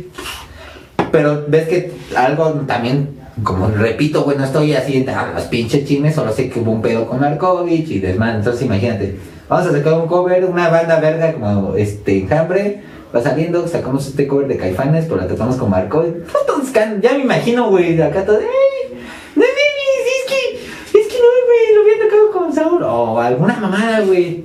Pero 1.11 1.45
ves 1.47 1.67
que 1.67 1.91
algo 2.15 2.51
también, 2.67 3.09
como 3.43 3.67
repito, 3.67 4.23
güey, 4.23 4.37
no 4.37 4.45
estoy 4.45 4.73
así 4.73 5.05
a 5.07 5.31
los 5.33 5.43
pinches 5.43 5.85
chismes, 5.85 6.15
solo 6.15 6.33
sé 6.33 6.49
que 6.49 6.59
hubo 6.59 6.71
un 6.71 6.81
pedo 6.81 7.07
con 7.07 7.19
Markovich 7.19 7.89
y 7.89 7.99
desmán. 7.99 8.37
Entonces 8.37 8.63
imagínate, 8.63 9.15
vamos 9.47 9.67
a 9.67 9.71
sacar 9.71 9.93
un 9.93 10.07
cover, 10.07 10.43
una 10.45 10.69
banda 10.69 10.99
verga 10.99 11.33
como 11.33 11.75
este 11.75 12.19
Enjambre. 12.19 12.81
Va 13.15 13.21
saliendo, 13.21 13.65
sacamos 13.67 14.05
este 14.07 14.27
cover 14.27 14.47
de 14.47 14.57
Caifanes, 14.57 15.05
pero 15.05 15.17
la 15.21 15.27
tratamos 15.27 15.55
con. 15.55 15.69
Puto 15.71 16.61
escan- 16.63 16.99
Ya 17.01 17.13
me 17.13 17.21
imagino, 17.23 17.69
güey, 17.69 17.95
de 17.95 18.03
acá 18.03 18.25
todo. 18.25 18.39
¡Ey! 18.39 18.45
No 19.35 19.41
mames, 19.41 20.05
es 20.17 20.25
que, 20.27 20.99
es 20.99 21.07
que 21.07 21.15
no, 21.17 21.25
güey, 21.45 21.75
lo 21.75 21.81
había 21.81 22.03
tocado 22.03 22.31
con 22.31 22.53
Saúl. 22.53 22.83
O 22.83 23.19
alguna 23.19 23.57
mamada, 23.57 24.01
güey. 24.01 24.43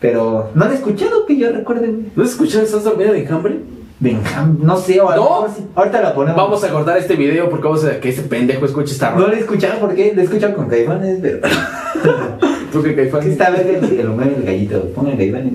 Pero 0.00 0.50
no 0.54 0.64
lo 0.66 0.70
he 0.70 0.74
escuchado 0.74 1.26
que 1.26 1.36
yo 1.36 1.50
recuerde, 1.50 1.88
güey. 1.88 2.04
¿No 2.14 2.22
has 2.22 2.30
escuchado 2.30 2.62
Estás 2.64 2.84
Dormida 2.84 3.10
de 3.12 3.20
Enjambre? 3.20 3.56
Benjam, 4.00 4.58
no 4.60 4.76
sé, 4.76 5.00
o 5.00 5.08
a 5.08 5.16
lo 5.16 5.22
No. 5.24 5.42
mejor. 5.42 5.50
Ahorita 5.74 6.00
la 6.02 6.14
ponemos. 6.14 6.36
Vamos 6.36 6.62
a 6.64 6.68
cortar 6.68 6.98
este 6.98 7.16
video 7.16 7.48
porque 7.48 7.64
vamos 7.64 7.84
a 7.84 8.00
que 8.00 8.10
ese 8.10 8.22
pendejo 8.22 8.66
escuche 8.66 8.92
esta 8.92 9.10
No 9.10 9.16
rola. 9.16 9.28
lo 9.28 9.34
he 9.34 9.40
escuchado 9.40 9.78
porque 9.80 10.12
lo 10.14 10.20
he 10.20 10.24
escuchado 10.24 10.54
con 10.54 10.68
Caifanes, 10.68 11.18
pero. 11.22 11.38
¿Tú 12.72 12.82
qué 12.82 12.94
Caifanes? 12.94 13.26
¿Qué 13.26 13.32
está 13.32 13.50
ver 13.50 13.66
el, 13.82 14.00
el 14.00 14.06
Homero 14.08 14.32
y 14.32 14.40
el 14.40 14.42
gallito? 14.44 14.80
Pongan 14.94 15.16
Caifanes. 15.16 15.52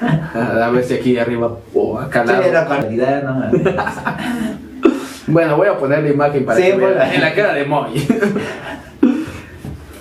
A 0.34 0.70
ver 0.70 0.84
si 0.84 0.94
aquí 0.94 1.18
arriba 1.18 1.56
o 1.74 1.98
acá. 1.98 2.24
Sí, 2.26 2.50
la 2.52 2.66
calidad, 2.66 3.22
no. 3.22 3.50
Bueno, 5.28 5.56
voy 5.58 5.68
a 5.68 5.76
poner 5.76 6.02
la 6.02 6.10
imagen 6.10 6.44
para 6.46 6.58
Sí, 6.58 6.64
que 6.70 6.76
vean 6.76 7.14
en 7.14 7.20
la 7.20 7.34
cara 7.34 7.52
de 7.52 7.66
Moy. 7.66 7.90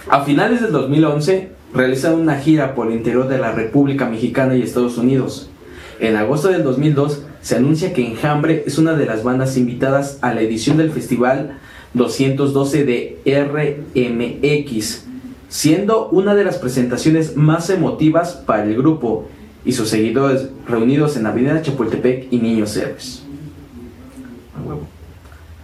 a 0.10 0.24
finales 0.24 0.62
del 0.62 0.72
2011 0.72 1.52
realizan 1.74 2.14
una 2.14 2.38
gira 2.38 2.74
por 2.74 2.88
el 2.88 2.94
interior 2.94 3.28
de 3.28 3.38
la 3.38 3.52
República 3.52 4.06
Mexicana 4.06 4.56
y 4.56 4.62
Estados 4.62 4.98
Unidos. 4.98 5.50
En 6.00 6.16
agosto 6.16 6.48
del 6.48 6.64
2002 6.64 7.24
se 7.42 7.58
anuncia 7.58 7.92
que 7.92 8.06
Enjambre 8.06 8.64
es 8.66 8.78
una 8.78 8.94
de 8.94 9.06
las 9.06 9.24
bandas 9.24 9.58
invitadas 9.58 10.18
a 10.22 10.34
la 10.34 10.42
edición 10.42 10.78
del 10.78 10.92
festival 10.92 11.58
212 11.94 12.86
de 12.86 13.20
RMX, 13.26 15.06
siendo 15.50 16.08
una 16.10 16.36
de 16.36 16.46
las 16.46 16.58
presentaciones 16.58 17.36
más 17.36 17.70
emotivas 17.70 18.32
para 18.46 18.64
el 18.64 18.78
grupo 18.78 19.28
y 19.66 19.74
sus 19.74 19.90
seguidores 19.90 20.50
reunidos 20.68 21.18
en 21.18 21.26
Avenida 21.26 21.62
Chapultepec 21.62 22.28
y 22.32 22.38
Niños 22.38 22.76
Héroes. 22.78 23.24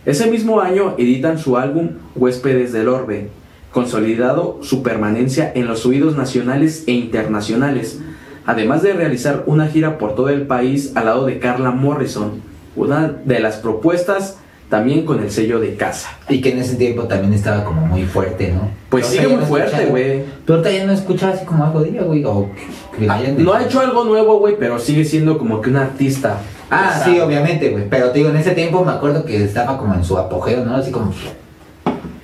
Ese 0.06 0.30
mismo 0.30 0.60
año 0.60 0.96
editan 0.98 1.40
su 1.40 1.58
álbum 1.58 1.92
Huéspedes 2.16 2.74
del 2.74 2.90
Orbe, 2.90 3.30
consolidado 3.72 4.60
su 4.62 4.84
permanencia 4.84 5.52
en 5.56 5.66
los 5.66 5.86
oídos 5.86 6.18
nacionales 6.18 6.84
e 6.88 6.92
internacionales, 6.92 8.02
además 8.46 8.82
de 8.82 8.94
realizar 8.94 9.44
una 9.46 9.68
gira 9.68 9.98
por 9.98 10.16
todo 10.16 10.30
el 10.30 10.46
país 10.46 10.92
al 10.96 11.06
lado 11.06 11.26
de 11.26 11.40
Carla 11.40 11.72
Morrison, 11.72 12.42
una 12.76 13.08
de 13.08 13.40
las 13.40 13.58
propuestas 13.58 14.38
también 14.74 15.06
con 15.06 15.22
el 15.22 15.30
sello 15.30 15.60
de 15.60 15.76
casa. 15.76 16.10
Y 16.28 16.42
que 16.42 16.50
en 16.50 16.58
ese 16.58 16.78
tiempo 16.78 17.04
también 17.04 17.32
estaba 17.32 17.64
como 17.64 17.86
muy 17.86 18.06
fuerte, 18.06 18.52
¿no? 18.52 18.72
Pues 18.90 19.06
sigue 19.06 19.28
muy 19.28 19.46
fuerte, 19.46 19.86
güey. 19.86 20.24
Pero 20.48 20.58
ahorita 20.58 20.72
ya 20.76 20.86
no 20.88 20.94
escuchaba 20.94 21.34
así 21.34 21.46
como 21.46 21.64
algo 21.64 21.82
de 21.82 21.90
ella, 21.90 22.02
güey. 22.02 22.26
O 22.26 22.50
que 22.98 23.06
le 23.06 23.12
hayan 23.12 23.44
No 23.44 23.54
ha 23.54 23.64
hecho 23.64 23.82
algo 23.82 24.04
nuevo, 24.04 24.40
güey, 24.40 24.56
pero 24.58 24.80
sigue 24.80 25.06
siendo 25.06 25.38
como 25.38 25.62
que 25.62 25.70
un 25.70 25.76
artista. 25.78 26.38
Ah, 26.72 26.90
pesado. 26.92 27.06
sí, 27.14 27.20
obviamente, 27.20 27.70
güey. 27.70 27.88
Pero 27.88 28.10
te 28.10 28.18
digo, 28.18 28.32
en 28.32 28.38
ese 28.38 28.56
tiempo 28.56 28.84
me 28.84 28.94
acuerdo 28.94 29.24
que 29.26 29.44
estaba 29.44 29.78
como 29.78 29.94
en 29.94 30.04
su 30.04 30.18
apogeo, 30.18 30.66
¿no? 30.66 30.76
Así 30.76 30.90
como. 30.90 31.14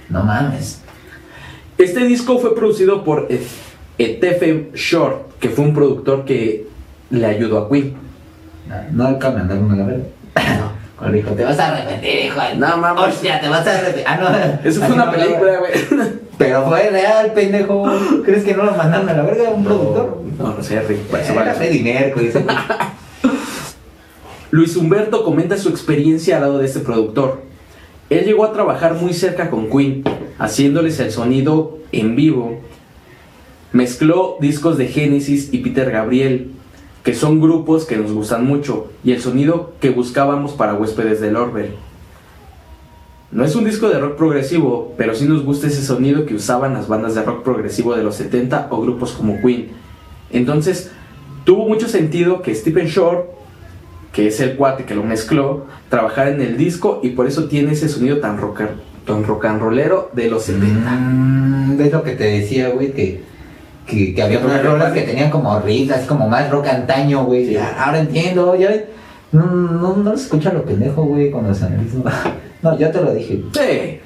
No 0.09 0.23
mames. 0.23 0.81
Este 1.77 2.03
disco 2.05 2.39
fue 2.39 2.55
producido 2.55 3.03
por 3.03 3.27
Ef- 3.27 3.59
Etefem 3.99 4.73
Short, 4.73 5.37
que 5.39 5.49
fue 5.49 5.65
un 5.65 5.75
productor 5.75 6.25
que 6.25 6.65
le 7.11 7.25
ayudó 7.27 7.59
a 7.59 7.69
Queen. 7.69 7.93
No, 8.91 9.07
nunca 9.11 9.29
me 9.29 9.37
mandaron 9.37 9.71
a 9.71 9.75
la 9.75 9.85
verga. 9.85 10.03
Cuando 10.99 11.15
dijo, 11.15 11.31
te 11.31 11.45
vas 11.45 11.57
a 11.57 11.67
arrepentir, 11.69 12.25
hijo. 12.25 12.41
No, 12.57 12.77
mames. 12.77 13.03
Hostia, 13.03 13.39
te 13.39 13.47
vas 13.47 13.65
a 13.65 13.71
arrepentir. 13.71 14.03
Ah, 14.05 14.17
no. 14.17 14.69
Eso 14.69 14.81
fue 14.81 14.95
una 14.95 15.05
no, 15.05 15.11
película, 15.13 15.59
güey. 15.59 15.71
Pero 16.37 16.67
fue 16.67 16.89
real, 16.89 17.31
pendejo. 17.33 17.85
¿Crees 18.25 18.43
que 18.43 18.53
no 18.53 18.63
lo 18.63 18.73
mandaron 18.73 19.07
a 19.07 19.13
la 19.13 19.23
verga 19.23 19.49
un 19.49 19.63
productor? 19.63 20.21
No, 20.37 20.53
no 20.55 20.63
sé, 20.63 20.81
Rick. 20.81 20.99
por 21.03 21.19
eso 21.19 21.33
vale. 21.33 21.53
Freddie 21.53 21.83
Mercury. 21.83 22.27
ese 22.27 22.39
güey. 22.39 22.55
Luis 24.51 24.75
Humberto 24.75 25.23
comenta 25.23 25.57
su 25.57 25.69
experiencia 25.69 26.35
al 26.35 26.41
lado 26.41 26.57
de 26.57 26.65
este 26.65 26.79
productor. 26.79 27.43
Él 28.09 28.25
llegó 28.25 28.43
a 28.43 28.51
trabajar 28.51 28.95
muy 28.95 29.13
cerca 29.13 29.49
con 29.49 29.69
Queen, 29.69 30.03
haciéndoles 30.37 30.99
el 30.99 31.11
sonido 31.11 31.77
en 31.91 32.15
vivo. 32.15 32.59
Mezcló 33.71 34.37
discos 34.41 34.77
de 34.77 34.87
Genesis 34.87 35.49
y 35.53 35.59
Peter 35.59 35.91
Gabriel, 35.91 36.51
que 37.03 37.13
son 37.13 37.41
grupos 37.41 37.85
que 37.85 37.97
nos 37.97 38.11
gustan 38.11 38.45
mucho, 38.45 38.91
y 39.03 39.11
el 39.11 39.21
sonido 39.21 39.73
que 39.79 39.89
buscábamos 39.89 40.53
para 40.53 40.73
huéspedes 40.73 41.21
del 41.21 41.35
Orwell. 41.35 41.75
No 43.31 43.45
es 43.45 43.55
un 43.55 43.65
disco 43.65 43.89
de 43.89 43.99
rock 43.99 44.17
progresivo, 44.17 44.93
pero 44.97 45.13
sí 45.13 45.25
nos 45.25 45.43
gusta 45.43 45.67
ese 45.67 45.85
sonido 45.85 46.25
que 46.25 46.35
usaban 46.35 46.73
las 46.73 46.87
bandas 46.87 47.15
de 47.15 47.23
rock 47.23 47.43
progresivo 47.43 47.95
de 47.95 48.03
los 48.03 48.15
70 48.15 48.67
o 48.71 48.81
grupos 48.81 49.11
como 49.11 49.39
Queen. 49.41 49.69
Entonces, 50.31 50.91
tuvo 51.43 51.67
mucho 51.67 51.87
sentido 51.87 52.41
que 52.41 52.55
Stephen 52.55 52.87
Shore 52.87 53.39
que 54.11 54.27
es 54.27 54.39
el 54.39 54.55
cuate 54.55 54.85
que 54.85 54.95
lo 54.95 55.03
mezcló, 55.03 55.65
trabajar 55.89 56.27
en 56.29 56.41
el 56.41 56.57
disco 56.57 56.99
y 57.03 57.09
por 57.11 57.27
eso 57.27 57.45
tiene 57.45 57.73
ese 57.73 57.89
sonido 57.89 58.19
tan 58.19 58.37
rock, 58.37 58.61
tan 59.05 59.23
rock 59.23 59.45
and 59.45 59.61
rollero 59.61 60.09
de 60.13 60.29
los 60.29 60.43
70. 60.43 60.91
Mm, 60.91 61.91
lo 61.91 62.03
que 62.03 62.13
te 62.13 62.25
decía, 62.25 62.69
güey, 62.69 62.93
que, 62.93 63.23
que, 63.89 64.13
que 64.13 64.21
había 64.21 64.39
unas 64.39 64.63
rolas 64.63 64.93
que 64.93 65.01
tenían 65.01 65.29
como 65.29 65.59
riffs, 65.59 65.91
así 65.91 66.07
como 66.07 66.29
más 66.29 66.49
rock 66.49 66.67
antaño, 66.67 67.25
güey. 67.25 67.47
Sí. 67.47 67.57
Ahora 67.57 67.99
entiendo, 67.99 68.55
ya. 68.55 68.69
No, 69.31 69.45
no, 69.45 69.95
no 69.97 70.17
se 70.17 70.23
escucha 70.23 70.53
lo 70.53 70.63
pendejo, 70.63 71.03
güey, 71.03 71.31
cuando 71.31 71.53
se 71.53 71.65
analiza. 71.65 71.97
No, 72.61 72.77
ya 72.77 72.91
te 72.91 72.99
lo 72.99 73.13
dije. 73.13 73.41
Sí. 73.53 74.01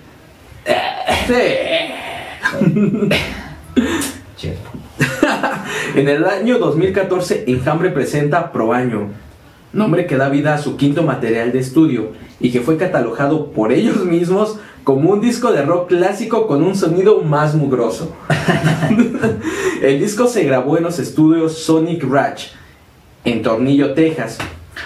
Sí. 4.38 4.54
En 5.96 6.08
el 6.08 6.26
año 6.26 6.60
2014, 6.60 7.46
Enjambre 7.48 7.90
presenta 7.90 8.52
Pro 8.52 8.74
Año, 8.74 9.10
nombre 9.74 10.06
que 10.06 10.18
da 10.18 10.30
vida 10.30 10.54
a 10.54 10.60
su 10.60 10.78
quinto 10.78 11.04
material 11.04 11.52
de 11.52 11.60
estudio 11.60 12.12
y 12.40 12.52
que 12.52 12.62
fue 12.62 12.78
catalogado 12.78 13.52
por 13.52 13.74
ellos 13.74 14.06
mismos 14.06 14.60
como 14.84 15.12
un 15.12 15.22
disco 15.22 15.52
de 15.52 15.64
rock 15.64 15.90
clásico 15.90 16.48
con 16.48 16.62
un 16.62 16.76
sonido 16.76 17.22
más 17.22 17.56
mugroso. 17.56 18.14
el 19.82 20.00
disco 20.00 20.28
se 20.28 20.44
grabó 20.44 20.78
en 20.78 20.84
los 20.84 21.00
estudios 21.00 21.58
Sonic 21.58 22.04
Ranch 22.04 22.52
en 23.26 23.42
Tornillo, 23.42 23.94
Texas, 23.94 24.38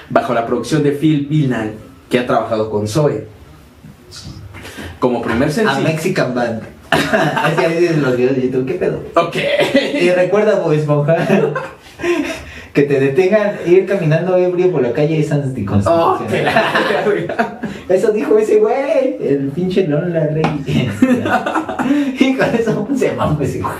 bajo 0.09 0.33
la 0.33 0.45
producción 0.45 0.83
de 0.83 0.91
Phil 0.91 1.25
Villan, 1.27 1.73
que 2.09 2.19
ha 2.19 2.27
trabajado 2.27 2.69
con 2.69 2.87
Zoe. 2.87 3.27
Como 4.99 5.21
primer 5.21 5.49
A 5.49 5.51
sencillo. 5.51 5.81
Mexican 5.81 6.33
Band. 6.35 6.61
Así 6.91 7.65
ahí 7.65 7.81
dicen 7.81 8.01
los 8.01 8.15
videos 8.15 8.35
de 8.35 8.43
YouTube, 8.43 8.65
¿qué 8.65 8.73
pedo? 8.75 9.01
Ok. 9.15 9.35
Y 10.01 10.09
recuerda, 10.11 10.59
Bob 10.59 10.73
Esponja, 10.73 11.17
que 12.77 12.83
te 12.83 12.99
detengan 12.99 13.55
ir 13.65 13.87
caminando 13.87 14.37
ebrio 14.37 14.71
por 14.71 14.83
la 14.83 14.93
calle 14.93 15.19
es 15.19 15.31
Oh, 15.31 15.33
anticonstitucional. 15.33 16.45
la 16.45 17.09
verga. 17.09 17.59
Eso 17.89 18.11
dijo 18.11 18.37
ese 18.37 18.59
güey, 18.59 19.17
el 19.19 19.49
pinche 19.49 19.87
Lon 19.87 20.13
la 20.13 20.27
Rey. 20.27 20.43
y 22.19 22.35
con 22.35 22.53
eso 22.53 22.87
se 22.95 23.07
llama 23.07 23.35
ese 23.41 23.61
güey. 23.61 23.73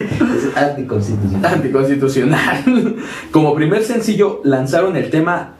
Es 0.00 0.56
anticonstitucional. 0.56 1.54
Anticonstitucional. 1.54 2.96
Como 3.30 3.54
primer 3.54 3.84
sencillo 3.84 4.40
lanzaron 4.42 4.96
el 4.96 5.08
tema 5.08 5.52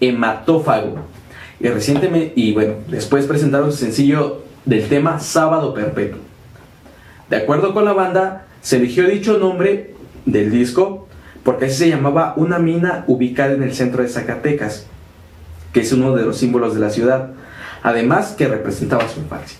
Hematófago. 0.00 0.98
Y 1.58 1.66
recientemente, 1.66 2.34
y 2.36 2.52
bueno, 2.52 2.74
después 2.86 3.26
presentaron 3.26 3.72
su 3.72 3.78
sencillo 3.78 4.42
del 4.64 4.88
tema 4.88 5.18
Sábado 5.18 5.74
Perpetuo. 5.74 6.20
De 7.28 7.38
acuerdo 7.38 7.74
con 7.74 7.84
la 7.84 7.94
banda, 7.94 8.46
se 8.60 8.76
eligió 8.76 9.08
dicho 9.08 9.38
nombre 9.38 9.94
del 10.24 10.52
disco 10.52 11.08
porque 11.44 11.66
así 11.66 11.76
se 11.76 11.88
llamaba 11.90 12.34
una 12.36 12.58
mina 12.58 13.04
ubicada 13.06 13.52
en 13.54 13.62
el 13.62 13.74
centro 13.74 14.02
de 14.02 14.08
Zacatecas, 14.08 14.86
que 15.72 15.80
es 15.80 15.92
uno 15.92 16.14
de 16.14 16.22
los 16.24 16.36
símbolos 16.38 16.74
de 16.74 16.80
la 16.80 16.90
ciudad, 16.90 17.30
además 17.82 18.34
que 18.38 18.46
representaba 18.48 19.08
su 19.08 19.20
infancia. 19.20 19.58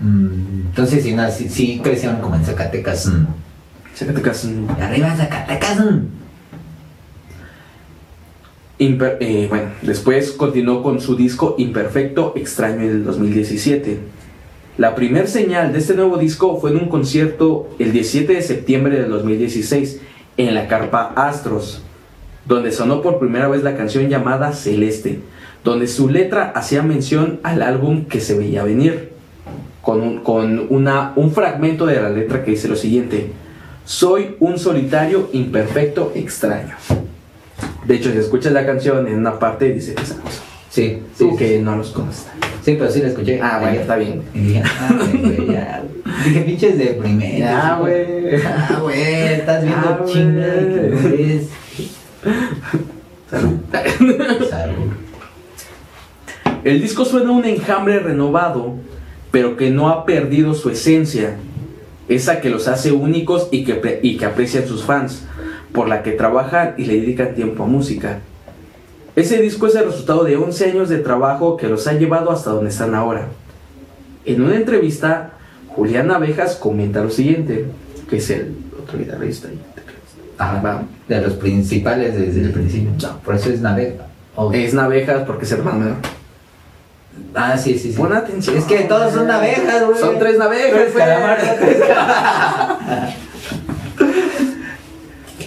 Mm, 0.00 0.66
Entonces, 0.68 1.02
si, 1.04 1.12
no, 1.14 1.30
si 1.30 1.80
crecieron 1.80 2.20
como 2.20 2.36
en 2.36 2.44
Zacatecas. 2.44 3.06
mm. 3.06 3.26
Zacatecas 3.94 4.44
mm, 4.46 4.66
arriba 4.80 5.14
Zacatecas. 5.16 5.80
mm. 5.80 6.00
Imper- 8.78 9.18
eh, 9.20 9.46
bueno, 9.48 9.66
después 9.82 10.32
continuó 10.32 10.82
con 10.82 11.00
su 11.00 11.14
disco 11.14 11.54
Imperfecto 11.58 12.32
Extraño 12.36 12.82
en 12.82 12.88
el 12.90 13.04
2017. 13.04 13.98
La 14.78 14.94
primer 14.94 15.28
señal 15.28 15.72
de 15.72 15.78
este 15.78 15.94
nuevo 15.94 16.16
disco 16.16 16.58
fue 16.60 16.70
en 16.70 16.78
un 16.78 16.88
concierto 16.88 17.68
el 17.78 17.92
17 17.92 18.32
de 18.34 18.42
septiembre 18.42 18.98
del 18.98 19.10
2016 19.10 20.00
en 20.36 20.54
la 20.54 20.68
carpa 20.68 21.12
Astros, 21.16 21.82
donde 22.44 22.72
sonó 22.72 23.02
por 23.02 23.18
primera 23.18 23.48
vez 23.48 23.62
la 23.62 23.76
canción 23.76 24.08
llamada 24.08 24.52
Celeste, 24.52 25.20
donde 25.64 25.86
su 25.86 26.08
letra 26.08 26.52
hacía 26.54 26.82
mención 26.82 27.40
al 27.42 27.62
álbum 27.62 28.06
que 28.06 28.20
se 28.20 28.36
veía 28.36 28.64
venir, 28.64 29.12
con, 29.80 30.00
un, 30.00 30.20
con 30.20 30.66
una, 30.70 31.12
un 31.16 31.32
fragmento 31.32 31.86
de 31.86 32.00
la 32.00 32.10
letra 32.10 32.44
que 32.44 32.52
dice 32.52 32.68
lo 32.68 32.76
siguiente, 32.76 33.32
soy 33.84 34.36
un 34.38 34.58
solitario 34.58 35.28
imperfecto 35.32 36.12
extraño. 36.14 36.76
De 37.84 37.96
hecho, 37.96 38.12
si 38.12 38.18
escuchas 38.18 38.52
la 38.52 38.64
canción 38.64 39.08
en 39.08 39.18
una 39.18 39.38
parte 39.38 39.72
dice 39.72 39.94
esa 40.00 40.16
cosa. 40.20 40.51
Sí, 40.72 41.00
sí, 41.14 41.18
Tú 41.18 41.36
que 41.36 41.58
no 41.60 41.76
los 41.76 41.90
conoces. 41.90 42.26
sí, 42.64 42.76
pero 42.78 42.90
sí 42.90 43.00
la 43.02 43.08
escuché. 43.08 43.38
Ah, 43.42 43.58
bueno, 43.60 43.78
está 43.80 43.96
bien. 43.96 44.22
Dije, 44.34 44.62
ah, 44.64 45.82
pinches 46.46 46.78
de 46.78 46.86
primera. 46.94 47.38
Ya, 47.38 47.76
güey. 47.78 48.36
Ah, 48.42 48.78
güey, 48.80 49.24
estás 49.34 49.62
viendo 49.62 49.88
Ah, 49.88 49.98
güey. 50.00 50.12
chinga 50.14 50.54
que 50.54 51.36
es. 51.36 51.48
Salud. 54.50 54.92
El 56.64 56.80
disco 56.80 57.04
suena 57.04 57.30
a 57.30 57.32
un 57.32 57.44
enjambre 57.44 57.98
renovado, 57.98 58.74
pero 59.30 59.56
que 59.56 59.70
no 59.70 59.88
ha 59.88 60.06
perdido 60.06 60.54
su 60.54 60.70
esencia, 60.70 61.36
esa 62.08 62.40
que 62.40 62.50
los 62.50 62.68
hace 62.68 62.92
únicos 62.92 63.48
y 63.50 63.64
que, 63.64 64.00
y 64.02 64.16
que 64.16 64.24
aprecian 64.24 64.66
sus 64.66 64.84
fans, 64.84 65.24
por 65.72 65.88
la 65.88 66.02
que 66.02 66.12
trabajan 66.12 66.74
y 66.78 66.84
le 66.84 66.94
dedican 67.00 67.34
tiempo 67.34 67.64
a 67.64 67.66
música. 67.66 68.20
Ese 69.14 69.42
disco 69.42 69.66
es 69.66 69.74
el 69.74 69.84
resultado 69.84 70.24
de 70.24 70.36
11 70.36 70.70
años 70.70 70.88
de 70.88 70.98
trabajo 70.98 71.56
que 71.56 71.68
los 71.68 71.86
ha 71.86 71.92
llevado 71.92 72.30
hasta 72.30 72.50
donde 72.50 72.70
están 72.70 72.94
ahora. 72.94 73.28
En 74.24 74.42
una 74.42 74.56
entrevista, 74.56 75.32
Julián 75.68 76.10
Abejas 76.10 76.56
comenta 76.56 77.02
lo 77.02 77.10
siguiente, 77.10 77.66
que 78.08 78.16
es 78.16 78.30
el 78.30 78.54
otro 78.82 78.98
guitarrista. 78.98 79.48
Ajá, 80.38 80.82
de 81.08 81.20
los 81.20 81.34
principales 81.34 82.18
desde 82.18 82.40
el 82.40 82.52
principio. 82.52 82.90
No. 83.00 83.18
Por 83.18 83.34
eso 83.34 83.50
es 83.50 83.60
navega. 83.60 84.06
Oh. 84.34 84.50
Es 84.52 84.72
Navejas 84.72 85.24
porque 85.26 85.44
es 85.44 85.52
hermano. 85.52 85.96
Ah, 87.34 87.56
sí, 87.58 87.78
sí, 87.78 87.92
sí. 87.92 87.98
Pon 87.98 88.12
atención. 88.12 88.56
Es 88.56 88.64
que 88.64 88.80
todos 88.84 89.12
son 89.12 89.26
navejas, 89.26 89.84
güey. 89.86 89.98
Son 89.98 90.18
tres 90.18 90.38
navejas, 90.38 90.72
güey. 90.72 90.92
Bueno. 90.92 91.18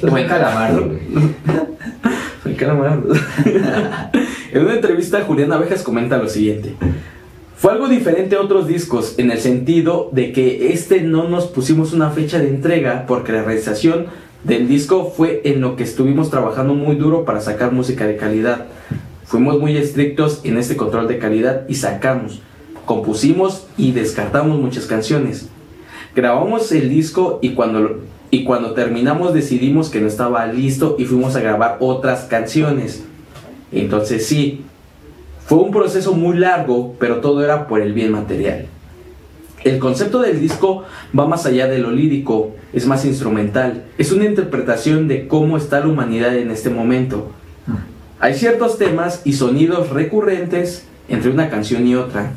Buen 0.11 0.27
calamardo, 0.27 0.85
güey. 0.85 0.99
En 4.51 4.63
una 4.63 4.75
entrevista, 4.75 5.21
Julián 5.21 5.51
Abejas 5.51 5.83
comenta 5.83 6.17
lo 6.17 6.29
siguiente. 6.29 6.75
Fue 7.57 7.73
algo 7.73 7.89
diferente 7.89 8.35
a 8.35 8.41
otros 8.41 8.67
discos 8.67 9.15
en 9.17 9.31
el 9.31 9.39
sentido 9.39 10.09
de 10.13 10.31
que 10.31 10.71
este 10.71 11.01
no 11.01 11.27
nos 11.27 11.47
pusimos 11.47 11.91
una 11.91 12.11
fecha 12.11 12.39
de 12.39 12.49
entrega 12.49 13.05
porque 13.07 13.33
la 13.33 13.43
realización 13.43 14.05
del 14.43 14.67
disco 14.67 15.11
fue 15.15 15.41
en 15.43 15.59
lo 15.59 15.75
que 15.75 15.83
estuvimos 15.83 16.29
trabajando 16.29 16.73
muy 16.73 16.95
duro 16.95 17.25
para 17.25 17.41
sacar 17.41 17.71
música 17.71 18.05
de 18.05 18.15
calidad. 18.15 18.67
Fuimos 19.25 19.59
muy 19.59 19.75
estrictos 19.75 20.41
en 20.43 20.57
este 20.57 20.77
control 20.77 21.07
de 21.07 21.17
calidad 21.17 21.67
y 21.67 21.75
sacamos, 21.75 22.41
compusimos 22.85 23.65
y 23.75 23.91
descartamos 23.91 24.59
muchas 24.59 24.85
canciones. 24.85 25.49
Grabamos 26.15 26.71
el 26.71 26.89
disco 26.89 27.39
y 27.41 27.55
cuando, 27.55 28.01
y 28.35 28.43
cuando 28.43 28.73
terminamos 28.73 29.33
decidimos 29.33 29.89
que 29.89 30.01
no 30.01 30.07
estaba 30.07 30.45
listo 30.45 30.97
y 30.99 31.05
fuimos 31.05 31.37
a 31.37 31.39
grabar 31.39 31.77
otras 31.79 32.25
canciones. 32.25 33.01
Entonces 33.71 34.27
sí, 34.27 34.65
fue 35.45 35.59
un 35.59 35.71
proceso 35.71 36.11
muy 36.11 36.37
largo, 36.37 36.95
pero 36.99 37.21
todo 37.21 37.45
era 37.45 37.65
por 37.65 37.79
el 37.79 37.93
bien 37.93 38.11
material. 38.11 38.65
El 39.63 39.79
concepto 39.79 40.19
del 40.19 40.41
disco 40.41 40.83
va 41.17 41.25
más 41.25 41.45
allá 41.45 41.67
de 41.67 41.79
lo 41.79 41.91
lírico, 41.91 42.51
es 42.73 42.85
más 42.85 43.05
instrumental, 43.05 43.85
es 43.97 44.11
una 44.11 44.25
interpretación 44.25 45.07
de 45.07 45.29
cómo 45.29 45.55
está 45.55 45.79
la 45.79 45.87
humanidad 45.87 46.35
en 46.35 46.51
este 46.51 46.69
momento. 46.69 47.31
Hay 48.19 48.33
ciertos 48.33 48.77
temas 48.77 49.21
y 49.23 49.31
sonidos 49.31 49.91
recurrentes 49.91 50.83
entre 51.07 51.31
una 51.31 51.49
canción 51.49 51.87
y 51.87 51.95
otra. 51.95 52.33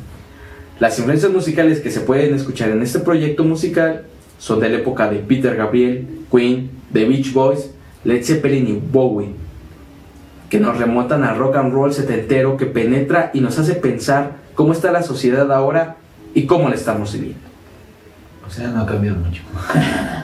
Las 0.79 0.97
influencias 0.97 1.33
musicales 1.33 1.81
que 1.81 1.91
se 1.91 1.99
pueden 1.99 2.33
escuchar 2.35 2.69
en 2.69 2.83
este 2.83 2.99
proyecto 2.99 3.43
musical 3.43 4.05
son 4.39 4.59
de 4.59 4.69
la 4.69 4.77
época 4.77 5.09
de 5.09 5.17
Peter 5.17 5.55
Gabriel, 5.55 6.07
Queen, 6.31 6.71
The 6.91 7.05
Beach 7.05 7.33
Boys, 7.33 7.69
Led 8.03 8.23
Zeppelin 8.23 8.67
y 8.67 8.81
Bowie. 8.91 9.35
que 10.49 10.59
nos 10.59 10.79
remontan 10.79 11.23
al 11.23 11.37
rock 11.37 11.57
and 11.57 11.71
roll 11.71 11.93
setentero 11.93 12.57
que 12.57 12.65
penetra 12.65 13.29
y 13.35 13.41
nos 13.41 13.59
hace 13.59 13.75
pensar 13.75 14.31
cómo 14.55 14.73
está 14.73 14.91
la 14.91 15.03
sociedad 15.03 15.51
ahora 15.51 15.97
y 16.33 16.47
cómo 16.47 16.69
la 16.69 16.75
estamos 16.75 17.13
viviendo. 17.13 17.39
O 18.47 18.51
sea, 18.51 18.69
no 18.69 18.81
ha 18.81 18.85
cambiado 18.85 19.17
mucho. 19.17 19.43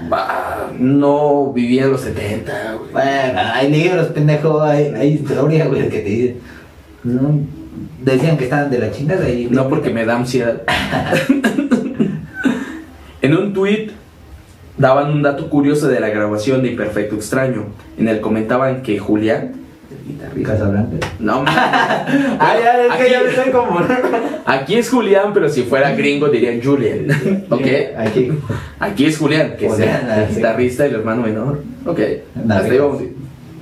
Bah, 0.08 0.70
no 0.78 1.52
vivía 1.52 1.86
en 1.86 1.92
los 1.92 2.02
70, 2.02 2.74
güey. 2.74 2.92
Bueno, 2.92 3.40
hay 3.54 3.72
libros, 3.72 4.08
pendejo, 4.10 4.62
hay, 4.62 4.94
hay 4.94 5.14
historia, 5.14 5.66
güey, 5.66 5.90
que 5.90 6.00
te 6.00 6.10
dicen. 6.10 6.38
No, 7.04 7.40
decían 8.04 8.38
que 8.38 8.44
estaban 8.44 8.70
de 8.70 8.78
la 8.78 8.92
chingada 8.92 9.28
y. 9.28 9.48
No 9.48 9.68
porque 9.68 9.90
me 9.90 10.06
da 10.06 10.18
ansiedad. 10.18 10.62
en 13.22 13.36
un 13.36 13.54
tweet 13.54 13.90
daban 14.78 15.12
un 15.12 15.22
dato 15.22 15.50
curioso 15.50 15.88
de 15.88 16.00
la 16.00 16.10
grabación 16.10 16.62
de 16.62 16.70
Imperfecto 16.70 17.16
Extraño, 17.16 17.66
en 17.98 18.08
el 18.08 18.22
comentaban 18.22 18.82
que 18.82 19.00
Julián, 19.00 19.54
Casablanca. 20.44 21.08
no 21.20 21.42
mames. 21.44 21.54
Ah, 21.58 22.56
ya, 22.62 22.86
es 22.86 22.94
que 22.96 23.04
Aquí- 23.04 23.12
ya 23.12 23.22
estoy 23.22 23.52
como. 23.52 23.80
Aquí 24.46 24.76
es 24.76 24.90
Julián, 24.90 25.32
pero 25.34 25.50
si 25.50 25.64
fuera 25.64 25.92
gringo 25.96 26.28
dirían 26.30 26.62
Julian. 26.64 27.46
¿Ok? 27.50 27.66
Aquí. 27.98 28.32
Aquí 28.80 29.06
es 29.06 29.18
Julián, 29.18 29.56
que 29.58 29.68
Julián, 29.70 29.90
es 29.90 30.12
ah, 30.12 30.22
el 30.24 30.30
sí. 30.30 30.36
guitarrista 30.36 30.86
y 30.86 30.90
el 30.90 30.96
hermano 30.96 31.24
menor. 31.24 31.62
Ok. 31.86 32.00
Nada. 32.44 32.60
Hasta 32.62 32.72
ahí 32.74 32.78
vamos. 32.80 33.02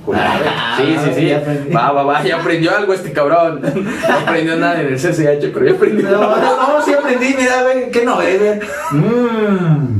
Julián. 0.04 0.26
Ah, 0.46 0.78
Sí, 0.78 0.96
sí, 1.04 1.10
sí. 1.20 1.26
ya. 1.28 1.42
Va, 1.74 1.92
va, 1.92 2.02
va. 2.02 2.22
Ya 2.24 2.36
aprendió 2.40 2.76
algo 2.76 2.92
este 2.92 3.12
cabrón. 3.12 3.62
No 4.08 4.14
aprendió 4.14 4.56
nada 4.56 4.80
en 4.82 4.88
el 4.88 4.96
CCH, 4.98 5.50
pero 5.52 5.64
ya 5.66 5.72
aprendió. 5.72 6.10
No, 6.10 6.20
no, 6.36 6.36
no, 6.78 6.84
sí 6.84 6.92
aprendí, 6.92 7.34
mira, 7.38 7.62
güey, 7.62 7.90
¿qué 7.90 8.04
no 8.04 8.18
ves, 8.18 8.38
güey? 8.40 8.60
Mmm. 9.02 9.93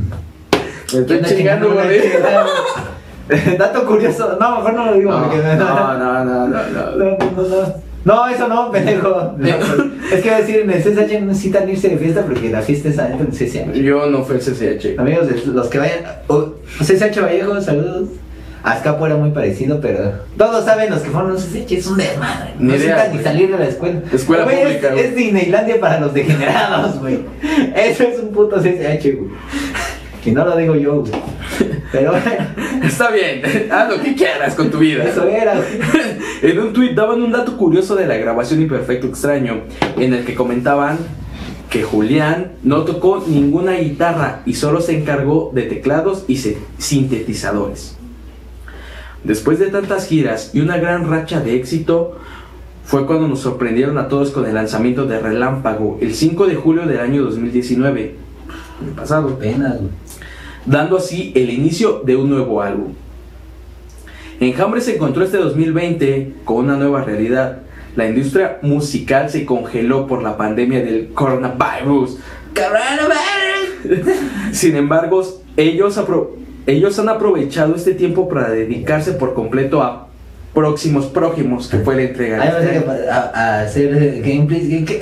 Me 0.95 1.01
estoy 1.15 1.37
chingando, 1.37 1.71
güey. 1.73 1.99
Dato 3.57 3.85
curioso. 3.85 4.37
No, 4.39 4.57
mejor 4.57 4.73
no 4.73 4.85
lo 4.85 4.93
digo. 4.93 5.11
No, 5.11 5.23
porque- 5.23 5.37
no, 5.43 5.55
no, 5.55 5.97
no, 5.97 6.23
no, 6.25 6.47
no. 6.47 6.47
No, 6.47 6.95
no, 6.97 7.17
no. 7.17 7.85
No, 8.05 8.27
eso 8.27 8.47
no, 8.47 8.71
pendejo. 8.71 9.35
Es 10.13 10.21
que 10.21 10.27
iba 10.27 10.35
a 10.35 10.41
decir, 10.41 10.57
en 10.59 10.69
el 10.69 10.79
CSH 10.83 11.19
no 11.21 11.25
necesitan 11.25 11.67
irse 11.67 11.89
de 11.89 11.97
fiesta 11.97 12.21
porque 12.21 12.51
la 12.51 12.61
fiesta 12.61 12.89
es 12.89 12.99
adentro 12.99 13.25
del 13.25 13.35
CSH. 13.35 13.73
Yo 13.81 14.05
no 14.11 14.23
fui 14.23 14.35
al 14.35 14.41
CCH. 14.43 14.99
Amigos, 14.99 15.27
los 15.47 15.67
que 15.69 15.79
vayan. 15.79 15.99
oh, 16.27 16.53
CSH 16.79 17.19
Vallejo, 17.19 17.59
saludos. 17.61 18.09
Azcapo 18.61 19.05
era 19.05 19.15
muy 19.15 19.29
parecido, 19.29 19.79
pero 19.79 20.11
todos 20.37 20.65
saben 20.65 20.89
los 20.91 21.01
que 21.01 21.09
fueron 21.11 21.31
un 21.31 21.37
CSH, 21.37 21.71
es 21.71 21.85
un 21.87 21.97
desmadre. 21.97 22.51
No 22.59 22.71
necesitan 22.73 23.15
ni 23.15 23.23
salir 23.23 23.51
de 23.51 23.57
la 23.59 23.65
escuela. 23.65 23.99
Escuela 24.11 24.43
Güey, 24.43 24.55
es- 24.57 24.63
pública, 24.67 24.89
güey. 24.91 25.05
Es, 25.05 25.15
Disneylandia 25.15 25.79
para 25.79 25.99
los 25.99 26.13
degenerados, 26.13 26.99
güey. 26.99 27.19
Eso 27.75 28.03
es 28.03 28.19
un 28.19 28.29
puto 28.31 28.57
CSH, 28.57 29.01
güey. 29.17 29.29
Y 30.25 30.31
no 30.31 30.43
lo 30.43 30.57
digo 30.57 30.75
yo, 30.75 31.01
güey. 31.01 31.13
Pero 31.91 32.13
Está 32.83 33.11
bien, 33.11 33.41
haz 33.71 33.89
lo 33.89 34.01
que 34.01 34.15
quieras 34.15 34.55
con 34.55 34.69
tu 34.69 34.79
vida. 34.79 35.03
eso 35.03 35.27
era. 35.27 35.55
En 36.41 36.59
un 36.59 36.73
tweet 36.73 36.93
daban 36.93 37.21
un 37.21 37.31
dato 37.31 37.57
curioso 37.57 37.95
de 37.95 38.05
la 38.05 38.17
grabación 38.17 38.61
Imperfecto 38.61 39.07
Extraño, 39.07 39.61
en 39.97 40.13
el 40.13 40.25
que 40.25 40.35
comentaban 40.35 40.97
que 41.69 41.81
Julián 41.81 42.51
no 42.61 42.83
tocó 42.83 43.23
ninguna 43.25 43.73
guitarra 43.73 44.41
y 44.45 44.53
solo 44.53 44.81
se 44.81 44.97
encargó 44.97 45.51
de 45.53 45.63
teclados 45.63 46.25
y 46.27 46.37
sintetizadores. 46.77 47.97
Después 49.23 49.57
de 49.57 49.67
tantas 49.67 50.07
giras 50.07 50.51
y 50.53 50.59
una 50.59 50.77
gran 50.77 51.09
racha 51.09 51.39
de 51.39 51.55
éxito, 51.55 52.19
fue 52.83 53.07
cuando 53.07 53.27
nos 53.27 53.39
sorprendieron 53.39 53.97
a 53.97 54.07
todos 54.07 54.29
con 54.29 54.45
el 54.45 54.53
lanzamiento 54.53 55.05
de 55.07 55.19
Relámpago 55.19 55.97
el 56.01 56.13
5 56.13 56.45
de 56.45 56.55
julio 56.55 56.85
del 56.85 56.99
año 56.99 57.23
2019, 57.23 58.15
el 58.85 58.91
pasado 58.91 59.29
Apenas, 59.29 59.77
güey. 59.77 59.89
Dando 60.65 60.97
así 60.97 61.31
el 61.35 61.49
inicio 61.49 62.01
de 62.05 62.15
un 62.15 62.29
nuevo 62.29 62.61
álbum. 62.61 62.93
Enjambre 64.39 64.81
se 64.81 64.95
encontró 64.95 65.23
este 65.23 65.37
2020 65.37 66.33
con 66.43 66.57
una 66.57 66.75
nueva 66.75 67.03
realidad. 67.03 67.59
La 67.95 68.07
industria 68.07 68.59
musical 68.61 69.29
se 69.29 69.45
congeló 69.45 70.07
por 70.07 70.21
la 70.21 70.35
pandemia 70.35 70.83
del 70.83 71.09
coronavirus. 71.13 72.17
Sin 74.51 74.75
embargo, 74.75 75.23
ellos, 75.55 75.99
ellos 76.65 76.99
han 76.99 77.09
aprovechado 77.09 77.75
este 77.75 77.93
tiempo 77.93 78.27
para 78.27 78.49
dedicarse 78.49 79.13
por 79.13 79.33
completo 79.33 79.81
a 79.81 80.09
próximos 80.55 81.05
prójimos, 81.07 81.67
que 81.67 81.77
fue 81.77 81.95
la 81.97 82.01
entrega. 82.03 82.37
de 82.37 82.41
Ay, 82.41 82.53
este 82.65 82.83
que 82.85 83.09
a, 83.11 83.31
a 83.35 83.61
hacer 83.61 84.21
gameplays. 84.23 84.67
Que, 84.67 84.85
que, 84.85 85.01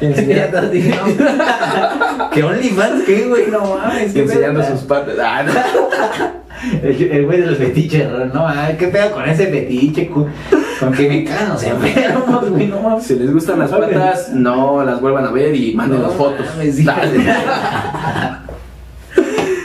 enseñando, 0.06 0.68
dije, 0.70 0.94
no. 0.96 2.30
que 2.30 2.42
OnlyFans, 2.42 3.02
¿qué, 3.04 3.26
güey? 3.26 3.50
No 3.50 3.76
mames. 3.76 4.14
¿qué 4.14 4.22
enseñando 4.22 4.64
sus 4.64 4.80
partes. 4.82 5.16
Ah, 5.22 5.42
no. 5.42 5.52
El 6.82 7.26
güey 7.26 7.40
de 7.42 7.46
los 7.48 7.58
fetiches, 7.58 8.08
no 8.32 8.42
mames. 8.44 8.76
¿Qué 8.78 8.88
pedo 8.88 9.12
con 9.12 9.28
ese 9.28 9.46
fetiche? 9.48 10.08
Con, 10.08 10.28
con 10.80 10.92
que 10.94 11.08
me 11.08 11.24
cagan 11.24 11.50
los 11.50 11.62
enfermos, 11.62 12.48
güey, 12.50 12.66
no 12.68 12.80
mames. 12.80 13.04
Si 13.04 13.14
les 13.16 13.30
gustan 13.32 13.58
las 13.58 13.70
patas, 13.70 14.30
no 14.32 14.82
las 14.82 15.00
vuelvan 15.00 15.26
a 15.26 15.30
ver 15.32 15.54
y 15.54 15.74
manden 15.74 16.00
No 16.00 16.06
las 16.08 16.16
fotos. 16.16 16.46
mames, 16.56 16.76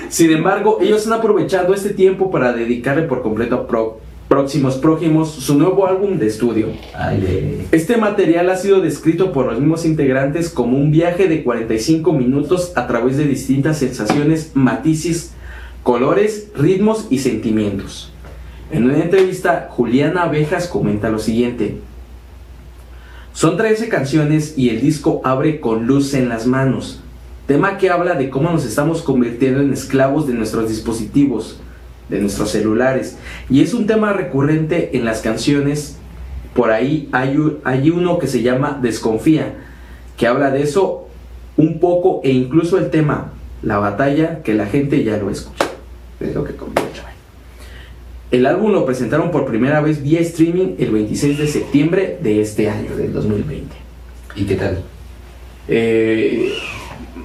Sin 0.09 0.31
embargo, 0.31 0.79
ellos 0.81 1.07
han 1.07 1.13
aprovechado 1.13 1.73
este 1.73 1.91
tiempo 1.91 2.29
para 2.29 2.51
dedicarle 2.51 3.03
por 3.03 3.21
completo 3.21 3.55
a 3.55 3.67
pro- 3.67 3.99
próximos 4.31 4.77
prójimos 4.77 5.29
su 5.29 5.57
nuevo 5.57 5.85
álbum 5.85 6.17
de 6.17 6.27
estudio. 6.27 6.67
Ay. 6.95 7.67
Este 7.73 7.97
material 7.97 8.49
ha 8.49 8.55
sido 8.55 8.79
descrito 8.79 9.33
por 9.33 9.45
los 9.45 9.59
mismos 9.59 9.83
integrantes 9.83 10.49
como 10.49 10.77
un 10.77 10.89
viaje 10.89 11.27
de 11.27 11.43
45 11.43 12.13
minutos 12.13 12.71
a 12.77 12.87
través 12.87 13.17
de 13.17 13.25
distintas 13.25 13.79
sensaciones, 13.79 14.51
matices, 14.53 15.33
colores, 15.83 16.49
ritmos 16.55 17.07
y 17.09 17.19
sentimientos. 17.19 18.13
En 18.71 18.85
una 18.85 19.03
entrevista, 19.03 19.67
Juliana 19.69 20.23
Abejas 20.23 20.69
comenta 20.69 21.09
lo 21.09 21.19
siguiente. 21.19 21.79
Son 23.33 23.57
13 23.57 23.89
canciones 23.89 24.57
y 24.57 24.69
el 24.69 24.79
disco 24.79 25.19
abre 25.25 25.59
con 25.59 25.87
Luz 25.87 26.13
en 26.13 26.29
las 26.29 26.47
manos, 26.47 27.01
tema 27.47 27.77
que 27.77 27.89
habla 27.89 28.15
de 28.15 28.29
cómo 28.29 28.49
nos 28.49 28.65
estamos 28.65 29.01
convirtiendo 29.01 29.59
en 29.59 29.73
esclavos 29.73 30.25
de 30.25 30.35
nuestros 30.35 30.69
dispositivos, 30.69 31.60
de 32.11 32.19
nuestros 32.19 32.51
celulares, 32.51 33.17
y 33.49 33.61
es 33.61 33.73
un 33.73 33.87
tema 33.87 34.13
recurrente 34.13 34.91
en 34.93 35.05
las 35.05 35.21
canciones. 35.21 35.97
Por 36.53 36.69
ahí 36.69 37.09
hay, 37.13 37.37
hay 37.63 37.89
uno 37.89 38.19
que 38.19 38.27
se 38.27 38.43
llama 38.43 38.77
Desconfía, 38.81 39.55
que 40.17 40.27
habla 40.27 40.51
de 40.51 40.61
eso 40.61 41.07
un 41.57 41.79
poco 41.79 42.21
e 42.23 42.31
incluso 42.31 42.77
el 42.77 42.89
tema, 42.89 43.31
la 43.63 43.77
batalla, 43.77 44.43
que 44.43 44.53
la 44.53 44.65
gente 44.65 45.03
ya 45.03 45.17
lo 45.17 45.29
escucha. 45.29 45.65
Es 46.19 46.35
lo 46.35 46.43
que 46.43 46.53
chaval. 46.53 47.13
El 48.31 48.45
álbum 48.45 48.71
lo 48.71 48.85
presentaron 48.85 49.31
por 49.31 49.45
primera 49.45 49.81
vez 49.81 50.03
vía 50.03 50.19
streaming 50.19 50.75
el 50.77 50.91
26 50.91 51.37
de 51.37 51.47
septiembre 51.47 52.19
de 52.21 52.41
este 52.41 52.69
año, 52.69 52.95
del 52.95 53.13
2020. 53.13 53.75
¿Y 54.35 54.43
qué 54.43 54.55
tal? 54.55 54.79
Eh, 55.67 56.53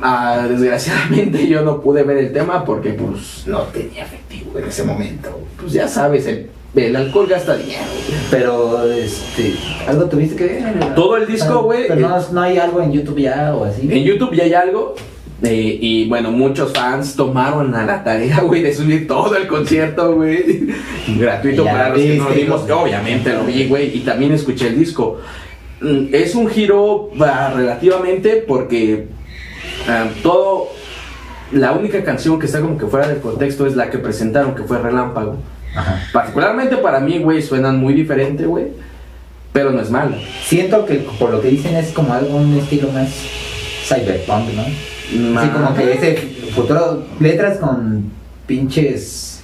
ah, 0.02 0.46
desgraciadamente 0.48 1.46
yo 1.46 1.62
no 1.62 1.80
pude 1.80 2.02
ver 2.02 2.18
el 2.18 2.32
tema 2.32 2.64
porque 2.64 2.92
pues 2.92 3.44
no 3.46 3.60
tenía 3.64 4.04
efectivo 4.04 4.58
en 4.58 4.64
ese 4.66 4.84
momento. 4.84 5.40
Pues 5.60 5.72
ya 5.72 5.88
sabes, 5.88 6.26
el, 6.26 6.48
el 6.74 6.96
alcohol 6.96 7.26
gasta 7.28 7.56
dinero. 7.56 7.82
Pero, 8.30 8.90
este. 8.92 9.54
¿Algo 9.86 10.04
tuviste 10.06 10.36
que 10.36 10.44
ver? 10.46 10.94
Todo 10.94 11.16
el 11.16 11.26
disco, 11.26 11.62
güey, 11.62 11.88
Pero 11.88 12.08
no, 12.08 12.18
eh, 12.18 12.22
no 12.32 12.40
hay 12.42 12.58
algo 12.58 12.82
en 12.82 12.92
YouTube 12.92 13.18
ya 13.20 13.54
o 13.54 13.64
así. 13.64 13.88
En 13.90 14.04
YouTube 14.04 14.34
ya 14.34 14.44
hay 14.44 14.54
algo. 14.54 14.94
eh, 15.42 15.78
y 15.80 16.08
bueno, 16.08 16.30
muchos 16.30 16.72
fans 16.72 17.14
tomaron 17.14 17.74
a 17.74 17.84
la 17.84 18.02
tarea, 18.04 18.40
güey, 18.40 18.62
de 18.62 18.74
subir 18.74 19.06
todo 19.06 19.36
el 19.36 19.46
concierto, 19.46 20.14
güey. 20.14 20.68
Gratuito 21.18 21.64
para 21.64 21.90
los 21.90 21.98
que 21.98 22.16
no 22.16 22.28
lo 22.28 22.34
vimos. 22.34 22.70
Obviamente 22.70 23.32
lo 23.32 23.44
vi, 23.44 23.66
güey. 23.68 23.96
Y 23.96 24.00
también 24.00 24.32
escuché 24.32 24.68
el 24.68 24.78
disco. 24.78 25.18
Mm, 25.80 26.06
Es 26.12 26.34
un 26.34 26.48
giro 26.48 27.10
bah, 27.16 27.52
relativamente 27.54 28.44
porque 28.48 29.08
ah, 29.88 30.06
todo. 30.22 30.68
La 31.52 31.72
única 31.72 32.02
canción 32.02 32.40
que 32.40 32.46
está 32.46 32.60
como 32.60 32.76
que 32.76 32.86
fuera 32.86 33.06
del 33.06 33.20
contexto 33.20 33.66
es 33.66 33.76
la 33.76 33.88
que 33.88 33.98
presentaron, 33.98 34.54
que 34.54 34.64
fue 34.64 34.78
Relámpago. 34.78 35.36
Ajá. 35.74 36.02
Particularmente 36.12 36.76
para 36.78 36.98
mí, 37.00 37.18
güey, 37.18 37.40
suenan 37.40 37.78
muy 37.78 37.94
diferente, 37.94 38.46
güey. 38.46 38.68
Pero 39.52 39.70
no 39.70 39.80
es 39.80 39.90
malo. 39.90 40.16
Siento 40.44 40.84
que 40.84 41.06
por 41.18 41.30
lo 41.30 41.40
que 41.40 41.48
dicen 41.48 41.76
es 41.76 41.92
como 41.92 42.12
algún 42.12 42.58
estilo 42.58 42.90
más 42.90 43.08
cyberpunk, 43.84 44.48
¿no? 44.54 45.38
Así 45.38 45.48
como 45.50 45.74
que 45.74 45.92
ese 45.92 46.16
futuro, 46.52 47.04
letras 47.20 47.58
con 47.58 48.10
pinches 48.46 49.36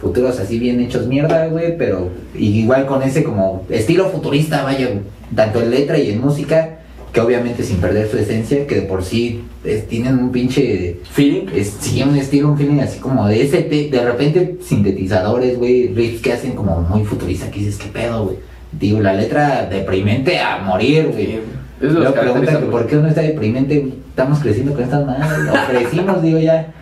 futuros 0.00 0.38
así 0.38 0.58
bien 0.58 0.80
hechos 0.80 1.06
mierda, 1.06 1.46
güey, 1.46 1.76
pero 1.78 2.10
igual 2.34 2.86
con 2.86 3.02
ese 3.02 3.24
como 3.24 3.64
estilo 3.70 4.08
futurista, 4.10 4.62
vaya, 4.62 5.00
tanto 5.34 5.62
en 5.62 5.70
letra 5.70 5.98
y 5.98 6.10
en 6.10 6.20
música, 6.20 6.73
que 7.14 7.20
obviamente 7.20 7.62
sin 7.62 7.76
perder 7.76 8.10
su 8.10 8.18
esencia, 8.18 8.66
que 8.66 8.74
de 8.74 8.82
por 8.82 9.04
sí 9.04 9.44
es- 9.64 9.86
tienen 9.86 10.18
un 10.18 10.32
pinche, 10.32 10.96
Feeling. 11.12 11.46
es, 11.54 11.76
sí, 11.80 12.02
un 12.02 12.16
estilo, 12.16 12.48
un 12.48 12.58
feeling 12.58 12.80
así 12.80 12.98
como 12.98 13.28
de 13.28 13.40
ese, 13.42 13.62
de 13.62 14.04
repente 14.04 14.56
sintetizadores, 14.60 15.56
güey, 15.56 15.88
riffs 15.94 16.20
que 16.20 16.32
hacen 16.32 16.52
como 16.52 16.80
muy 16.80 17.04
futurista, 17.04 17.48
que 17.52 17.60
dices, 17.60 17.76
qué 17.76 17.86
pedo, 17.88 18.24
güey. 18.24 18.36
Digo, 18.72 19.00
la 19.00 19.14
letra 19.14 19.68
deprimente 19.70 20.40
a 20.40 20.58
morir, 20.58 21.08
güey. 21.12 21.38
Es 21.80 21.92
lo 21.92 22.00
Luego 22.00 22.14
que 22.14 22.20
preguntan 22.20 22.60
que 22.60 22.66
por 22.66 22.86
qué 22.88 22.96
uno 22.96 23.08
está 23.08 23.20
deprimente, 23.20 23.92
estamos 24.08 24.40
creciendo 24.40 24.74
con 24.74 24.82
estas 24.82 25.06
madres, 25.06 25.48
o 25.52 25.70
crecimos, 25.70 26.20
digo 26.22 26.38
ya. 26.40 26.74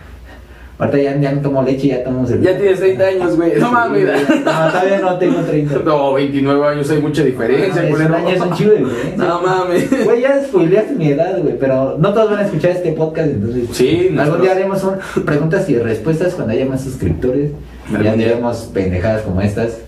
Ahorita 0.79 0.99
ya, 0.99 1.17
ya 1.21 1.33
no 1.33 1.41
tomo 1.43 1.63
leche, 1.63 1.89
ya 1.89 2.03
tomo 2.03 2.27
cerveza. 2.27 2.51
Ya 2.53 2.59
tienes 2.59 2.81
30 2.81 3.05
años, 3.05 3.37
güey. 3.37 3.53
No 3.61 3.71
mames. 3.71 4.05
No, 4.45 4.51
todavía 4.71 4.99
no 5.01 5.19
tengo 5.19 5.41
30. 5.41 5.79
No, 5.85 6.13
29 6.15 6.67
años 6.67 6.91
hay 6.91 7.01
mucha 7.01 7.23
diferencia, 7.23 7.83
No, 7.83 7.89
es 7.89 7.95
un 8.07 8.15
año, 8.15 8.29
es 8.31 8.41
un 8.41 8.53
chido, 8.55 8.73
güey. 8.81 8.93
No 9.17 9.43
mames. 9.43 10.05
Güey, 10.05 10.23
ya 10.23 10.43
spoileaste 10.45 10.95
mi 10.95 11.09
edad, 11.09 11.39
güey, 11.41 11.57
pero 11.59 11.97
no 11.99 12.13
todos 12.13 12.31
van 12.31 12.41
a 12.41 12.45
escuchar 12.47 12.73
este 12.73 12.93
podcast, 12.93 13.29
entonces. 13.29 13.69
Sí, 13.73 13.99
Algún 13.99 14.17
nosotros- 14.17 14.43
día 14.43 14.53
haremos 14.53 14.83
un- 14.85 15.25
preguntas 15.25 15.69
y 15.71 15.79
respuestas 15.79 16.35
cuando 16.35 16.53
haya 16.53 16.67
más 16.67 16.83
suscriptores. 16.83 17.53
Algún 17.89 18.05
Ya 18.05 18.15
diremos 18.17 18.71
pendejadas 18.75 19.23
como 19.23 19.41
estas. 19.41 19.79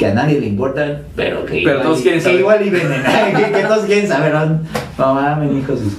Que 0.00 0.06
a 0.06 0.14
nadie 0.14 0.40
le 0.40 0.46
importan, 0.46 1.02
pero 1.14 1.44
que 1.44 1.52
Pero 1.52 1.60
igual, 1.60 1.82
todos 1.82 1.98
y- 1.98 2.02
quieren 2.04 2.20
que 2.20 2.24
saber. 2.24 2.40
igual 2.40 2.66
y 2.66 2.70
venden. 2.70 3.02
que, 3.36 3.52
que 3.52 3.64
todos 3.66 3.84
quieren 3.84 4.08
saber. 4.08 4.32
No, 4.96 5.14
mames, 5.14 5.58
hijo 5.58 5.76
sus. 5.76 5.98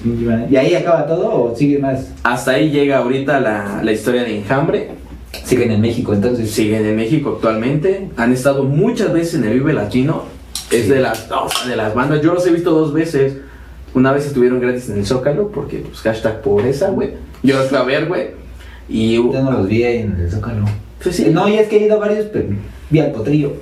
¿Y 0.49 0.57
ahí 0.57 0.73
acaba 0.73 1.05
todo 1.05 1.31
o 1.31 1.55
sigue 1.55 1.77
más? 1.77 2.07
Hasta 2.23 2.51
ahí 2.53 2.71
llega 2.71 2.97
ahorita 2.97 3.39
la, 3.39 3.81
la 3.83 3.91
historia 3.91 4.23
de 4.23 4.39
Enjambre. 4.39 4.89
Siguen 5.43 5.71
en 5.71 5.81
México, 5.81 6.13
entonces. 6.15 6.49
Siguen 6.49 6.83
en 6.83 6.95
México 6.95 7.33
actualmente. 7.35 8.09
Han 8.17 8.33
estado 8.33 8.63
muchas 8.63 9.13
veces 9.13 9.35
en 9.35 9.43
el 9.43 9.53
Vive 9.53 9.73
Latino. 9.73 10.23
Es 10.71 10.89
de 10.89 10.99
las 10.99 11.29
de 11.67 11.75
las 11.75 11.93
bandas. 11.93 12.21
Yo 12.23 12.33
los 12.33 12.45
he 12.47 12.51
visto 12.51 12.71
dos 12.71 12.93
veces. 12.93 13.37
Una 13.93 14.11
vez 14.13 14.25
estuvieron 14.25 14.59
gratis 14.59 14.89
en 14.89 14.97
el 14.97 15.05
Zócalo, 15.05 15.49
porque 15.51 15.77
pues 15.77 15.99
hashtag 15.99 16.41
pobreza, 16.41 16.89
güey. 16.89 17.11
Yo 17.43 17.55
los 17.57 17.67
fui 17.67 17.77
a 17.77 17.83
ver, 17.83 18.07
güey. 18.07 18.29
Y 18.89 19.13
Yo 19.15 19.31
no 19.43 19.51
los 19.51 19.67
vi 19.67 19.83
ahí 19.83 19.97
en 19.99 20.19
el 20.19 20.31
Zócalo. 20.31 20.65
Pues 21.03 21.15
sí. 21.17 21.27
No, 21.31 21.47
y 21.47 21.57
es 21.59 21.67
que 21.67 21.77
he 21.77 21.85
ido 21.85 21.97
a 21.97 21.99
varios, 21.99 22.25
pero 22.33 22.47
vi 22.89 22.99
al 22.99 23.11
potrillo. 23.11 23.53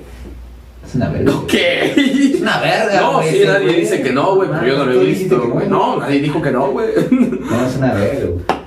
Es 0.86 0.94
una 0.94 1.08
verga. 1.10 1.32
¿Qué? 1.46 1.92
Es 2.34 2.40
una 2.40 2.60
verga, 2.60 3.00
No, 3.00 3.12
güey, 3.18 3.30
sí, 3.30 3.36
ese 3.36 3.46
nadie 3.46 3.66
güey. 3.66 3.80
dice 3.80 4.02
que 4.02 4.12
no, 4.12 4.34
güey, 4.36 4.48
pero 4.50 4.66
yo 4.66 4.78
no 4.78 4.84
lo 4.86 5.00
he 5.00 5.04
visto, 5.04 5.48
güey. 5.48 5.68
No, 5.68 5.96
nadie 5.98 6.20
dijo 6.20 6.40
que 6.42 6.50
no, 6.50 6.70
güey. 6.70 6.88
No, 7.10 7.66
es 7.66 7.76
una 7.76 7.94
verga, 7.94 8.26
güey. 8.26 8.60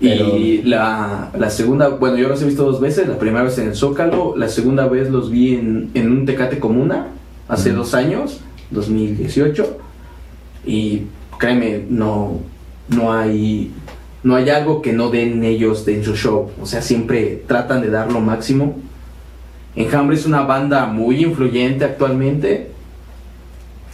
Y 0.00 0.62
la, 0.64 1.30
la 1.38 1.48
segunda, 1.50 1.88
bueno, 1.88 2.16
yo 2.18 2.28
los 2.28 2.42
he 2.42 2.46
visto 2.46 2.64
dos 2.64 2.80
veces. 2.80 3.08
La 3.08 3.18
primera 3.18 3.42
vez 3.44 3.56
en 3.58 3.68
el 3.68 3.74
Zócalo, 3.74 4.34
la 4.36 4.48
segunda 4.48 4.86
vez 4.86 5.08
los 5.10 5.30
vi 5.30 5.54
en, 5.54 5.90
en 5.94 6.10
un 6.12 6.26
Tecate 6.26 6.58
Comuna, 6.58 7.06
hace 7.48 7.70
Ujú. 7.70 7.78
dos 7.78 7.94
años, 7.94 8.40
2018. 8.70 9.78
Y 10.66 11.02
créeme, 11.38 11.84
no, 11.88 12.40
no 12.88 13.12
hay. 13.12 13.72
No 14.22 14.36
hay 14.36 14.48
algo 14.50 14.80
que 14.80 14.92
no 14.94 15.10
den 15.10 15.44
ellos 15.44 15.84
de 15.84 16.02
su 16.04 16.16
show. 16.16 16.50
O 16.60 16.66
sea, 16.66 16.80
siempre 16.82 17.42
tratan 17.46 17.82
de 17.82 17.90
dar 17.90 18.10
lo 18.12 18.20
máximo. 18.20 18.76
Enjambre 19.76 20.16
es 20.16 20.24
una 20.26 20.42
banda 20.42 20.86
muy 20.86 21.24
influyente 21.24 21.84
actualmente. 21.84 22.68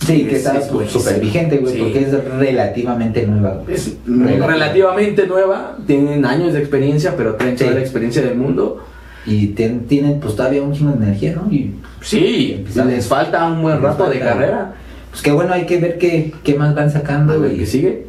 Sí, 0.07 0.24
que 0.24 0.37
Es- 0.37 0.47
está 0.47 0.61
súper 0.89 1.20
vigente, 1.20 1.59
güey, 1.59 1.74
Sí. 1.74 1.81
porque 1.81 2.01
es 2.01 2.24
relativamente 2.39 3.26
nueva. 3.26 3.62
Es 3.68 3.97
Relativa. 4.07 4.47
relativamente 4.47 5.26
nueva, 5.26 5.76
tienen 5.87 6.24
años 6.24 6.53
de 6.55 6.61
experiencia, 6.61 7.14
pero 7.16 7.35
traen 7.35 7.57
toda 7.57 7.72
la 7.72 7.81
experiencia 7.81 8.22
del 8.22 8.35
mundo. 8.37 8.85
Y 9.26 9.49
ten- 9.49 9.81
tienen 9.87 10.18
pues 10.18 10.35
todavía 10.35 10.62
de 10.62 11.05
energía, 11.05 11.35
¿no? 11.37 11.53
Y 11.53 11.74
Sí, 12.01 12.64
les 12.87 13.07
falta 13.07 13.47
un 13.47 13.61
buen 13.61 13.83
rato 13.83 14.09
de 14.09 14.18
carrera. 14.18 14.74
pues 15.11 15.22
qué 15.22 15.33
bueno, 15.33 15.53
hay 15.53 15.66
que 15.66 15.78
ver 15.78 15.99
qué, 15.99 16.33
qué 16.43 16.55
más 16.55 16.74
van 16.74 16.91
sacando 16.91 17.47
y, 17.51 17.57
qué 17.59 17.66
sigue. 17.66 18.07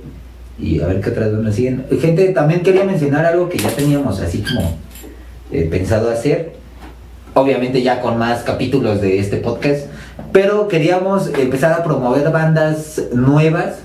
y 0.57 0.79
a 0.79 0.87
ver 0.87 1.01
qué 1.01 1.09
otras 1.09 1.31
bandas 1.33 1.55
siguen. 1.55 1.83
Gente, 1.99 2.29
también 2.29 2.61
quería 2.61 2.83
mencionar 2.85 3.25
algo 3.25 3.49
que 3.49 3.57
ya 3.57 3.69
teníamos 3.69 4.21
así 4.21 4.41
como 4.43 4.77
eh, 5.51 5.67
pensado 5.69 6.09
hacer. 6.09 6.53
Obviamente 7.33 7.81
ya 7.81 8.01
con 8.01 8.17
más 8.17 8.43
capítulos 8.43 9.01
de 9.01 9.19
este 9.19 9.37
podcast. 9.37 9.87
Pero 10.31 10.67
queríamos 10.67 11.27
empezar 11.37 11.73
a 11.73 11.83
promover 11.83 12.29
bandas 12.31 13.01
nuevas. 13.13 13.79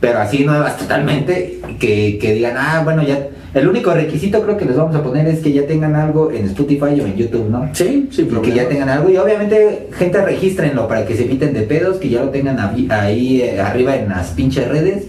Pero 0.00 0.18
así 0.18 0.44
nuevas 0.44 0.76
totalmente. 0.76 1.60
Que, 1.78 2.18
que 2.20 2.34
digan, 2.34 2.56
ah, 2.56 2.82
bueno, 2.84 3.02
ya. 3.02 3.28
El 3.54 3.66
único 3.66 3.92
requisito 3.92 4.42
creo 4.42 4.56
que 4.56 4.66
les 4.66 4.76
vamos 4.76 4.94
a 4.94 5.02
poner 5.02 5.26
es 5.26 5.40
que 5.40 5.52
ya 5.52 5.66
tengan 5.66 5.96
algo 5.96 6.30
en 6.30 6.44
Spotify 6.44 7.00
o 7.00 7.06
en 7.06 7.16
YouTube, 7.16 7.48
¿no? 7.48 7.70
Sí, 7.72 8.08
sí, 8.12 8.28
que 8.42 8.52
ya 8.52 8.68
tengan 8.68 8.90
algo 8.90 9.08
y 9.08 9.16
obviamente 9.16 9.88
gente 9.92 10.22
regístrenlo 10.22 10.86
para 10.86 11.06
que 11.06 11.16
se 11.16 11.24
eviten 11.24 11.54
de 11.54 11.62
pedos, 11.62 11.96
que 11.96 12.10
ya 12.10 12.22
lo 12.22 12.28
tengan 12.28 12.58
ahí 12.90 13.40
eh, 13.40 13.60
arriba 13.60 13.96
en 13.96 14.10
las 14.10 14.28
pinches 14.32 14.68
redes 14.68 15.06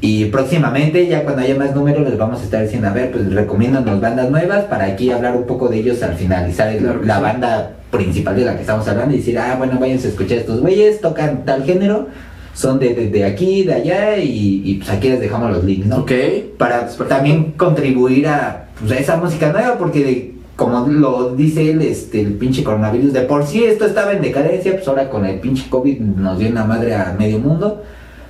y 0.00 0.26
próximamente 0.26 1.06
ya 1.06 1.22
cuando 1.24 1.42
haya 1.42 1.54
más 1.56 1.74
números 1.74 2.08
les 2.08 2.18
vamos 2.18 2.40
a 2.40 2.44
estar 2.44 2.62
diciendo, 2.62 2.88
a 2.88 2.92
ver, 2.92 3.10
pues 3.10 3.32
recomiéndanos 3.32 4.00
bandas 4.00 4.30
nuevas 4.30 4.64
para 4.64 4.84
aquí 4.84 5.10
hablar 5.10 5.36
un 5.36 5.44
poco 5.44 5.68
de 5.68 5.78
ellos 5.78 6.02
al 6.02 6.14
finalizar 6.14 6.68
el- 6.68 6.78
Claro 6.78 7.00
la 7.04 7.16
sí. 7.16 7.22
banda 7.22 7.70
principal 7.90 8.36
de 8.36 8.44
la 8.44 8.54
que 8.54 8.60
estamos 8.62 8.86
hablando 8.88 9.14
y 9.14 9.18
decir, 9.18 9.38
ah, 9.38 9.54
bueno, 9.56 9.78
váyanse 9.80 10.08
a 10.08 10.10
escuchar 10.10 10.38
estos 10.38 10.60
güeyes, 10.60 11.00
tocan 11.00 11.44
tal 11.44 11.64
género, 11.64 12.08
son 12.54 12.78
de, 12.78 12.92
de, 12.94 13.08
de 13.08 13.24
aquí, 13.24 13.62
de 13.64 13.72
allá 13.74 14.16
y, 14.18 14.62
y, 14.64 14.74
pues 14.74 14.90
aquí 14.90 15.08
les 15.08 15.20
dejamos 15.20 15.50
los 15.52 15.64
links, 15.64 15.86
¿no? 15.86 15.98
Ok. 15.98 16.12
para 16.58 16.76
Es 16.80 16.82
perfecto. 16.82 17.06
también 17.06 17.52
contribuir 17.52 18.26
a, 18.28 18.66
pues, 18.78 18.92
a 18.92 18.96
esa 18.98 19.16
música 19.16 19.52
nueva, 19.52 19.78
porque 19.78 20.04
de- 20.04 20.34
como 20.56 20.86
lo 20.86 21.34
dice 21.34 21.68
él, 21.70 21.82
este, 21.82 22.20
el 22.20 22.34
pinche 22.34 22.62
coronavirus, 22.62 23.12
de 23.12 23.22
por 23.22 23.44
sí 23.44 23.64
esto 23.64 23.86
estaba 23.86 24.12
en 24.12 24.22
decadencia, 24.22 24.72
pues 24.72 24.86
ahora 24.86 25.10
con 25.10 25.24
el 25.26 25.40
pinche 25.40 25.68
COVID 25.68 25.98
nos 26.00 26.38
dio 26.38 26.48
una 26.48 26.64
madre 26.64 26.94
a 26.94 27.16
medio 27.18 27.38
mundo. 27.40 27.82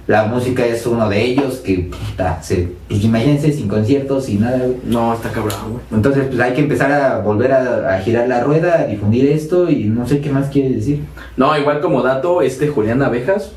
La 0.06 0.24
música 0.26 0.66
es 0.66 0.86
uno 0.86 1.08
de 1.08 1.22
ellos, 1.24 1.56
que 1.56 1.90
puta, 1.90 2.42
se, 2.42 2.68
pues 2.88 3.02
imagínense 3.02 3.52
sin 3.52 3.68
conciertos 3.68 4.28
y 4.28 4.34
nada. 4.34 4.58
güey. 4.58 4.76
No, 4.84 5.14
está 5.14 5.30
cabrón, 5.30 5.58
güey. 5.70 5.82
Entonces, 5.92 6.26
pues 6.28 6.38
hay 6.40 6.52
que 6.52 6.60
empezar 6.60 6.92
a 6.92 7.20
volver 7.20 7.52
a, 7.52 7.94
a 7.94 8.00
girar 8.00 8.28
la 8.28 8.40
rueda, 8.42 8.80
a 8.80 8.84
difundir 8.86 9.26
esto 9.30 9.70
y 9.70 9.84
no 9.84 10.06
sé 10.06 10.20
qué 10.20 10.30
más 10.30 10.48
quiere 10.50 10.68
decir. 10.74 11.04
No, 11.38 11.56
igual 11.58 11.80
como 11.80 12.02
dato, 12.02 12.42
este 12.42 12.68
Julián 12.68 13.02
Abejas 13.02 13.52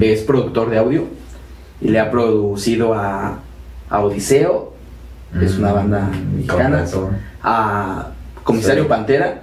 es 0.00 0.20
productor 0.22 0.68
de 0.68 0.78
audio 0.78 1.04
y 1.80 1.88
le 1.88 1.98
ha 2.00 2.10
producido 2.10 2.92
a, 2.92 3.40
a 3.88 4.00
Odiseo, 4.00 4.74
es 5.40 5.56
una 5.58 5.72
banda 5.72 6.00
Mm, 6.00 6.12
con 6.12 6.36
mexicana, 6.36 6.84
a 7.42 8.08
Comisario. 8.42 8.86
Pantera. 8.88 9.42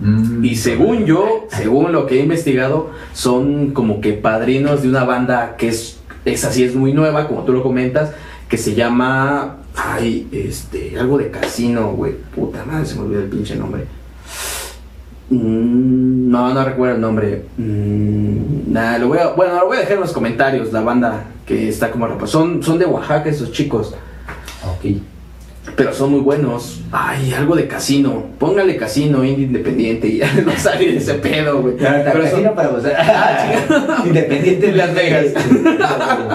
Mm, 0.00 0.44
Y 0.44 0.56
según 0.56 1.04
yo, 1.04 1.46
según 1.50 1.92
lo 1.92 2.06
que 2.06 2.18
he 2.18 2.22
investigado, 2.22 2.90
son 3.12 3.70
como 3.72 4.00
que 4.00 4.14
padrinos 4.14 4.82
de 4.82 4.88
una 4.88 5.04
banda 5.04 5.56
que 5.56 5.68
es, 5.68 5.98
es 6.24 6.44
así, 6.44 6.64
es 6.64 6.74
muy 6.74 6.92
nueva, 6.92 7.28
como 7.28 7.42
tú 7.44 7.52
lo 7.52 7.62
comentas, 7.62 8.12
que 8.48 8.56
se 8.56 8.74
llama, 8.74 9.58
ay, 9.76 10.26
este, 10.32 10.98
algo 10.98 11.18
de 11.18 11.30
casino, 11.30 11.92
güey, 11.92 12.14
puta 12.34 12.64
madre, 12.64 12.86
se 12.86 12.96
me 12.96 13.02
olvidó 13.02 13.20
el 13.20 13.28
pinche 13.28 13.56
nombre. 13.56 13.84
Mm, 15.28 16.30
no, 16.30 16.52
no 16.52 16.64
recuerdo 16.64 16.96
el 16.96 17.00
nombre. 17.00 17.44
Mm, 17.56 18.72
nada, 18.72 18.98
lo 18.98 19.08
voy 19.08 19.18
a, 19.18 19.28
bueno, 19.28 19.54
lo 19.60 19.66
voy 19.66 19.76
a 19.76 19.80
dejar 19.80 19.94
en 19.94 20.00
los 20.00 20.12
comentarios, 20.12 20.72
la 20.72 20.80
banda 20.80 21.24
que 21.46 21.68
está 21.68 21.90
como. 21.90 22.26
Son, 22.26 22.62
son 22.62 22.78
de 22.78 22.86
Oaxaca 22.86 23.28
esos 23.28 23.52
chicos. 23.52 23.94
Ok. 24.64 25.00
Pero 25.76 25.94
son 25.94 26.10
muy 26.10 26.20
buenos. 26.20 26.80
Ay, 26.92 27.32
algo 27.32 27.56
de 27.56 27.66
casino. 27.66 28.24
Póngale 28.38 28.76
casino, 28.76 29.24
indie 29.24 29.46
independiente 29.46 30.08
y 30.08 30.18
ya 30.18 30.30
no 30.46 30.52
sale 30.56 30.92
de 30.92 30.96
ese 30.98 31.14
pedo, 31.14 31.62
güey. 31.62 31.76
Pero 31.76 31.90
Pero 32.04 32.12
son- 32.12 32.22
casino 32.30 32.54
para 32.54 32.68
vos. 32.68 32.82
Independiente 34.06 34.66
de 34.66 34.72
Las 34.76 34.94
Vegas. 34.94 35.26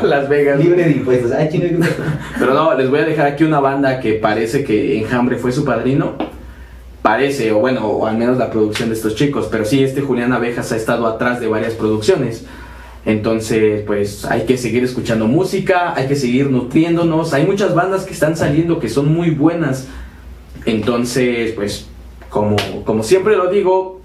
Las 0.03 0.29
Vegas. 0.29 0.59
Libre 0.59 0.83
de 0.85 0.91
impuestos. 0.91 1.31
Ah, 1.31 1.47
qué- 1.49 1.77
Pero 2.39 2.53
no, 2.53 2.73
les 2.75 2.89
voy 2.89 2.99
a 2.99 3.05
dejar 3.05 3.27
aquí 3.27 3.43
una 3.43 3.59
banda 3.59 3.99
que 3.99 4.13
parece 4.13 4.63
que 4.63 4.99
Enjambre 4.99 5.37
fue 5.37 5.51
su 5.51 5.63
padrino. 5.65 6.13
Parece, 7.01 7.51
o 7.51 7.59
bueno, 7.59 7.85
o 7.85 8.07
al 8.07 8.17
menos 8.17 8.37
la 8.37 8.49
producción 8.49 8.89
de 8.89 8.95
estos 8.95 9.15
chicos. 9.15 9.47
Pero 9.51 9.63
sí, 9.65 9.83
este 9.83 10.01
Julián 10.01 10.33
Abejas 10.33 10.71
ha 10.71 10.75
estado 10.75 11.05
atrás 11.07 11.39
de 11.39 11.47
varias 11.47 11.73
producciones. 11.73 12.45
Entonces, 13.05 13.83
pues 13.85 14.25
hay 14.25 14.45
que 14.45 14.57
seguir 14.57 14.83
escuchando 14.83 15.27
música, 15.27 15.93
hay 15.95 16.07
que 16.07 16.15
seguir 16.15 16.49
nutriéndonos. 16.49 17.33
Hay 17.33 17.45
muchas 17.45 17.75
bandas 17.75 18.03
que 18.03 18.13
están 18.13 18.35
saliendo 18.35 18.79
que 18.79 18.89
son 18.89 19.13
muy 19.13 19.29
buenas. 19.29 19.87
Entonces, 20.65 21.51
pues, 21.51 21.85
como, 22.29 22.55
como 22.83 23.03
siempre 23.03 23.37
lo 23.37 23.49
digo, 23.51 24.01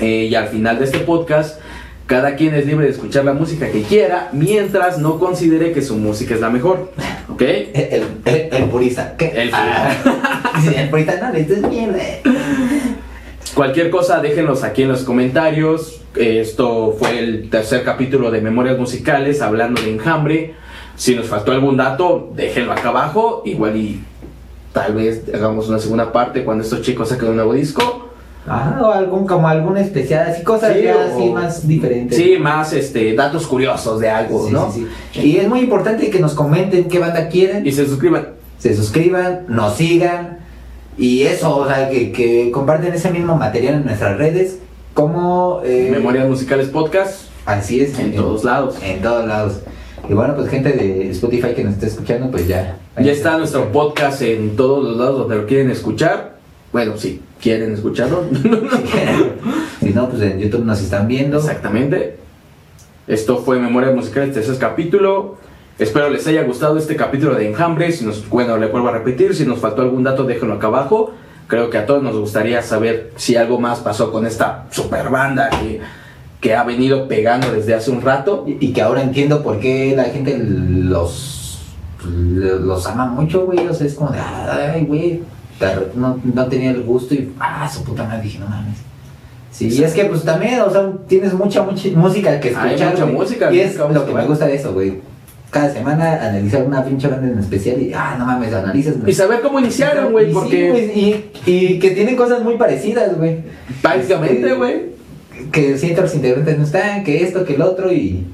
eh, 0.00 0.28
y 0.30 0.34
al 0.34 0.48
final 0.48 0.78
de 0.78 0.84
este 0.84 0.98
podcast, 0.98 1.58
cada 2.06 2.36
quien 2.36 2.54
es 2.54 2.66
libre 2.66 2.84
de 2.84 2.92
escuchar 2.92 3.24
la 3.24 3.32
música 3.32 3.70
que 3.70 3.82
quiera, 3.82 4.28
mientras 4.32 4.98
no 4.98 5.18
considere 5.18 5.72
que 5.72 5.80
su 5.80 5.96
música 5.96 6.34
es 6.34 6.40
la 6.40 6.50
mejor. 6.50 6.92
¿Ok? 7.28 7.42
El, 7.42 8.04
el, 8.24 8.48
el 8.52 8.64
purista. 8.64 9.16
¿Qué? 9.16 9.32
El 9.34 9.50
Ah, 9.52 10.52
dice, 10.56 10.80
el 10.82 10.90
purista 10.90 11.18
no, 11.20 11.36
esto 11.36 11.54
es 11.54 11.62
mierda. 11.62 11.98
Cualquier 13.54 13.90
cosa, 13.90 14.20
déjenlos 14.20 14.62
aquí 14.62 14.82
en 14.82 14.88
los 14.88 15.02
comentarios. 15.02 16.02
Esto 16.18 16.96
fue 16.98 17.18
el 17.18 17.50
tercer 17.50 17.84
capítulo 17.84 18.30
de 18.30 18.40
Memorias 18.40 18.78
Musicales 18.78 19.42
hablando 19.42 19.80
de 19.82 19.92
enjambre. 19.92 20.54
Si 20.96 21.14
nos 21.14 21.26
faltó 21.26 21.52
algún 21.52 21.76
dato, 21.76 22.32
déjenlo 22.34 22.72
acá 22.72 22.88
abajo. 22.88 23.42
Igual 23.44 23.76
y 23.76 24.00
tal 24.72 24.94
vez 24.94 25.22
hagamos 25.34 25.68
una 25.68 25.78
segunda 25.78 26.12
parte 26.12 26.44
cuando 26.44 26.64
estos 26.64 26.82
chicos 26.82 27.08
saquen 27.10 27.28
un 27.30 27.36
nuevo 27.36 27.52
disco. 27.52 28.02
Ajá, 28.48 28.80
o 28.80 28.92
algún, 28.92 29.26
como 29.26 29.48
algún 29.48 29.76
especial, 29.76 30.28
así 30.28 30.44
cosas 30.44 30.72
Sí, 30.76 30.84
ya 30.84 30.96
o- 30.96 31.00
así 31.00 31.30
más 31.30 31.66
diferentes. 31.66 32.16
Sí, 32.16 32.36
más 32.38 32.72
este 32.72 33.12
datos 33.14 33.44
curiosos 33.46 33.98
de 34.00 34.08
algo, 34.08 34.46
Sí, 34.46 34.52
¿no? 34.52 34.70
sí, 34.70 34.86
sí. 35.12 35.20
Y 35.20 35.36
es 35.38 35.48
muy 35.48 35.58
importante 35.60 36.08
que 36.10 36.20
nos 36.20 36.32
comenten 36.34 36.84
qué 36.84 37.00
banda 37.00 37.28
quieren, 37.28 37.66
Y 37.66 37.72
se 37.72 37.84
suscriban. 37.86 38.28
se 38.58 38.74
suscriban, 38.76 39.40
nos 39.48 39.74
sigan 39.74 40.38
y 40.96 41.22
eso, 41.24 41.56
o 41.56 41.66
sea, 41.66 41.90
que, 41.90 42.12
que 42.12 42.52
comparten 42.52 42.94
ese 42.94 43.10
mismo 43.10 43.34
material 43.34 43.74
en 43.74 43.84
nuestras 43.86 44.16
redes, 44.16 44.60
como... 44.96 45.60
eh, 45.62 45.88
Memorias 45.92 46.26
Musicales 46.26 46.68
Podcast 46.68 47.28
Así 47.44 47.80
es. 47.80 47.96
en 47.98 48.16
todos 48.16 48.42
lados. 48.42 48.76
En 48.82 49.00
todos 49.02 49.26
lados. 49.28 49.60
Y 50.08 50.14
bueno, 50.14 50.34
pues 50.34 50.48
gente 50.48 50.72
de 50.72 51.10
Spotify 51.10 51.54
que 51.54 51.62
nos 51.62 51.74
está 51.74 51.86
escuchando, 51.86 52.30
pues 52.30 52.48
ya. 52.48 52.78
Ya 52.98 53.12
está 53.12 53.36
nuestro 53.38 53.70
podcast 53.70 54.22
en 54.22 54.56
todos 54.56 54.82
los 54.82 54.96
lados 54.96 55.18
donde 55.20 55.36
lo 55.36 55.46
quieren 55.46 55.70
escuchar. 55.70 56.38
Bueno, 56.72 56.96
si 56.96 57.20
quieren 57.40 57.72
escucharlo. 57.74 58.24
si 59.80 59.90
no, 59.90 60.08
pues 60.08 60.22
en 60.22 60.40
YouTube 60.40 60.64
nos 60.64 60.80
están 60.80 61.06
viendo. 61.06 61.36
Exactamente. 61.36 62.16
Esto 63.06 63.36
fue 63.38 63.60
Memoria 63.60 63.92
Musical, 63.92 64.24
este 64.28 64.40
es 64.40 64.48
el 64.48 64.58
capítulo. 64.58 65.36
Espero 65.78 66.08
les 66.08 66.26
haya 66.26 66.42
gustado 66.42 66.78
este 66.78 66.96
capítulo 66.96 67.34
de 67.34 67.48
Enjambre. 67.48 67.92
Si 67.92 68.04
nos, 68.04 68.26
bueno, 68.28 68.56
le 68.56 68.66
vuelvo 68.66 68.88
a 68.88 68.92
repetir, 68.92 69.36
si 69.36 69.44
nos 69.44 69.58
faltó 69.58 69.82
algún 69.82 70.02
dato, 70.04 70.24
déjenlo 70.24 70.54
acá 70.54 70.68
abajo. 70.68 71.12
Creo 71.46 71.70
que 71.70 71.78
a 71.78 71.86
todos 71.86 72.02
nos 72.02 72.16
gustaría 72.16 72.60
saber 72.62 73.12
si 73.16 73.36
algo 73.36 73.60
más 73.60 73.78
pasó 73.80 74.10
con 74.10 74.26
esta 74.26 74.66
super 74.70 75.08
banda 75.10 75.48
que, 75.50 75.80
que 76.40 76.54
ha 76.56 76.64
venido 76.64 77.06
pegando 77.08 77.52
desde 77.52 77.74
hace 77.74 77.90
un 77.90 78.02
rato. 78.02 78.44
Y, 78.46 78.66
y 78.66 78.72
que 78.72 78.82
ahora 78.82 79.02
entiendo 79.02 79.42
por 79.42 79.60
qué 79.60 79.94
la 79.96 80.04
gente 80.04 80.36
los, 80.38 81.60
los 82.04 82.86
ama 82.86 83.06
mucho, 83.06 83.46
güey. 83.46 83.66
O 83.66 83.74
sea, 83.74 83.86
es 83.86 83.94
como 83.94 84.10
de, 84.10 84.18
ay, 84.18 84.84
güey, 84.84 85.22
no, 85.94 86.18
no 86.22 86.46
tenía 86.46 86.70
el 86.70 86.82
gusto 86.82 87.14
y, 87.14 87.32
ah, 87.38 87.68
su 87.72 87.84
puta 87.84 88.04
madre, 88.04 88.22
dije, 88.22 88.38
no 88.38 88.46
mames. 88.46 88.78
Sí, 89.50 89.68
y 89.68 89.82
es 89.82 89.94
que 89.94 90.04
pues 90.04 90.22
también, 90.22 90.60
o 90.60 90.70
sea, 90.70 90.92
tienes 91.08 91.32
mucha, 91.32 91.62
mucha 91.62 91.88
música 91.94 92.38
que 92.40 92.48
Hay 92.48 92.74
escuchar. 92.74 92.90
mucha 92.90 93.04
güey. 93.04 93.14
música, 93.16 93.52
Y 93.52 93.60
es 93.60 93.76
lo 93.76 94.04
que 94.04 94.12
me 94.12 94.26
gusta 94.26 94.46
de 94.46 94.56
eso, 94.56 94.74
güey. 94.74 95.00
Cada 95.50 95.72
semana 95.72 96.14
analizar 96.14 96.64
una 96.64 96.84
pinche 96.84 97.08
banda 97.08 97.28
en 97.28 97.38
especial 97.38 97.80
y, 97.80 97.92
ah, 97.94 98.16
no 98.18 98.26
mames, 98.26 98.52
analizas. 98.52 98.94
Y 99.06 99.12
saber 99.12 99.40
cómo 99.40 99.58
iniciaron, 99.60 100.12
güey, 100.12 100.26
sí, 100.26 100.32
porque 100.32 100.92
y, 101.46 101.50
y 101.50 101.78
que 101.78 101.90
tienen 101.92 102.16
cosas 102.16 102.42
muy 102.42 102.56
parecidas, 102.56 103.16
güey. 103.16 103.38
prácticamente, 103.80 104.40
Este, 104.42 104.52
güey. 104.54 104.96
Que 105.52 105.78
siento 105.78 106.02
los 106.02 106.14
integrantes 106.14 106.58
no 106.58 106.64
están, 106.64 107.04
que 107.04 107.22
esto, 107.22 107.44
que 107.44 107.54
el 107.54 107.62
otro 107.62 107.92
y. 107.92 108.26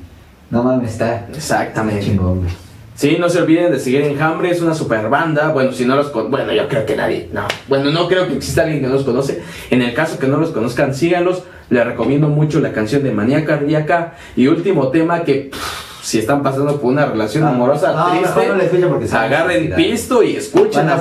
No 0.50 0.62
mames, 0.62 0.92
está 0.92 1.26
Exactamente. 1.34 2.04
chingón, 2.04 2.40
güey. 2.40 2.50
Sí, 2.94 3.16
no 3.18 3.28
se 3.28 3.40
olviden 3.40 3.72
de 3.72 3.80
seguir 3.80 4.02
Enjambre, 4.02 4.50
es 4.50 4.60
una 4.60 4.74
super 4.74 5.08
banda. 5.08 5.50
Bueno, 5.50 5.72
si 5.72 5.84
no 5.86 5.96
los 5.96 6.08
con... 6.08 6.30
Bueno, 6.30 6.52
yo 6.52 6.68
creo 6.68 6.84
que 6.84 6.94
nadie. 6.94 7.28
No. 7.32 7.42
Bueno, 7.66 7.90
no 7.90 8.06
creo 8.06 8.28
que 8.28 8.34
exista 8.36 8.62
alguien 8.62 8.80
que 8.82 8.86
no 8.86 8.92
los 8.94 9.04
conoce. 9.04 9.42
En 9.70 9.80
el 9.82 9.94
caso 9.94 10.18
que 10.18 10.26
no 10.28 10.36
los 10.36 10.50
conozcan, 10.50 10.94
síganlos. 10.94 11.42
Les 11.70 11.84
recomiendo 11.86 12.28
mucho 12.28 12.60
la 12.60 12.72
canción 12.72 13.02
de 13.02 13.10
Manía 13.10 13.44
Cardíaca. 13.44 14.14
Y 14.36 14.46
último 14.46 14.88
tema 14.88 15.24
que. 15.24 15.50
pff, 15.50 15.91
si 16.03 16.18
están 16.18 16.42
pasando 16.42 16.80
por 16.80 16.92
una 16.92 17.07
relación 17.07 17.44
amorosa 17.44 17.92
no, 17.92 18.11
triste, 18.11 18.48
no 18.48 18.61
escuchen 18.61 18.88
porque 18.88 19.09
agarren 19.14 19.72
pisto 19.76 20.22
y 20.22 20.36
hacer 20.36 20.50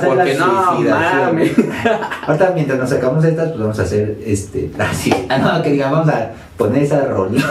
porque 0.06 0.34
no 0.34 0.80
mames. 0.80 1.52
Ahorita 2.26 2.52
mientras 2.54 2.78
nos 2.78 2.90
sacamos 2.90 3.24
estas, 3.24 3.48
pues 3.48 3.60
vamos 3.60 3.78
a 3.78 3.82
hacer 3.82 4.18
este. 4.24 4.70
Así. 4.78 5.12
Ah, 5.28 5.38
no, 5.38 5.62
que 5.62 5.70
diga, 5.70 5.90
vamos 5.90 6.08
a 6.08 6.30
poner 6.56 6.84
esas 6.84 7.08
rolitas. 7.08 7.50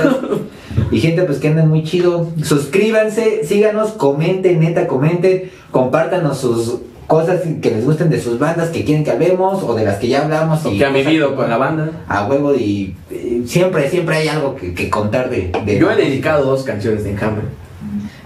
Y 0.92 1.00
gente, 1.02 1.24
pues 1.24 1.40
que 1.40 1.50
anden 1.50 1.68
muy 1.68 1.84
chido. 1.84 2.30
Suscríbanse, 2.42 3.44
síganos, 3.44 3.92
comenten, 3.92 4.62
neta, 4.62 4.88
comenten, 4.88 5.52
compártanos 5.72 6.38
sus 6.38 6.80
cosas 7.12 7.42
que 7.62 7.70
les 7.70 7.84
gusten 7.84 8.10
de 8.10 8.22
sus 8.22 8.40
bandas 8.40 8.70
que 8.70 8.86
quieren 8.86 9.04
que 9.04 9.12
hablemos 9.12 9.62
o 9.64 9.76
de 9.76 9.84
las 9.84 9.98
que 9.98 10.08
ya 10.08 10.22
hablamos. 10.22 10.66
O 10.66 10.72
y 10.72 10.78
que 10.78 10.86
han 10.86 10.94
vivido 10.94 11.36
con 11.36 11.50
la 11.50 11.58
banda. 11.58 11.90
A 12.08 12.26
huevo 12.26 12.56
y 12.56 12.96
eh, 13.10 13.42
siempre, 13.46 13.90
siempre 13.90 14.16
hay 14.16 14.30
algo 14.30 14.56
que, 14.56 14.74
que 14.74 14.90
contar 14.90 15.30
de, 15.30 15.52
de 15.66 15.78
Yo 15.78 15.92
he 15.92 15.98
dedicado 15.98 16.46
dos 16.46 16.64
canciones 16.64 17.04
de 17.04 17.12
Enjambre. 17.12 17.44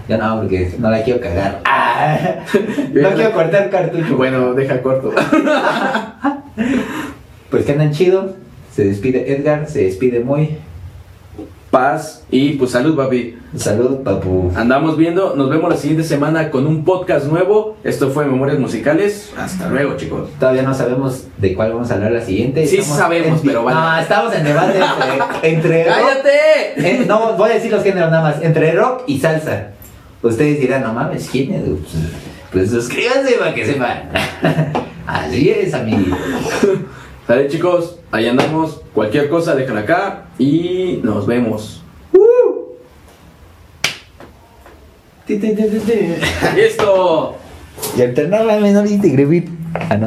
Ya 0.08 0.18
no, 0.18 0.40
porque 0.40 0.72
no 0.78 0.88
la 0.88 1.02
quiero 1.02 1.20
cagar. 1.20 1.62
Ah, 1.68 2.44
no 2.92 3.10
quiero 3.10 3.32
cortar 3.32 3.70
cartucho. 3.70 4.16
Bueno, 4.16 4.54
deja 4.54 4.80
corto. 4.80 5.12
Pues 7.50 7.64
que 7.64 7.72
andan 7.72 7.90
chido. 7.90 8.36
Se 8.72 8.84
despide 8.84 9.32
Edgar, 9.32 9.68
se 9.68 9.82
despide 9.82 10.20
Moy. 10.20 10.58
Paz 11.76 12.24
y 12.30 12.52
pues 12.54 12.70
salud, 12.70 12.96
papi. 12.96 13.36
Salud, 13.54 13.98
papu. 14.02 14.50
Andamos 14.56 14.96
viendo, 14.96 15.36
nos 15.36 15.50
vemos 15.50 15.68
la 15.68 15.76
siguiente 15.76 16.04
semana 16.04 16.50
con 16.50 16.66
un 16.66 16.86
podcast 16.86 17.26
nuevo. 17.26 17.76
Esto 17.84 18.08
fue 18.08 18.24
Memorias 18.24 18.58
Musicales. 18.58 19.30
Hasta 19.36 19.68
luego, 19.68 19.94
chicos. 19.98 20.30
Todavía 20.40 20.62
no 20.62 20.72
sabemos 20.72 21.24
de 21.36 21.52
cuál 21.54 21.74
vamos 21.74 21.90
a 21.90 21.96
hablar 21.96 22.12
la 22.12 22.22
siguiente. 22.22 22.66
Sí 22.66 22.80
sabemos, 22.80 23.42
en- 23.42 23.46
pero 23.46 23.62
vale. 23.62 23.78
No, 23.78 23.98
estamos 23.98 24.34
en 24.34 24.44
debate 24.44 24.78
entre, 25.42 25.50
entre 25.82 25.84
¡Cállate! 25.84 27.04
no, 27.06 27.34
voy 27.34 27.50
a 27.50 27.54
decir 27.56 27.70
los 27.70 27.82
géneros 27.82 28.10
nada 28.10 28.22
más. 28.22 28.42
Entre 28.42 28.72
rock 28.72 29.02
y 29.06 29.18
salsa. 29.20 29.72
Ustedes 30.22 30.58
dirán, 30.58 30.82
no 30.82 30.94
mames, 30.94 31.28
género. 31.28 31.76
Pues, 31.76 31.92
pues 32.52 32.70
suscríbanse 32.70 33.34
para 33.34 33.52
que 33.54 33.66
sepan. 33.66 34.08
Así 35.06 35.50
es, 35.50 35.74
amigo. 35.74 36.16
Sale, 37.26 37.48
chicos. 37.48 37.98
Ahí 38.12 38.28
andamos. 38.28 38.80
Cualquier 38.94 39.28
cosa, 39.28 39.54
déjala 39.54 39.80
acá. 39.80 40.26
Y 40.38 41.00
nos 41.02 41.26
vemos. 41.26 41.82
¡Listo! 46.54 47.34
Y 47.96 48.02
alternaba 48.02 48.58
menor 48.58 48.86
y 48.86 48.98
te 48.98 49.08
Ah, 49.74 49.96
no. 49.96 50.04